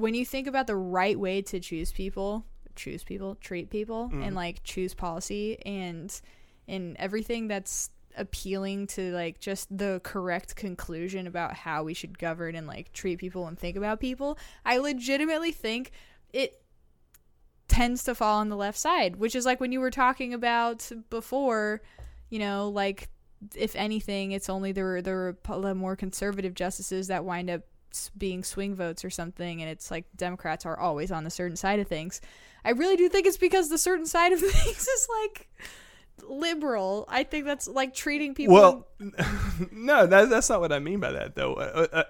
[0.00, 2.44] when you think about the right way to choose people,
[2.76, 4.36] choose people, treat people and mm-hmm.
[4.36, 6.20] like choose policy and
[6.68, 12.54] and everything that's appealing to like just the correct conclusion about how we should govern
[12.54, 15.92] and like treat people and think about people, I legitimately think
[16.32, 16.62] it
[17.68, 20.90] tends to fall on the left side, which is like when you were talking about
[21.08, 21.82] before,
[22.28, 23.08] you know, like
[23.54, 27.62] if anything, it's only the the, the more conservative justices that wind up
[28.16, 31.80] being swing votes or something, and it's like Democrats are always on the certain side
[31.80, 32.20] of things.
[32.64, 35.48] I really do think it's because the certain side of things is like
[36.28, 37.06] liberal.
[37.08, 38.54] I think that's like treating people.
[38.54, 38.88] Well,
[39.72, 41.54] no, that, that's not what I mean by that, though.
[41.54, 42.04] Uh, uh,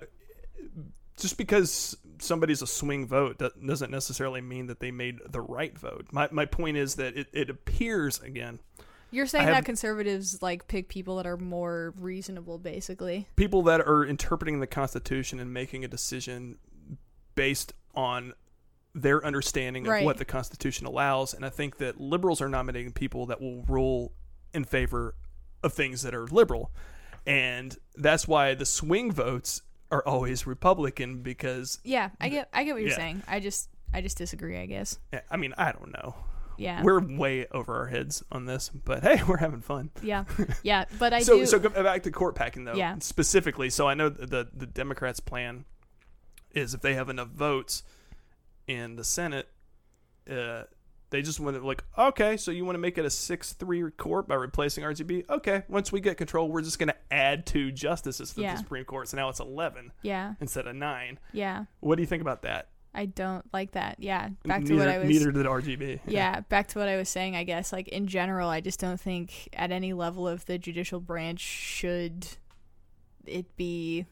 [1.17, 6.09] just because somebody's a swing vote doesn't necessarily mean that they made the right vote.
[6.13, 8.61] My, my point is that it, it appears, again,
[9.11, 13.27] you're saying I that conservatives like pick people that are more reasonable, basically.
[13.37, 16.59] people that are interpreting the Constitution and making a decision
[17.35, 18.35] based on
[18.95, 20.05] their understanding of Right.
[20.05, 21.33] what the Constitution allows.
[21.35, 24.13] And I think that liberals are nominating people that will rule
[24.53, 25.15] in favor
[25.63, 26.73] of things that are liberal.
[27.27, 29.63] And that's why the swing votes
[29.93, 32.97] are always Republican because, Yeah, I get I get what you're Yeah.
[32.97, 33.23] saying.
[33.29, 34.57] I just I just disagree.
[34.57, 34.99] I guess.
[35.31, 36.15] I mean, I don't know.
[36.61, 36.83] Yeah.
[36.83, 39.91] We're way over our heads on this, but hey, we're having fun.
[40.03, 40.25] yeah.
[40.63, 40.85] Yeah.
[40.99, 41.47] But I so do.
[41.47, 42.75] so go back to court packing though.
[42.75, 42.97] Yeah.
[43.01, 45.65] Specifically, so I know the, the Democrats' plan
[46.53, 47.83] is if they have enough votes
[48.67, 49.49] in the Senate,
[50.31, 50.65] uh,
[51.11, 53.89] they just want to like, okay, so you want to make it a six three
[53.93, 55.29] court by replacing RBG?
[55.29, 58.53] Okay, once we get control, we're just going to add two justices to Yeah.
[58.53, 59.09] the Supreme Court.
[59.09, 60.35] So now it's eleven yeah.
[60.41, 61.19] instead of nine.
[61.33, 61.65] Yeah.
[61.81, 62.69] What do you think about that?
[62.95, 63.97] I don't like that.
[64.01, 64.31] Yeah.
[64.45, 65.09] Back to neither, what I was.
[65.09, 66.01] neither did RBG.
[66.07, 67.73] yeah, back to what I was saying, I guess.
[67.73, 72.27] Like, in general, I just don't think at any level of the judicial branch should
[73.27, 74.07] it be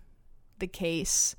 [0.60, 1.34] the case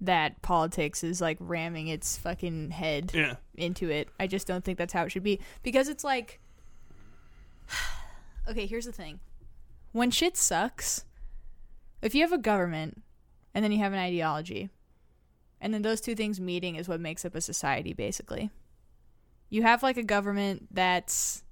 [0.00, 3.36] that politics is like ramming its fucking head Yeah.
[3.54, 4.08] into it.
[4.20, 5.40] I just don't think that's how it should be.
[5.62, 6.40] Because it's like.
[8.50, 9.20] okay, here's the thing.
[9.92, 11.04] When shit sucks,
[12.02, 13.02] if you have a government
[13.54, 14.70] and then you have an ideology,
[15.62, 18.50] and then those two things meeting is what makes up a society, basically.
[19.48, 21.44] You have like a government that's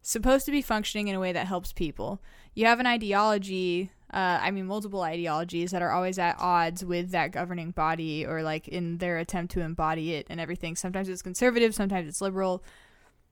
[0.00, 2.22] supposed to be functioning in a way that helps people.
[2.54, 7.10] You have an ideology, uh, I mean, multiple ideologies that are always at odds with
[7.10, 10.76] that governing body or like in their attempt to embody it and everything.
[10.76, 12.62] Sometimes it's conservative, sometimes it's liberal,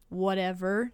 [0.08, 0.92] whatever.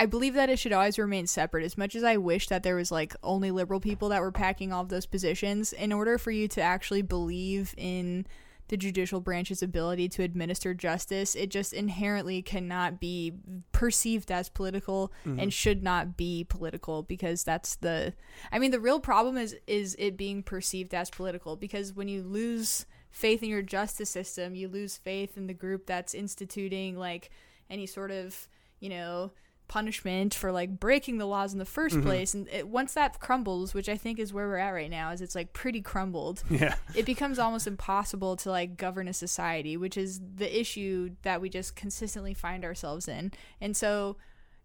[0.00, 1.62] I believe that it should always remain separate.
[1.62, 4.72] As much as I wish that there was like only liberal people that were packing
[4.72, 8.26] all of those positions, in order for you to actually believe in
[8.68, 13.34] the judicial branch's ability to administer justice, it just inherently cannot be
[13.72, 15.38] perceived as political mm-hmm.
[15.38, 18.14] and should not be political because that's the
[18.50, 22.22] I mean the real problem is is it being perceived as political because when you
[22.22, 27.28] lose faith in your justice system, you lose faith in the group that's instituting like
[27.68, 28.48] any sort of,
[28.78, 29.32] you know,
[29.70, 32.02] punishment for like breaking the laws in the 1st mm-hmm.
[32.02, 35.10] place and it, once that crumbles which i think is where we're at right now
[35.10, 36.74] is it's like pretty crumbled Yeah.
[36.94, 41.48] it becomes almost impossible to like govern a society, which is the issue that we
[41.48, 43.32] just consistently find ourselves in.
[43.60, 44.16] And so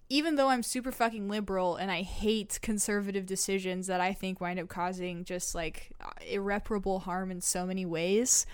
[0.10, 4.60] even though I'm super fucking liberal and I hate conservative decisions that I think wind
[4.60, 5.92] up causing just like
[6.28, 8.46] irreparable harm in so many ways,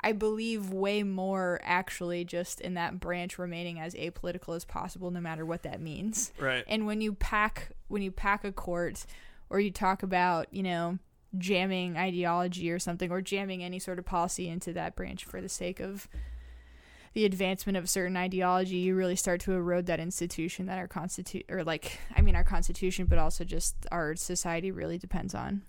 [0.00, 5.20] I believe way more actually just in that branch remaining as apolitical as possible no
[5.20, 6.32] matter what that means.
[6.38, 6.64] Right.
[6.68, 9.04] And when you pack when you pack a court
[9.50, 10.98] or you talk about, you know,
[11.36, 15.48] jamming ideology or something or jamming any sort of policy into that branch for the
[15.48, 16.08] sake of
[17.14, 21.42] the advancement of certain ideology, you really start to erode that institution that our constitu
[21.50, 25.62] or like I mean our constitution but also just our society really depends on.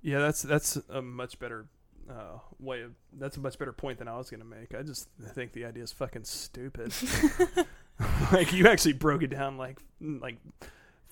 [0.00, 1.66] Yeah, that's that's a much better
[2.10, 2.92] uh, way of.
[3.12, 4.74] That's a much better point than I was gonna make.
[4.74, 6.92] I just think the idea is fucking stupid.
[8.32, 10.38] like you actually broke it down like like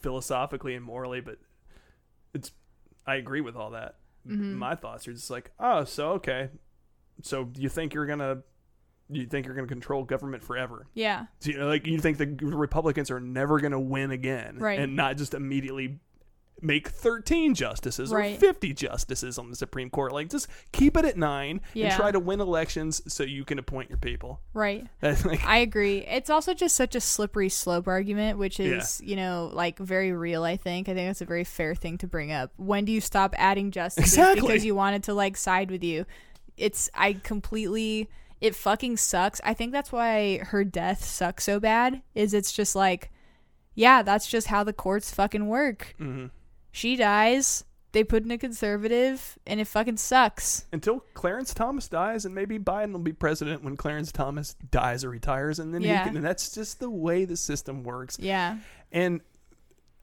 [0.01, 1.39] philosophically and morally, but
[2.35, 2.51] it's.
[3.07, 3.97] I agree with all that.
[4.29, 4.55] Mhm.
[4.55, 6.51] My thoughts are just like, oh, so okay,
[7.23, 8.43] so you think you're gonna.
[9.09, 10.87] You think you're going to control government forever?
[10.95, 11.27] Yeah.
[11.41, 14.79] So, you know, like you think the Republicans are never going to win again, Right.
[14.79, 15.99] And not just immediately
[16.63, 18.37] make 13 justices Right.
[18.37, 20.13] or 50 justices on the Supreme Court.
[20.13, 21.87] Like, just keep it at nine Yeah.
[21.89, 24.41] and try to win elections so you can appoint your people.
[24.55, 24.87] Right.
[25.03, 25.99] Like, I agree.
[26.07, 30.45] It's also just such a slippery slope argument, which is, you know, like very real,
[30.45, 30.89] I think.
[30.89, 32.53] I think that's a very fair thing to bring up.
[32.57, 34.41] When do you stop adding justices Exactly.
[34.43, 36.07] because you wanted to like side with you?
[36.57, 38.09] It's I completely
[38.41, 39.41] it fucking sucks.
[39.45, 43.11] I think that's why her death sucks so bad is it's just like
[43.75, 45.95] yeah, that's just how the courts fucking work.
[45.99, 46.31] mhm.
[46.73, 50.65] She dies, they put in a conservative and it fucking sucks.
[50.73, 55.11] until Clarence Thomas dies, and maybe Biden will be president when Clarence Thomas dies or
[55.11, 55.99] retires, and then Yeah.
[56.03, 58.19] he can, and that's just the way the system works.
[58.19, 58.59] Yeah.
[58.91, 59.21] And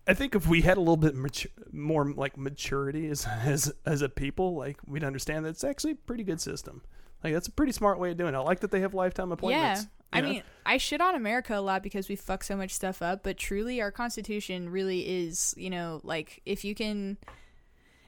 [0.07, 4.01] I think if we had a little bit mature, more like maturity as as as
[4.01, 6.81] a people, like we'd understand that it's actually a pretty good system.
[7.23, 8.37] Like that's a pretty smart way of doing it.
[8.37, 9.81] I like that they have lifetime appointments.
[9.83, 9.87] Yeah.
[10.11, 10.29] I know?
[10.29, 13.37] mean, I shit on America a lot because we fuck so much stuff up, but
[13.37, 17.17] truly our constitution really is, you know, like if you can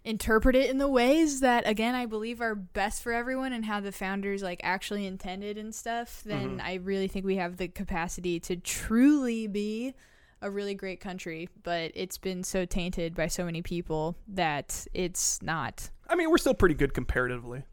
[0.03, 3.79] interpret it in the ways that again I believe are best for everyone and how
[3.79, 6.61] the founders like actually intended and stuff, then Mm-hmm.
[6.61, 9.93] I really think we have the capacity to truly be
[10.41, 15.39] a really great country, but it's been so tainted by so many people that it's
[15.43, 15.91] not.
[16.09, 17.63] I mean, we're still pretty good comparatively.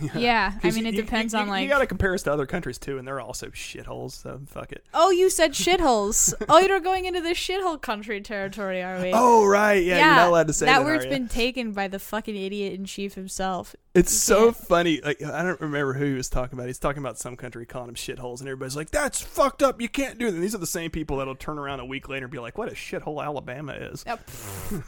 [0.14, 2.22] Yeah, I mean it you- depends you, on you, like you got to compare us
[2.24, 4.12] to other countries too, and they're also shitholes.
[4.12, 4.84] So fuck it.
[4.94, 6.34] Oh, you said shitholes.
[6.48, 9.12] oh, you're going into the shithole country territory, are we?
[9.14, 10.80] Oh right, yeah, you're not allowed to say that.
[10.80, 13.74] that word's been taken by the fucking idiot in chief himself.
[13.94, 15.00] It's so funny.
[15.00, 16.66] Like I don't remember who he was talking about.
[16.66, 19.80] He's talking about some country calling them shitholes, and everybody's like, "That's fucked up.
[19.80, 22.08] You can't do that." And these are the same people that'll turn around a week
[22.08, 24.18] later and be like, "What a shithole Alabama is." Oh,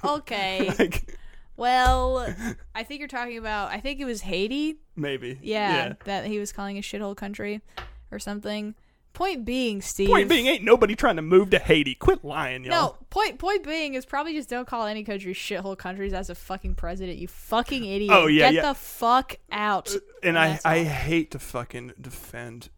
[0.16, 0.72] okay.
[0.78, 1.16] like
[1.56, 2.34] well,
[2.74, 3.70] I think you're talking about.
[3.70, 4.78] I think it was Haiti.
[4.94, 5.38] maybe.
[5.42, 7.60] Yeah, that he was calling a shithole country
[8.10, 8.74] or something.
[9.12, 10.10] Point being, Steve.
[10.10, 11.94] Point being, ain't nobody trying to move to Haiti.
[11.94, 12.70] Quit lying, y'all.
[12.70, 16.34] No, point point being is probably just don't call any country shithole countries as a
[16.34, 17.16] fucking president.
[17.16, 18.12] You fucking oh, idiot.
[18.12, 18.68] Oh, yeah, Get yeah.
[18.68, 19.90] the fuck out.
[20.22, 22.68] and I, I hate to fucking defend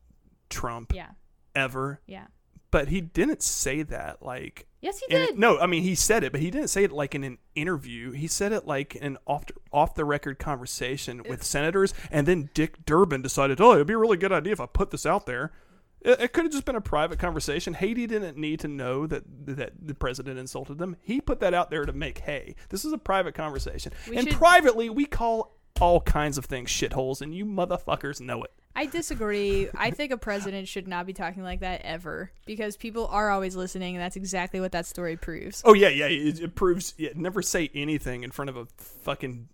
[0.48, 1.08] Trump Yeah,
[1.56, 2.26] ever, yeah.
[2.70, 4.67] but he didn't say that like.
[4.80, 5.38] Yes, he did.
[5.38, 8.12] no, I mean he said it, but he didn't say it like in an interview.
[8.12, 12.50] He said it like in an off off the record conversation with senators, and then
[12.54, 15.26] Dick Durbin decided, oh, it'd be a really good idea if I put this out
[15.26, 15.52] there.
[16.00, 17.74] It, it could have just been a private conversation.
[17.74, 20.96] Haiti didn't need to know that that the president insulted them.
[21.02, 22.54] He put that out there to make hay.
[22.68, 26.70] This is a private conversation, We and should- privately we call all kinds of things
[26.70, 28.52] shitholes, and you motherfuckers know it.
[28.78, 29.68] I disagree.
[29.76, 33.56] I think a president should not be talking like that ever because people are always
[33.56, 35.62] listening, and that's exactly what that story proves.
[35.64, 36.06] Oh yeah, yeah.
[36.06, 36.94] It, it proves.
[36.96, 39.48] Yeah, never say anything in front of a fucking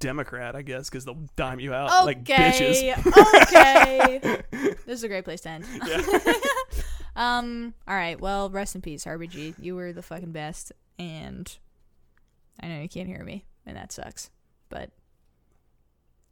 [0.00, 2.92] Democrat, I guess, because they'll dime you out like bitches.
[3.06, 4.20] Okay.
[4.24, 4.42] okay.
[4.84, 5.64] This is a great place to end.
[5.86, 6.02] Yeah.
[7.14, 7.74] Um.
[7.86, 8.20] All right.
[8.20, 9.56] Well, rest in peace, RBG.
[9.58, 11.56] You were the fucking best, and
[12.60, 14.30] I know you can't hear me, and that sucks.
[14.70, 14.90] But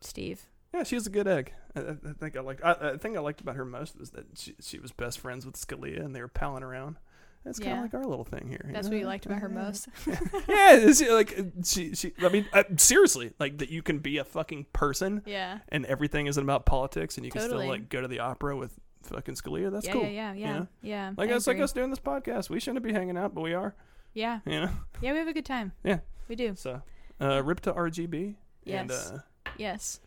[0.01, 1.53] Steve, Yeah, she was a good egg.
[1.75, 2.63] I, I I think I liked.
[2.65, 5.47] I, I think I liked about her most was that she she was best friends
[5.47, 6.97] with Scalia, and they were palling around.
[7.45, 7.83] That's kind of Yeah.
[7.83, 8.69] like our little thing here.
[8.73, 8.93] that's know?
[8.95, 9.89] what you liked about her most.
[10.07, 12.13] yeah, it's like she she.
[12.21, 15.59] I mean, uh, seriously, like that you can be a fucking person, yeah.
[15.71, 17.61] and everything isn't about politics, and you can Totally.
[17.63, 18.75] still like go to the opera with
[19.05, 19.71] fucking Scalia.
[19.73, 20.03] That's yeah, cool.
[20.03, 20.67] yeah, yeah, yeah, know?
[20.83, 21.13] yeah.
[21.17, 22.51] Like I it's like us doing this podcast.
[22.51, 23.75] We shouldn't be hanging out, but we are.
[24.15, 24.71] Yeah, You know.
[25.01, 25.13] yeah.
[25.13, 25.73] We have a good time.
[25.85, 26.01] Yeah.
[26.29, 26.55] we do.
[26.57, 26.83] So,
[27.21, 28.35] uh, rip to RBG.
[28.67, 29.13] And, Yes.
[29.13, 29.19] uh,
[29.57, 30.01] Yes.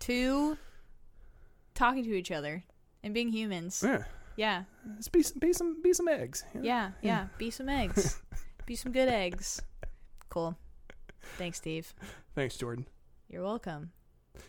[0.00, 0.56] To
[1.74, 2.62] talking to each other
[3.02, 3.82] and being humans.
[3.84, 4.04] yeah.
[4.38, 4.64] Yeah,
[4.98, 6.44] Just be some, be some, be some eggs.
[6.52, 6.66] you know?
[6.66, 7.28] yeah, yeah.
[7.38, 8.20] Be some eggs.
[8.66, 9.62] Be some good eggs.
[10.28, 10.54] Cool.
[11.38, 11.94] Thanks, Steve.
[12.34, 12.86] Thanks, Jordan.
[13.30, 13.92] You're welcome.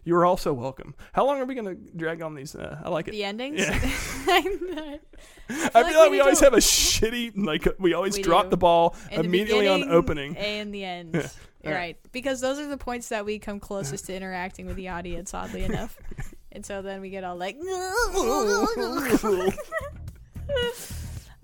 [0.04, 0.94] You are also welcome.
[1.14, 2.54] How long are we gonna drag on these?
[2.56, 3.12] Uh, I like it.
[3.12, 3.60] The endings.
[3.62, 3.80] Yeah.
[4.30, 8.46] I feel we like we always to- have a shitty like we always We drop
[8.46, 8.50] do.
[8.50, 10.36] the ball in immediately on opening.
[10.36, 11.14] and the end.
[11.16, 11.28] Yeah.
[11.66, 11.98] All right.
[12.12, 15.64] Because those are the points that we come closest to interacting with the audience, oddly
[15.64, 15.98] enough.
[16.50, 18.68] And so then we get all like, All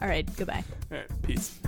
[0.01, 0.63] all right, goodbye.
[0.89, 1.59] right, peace.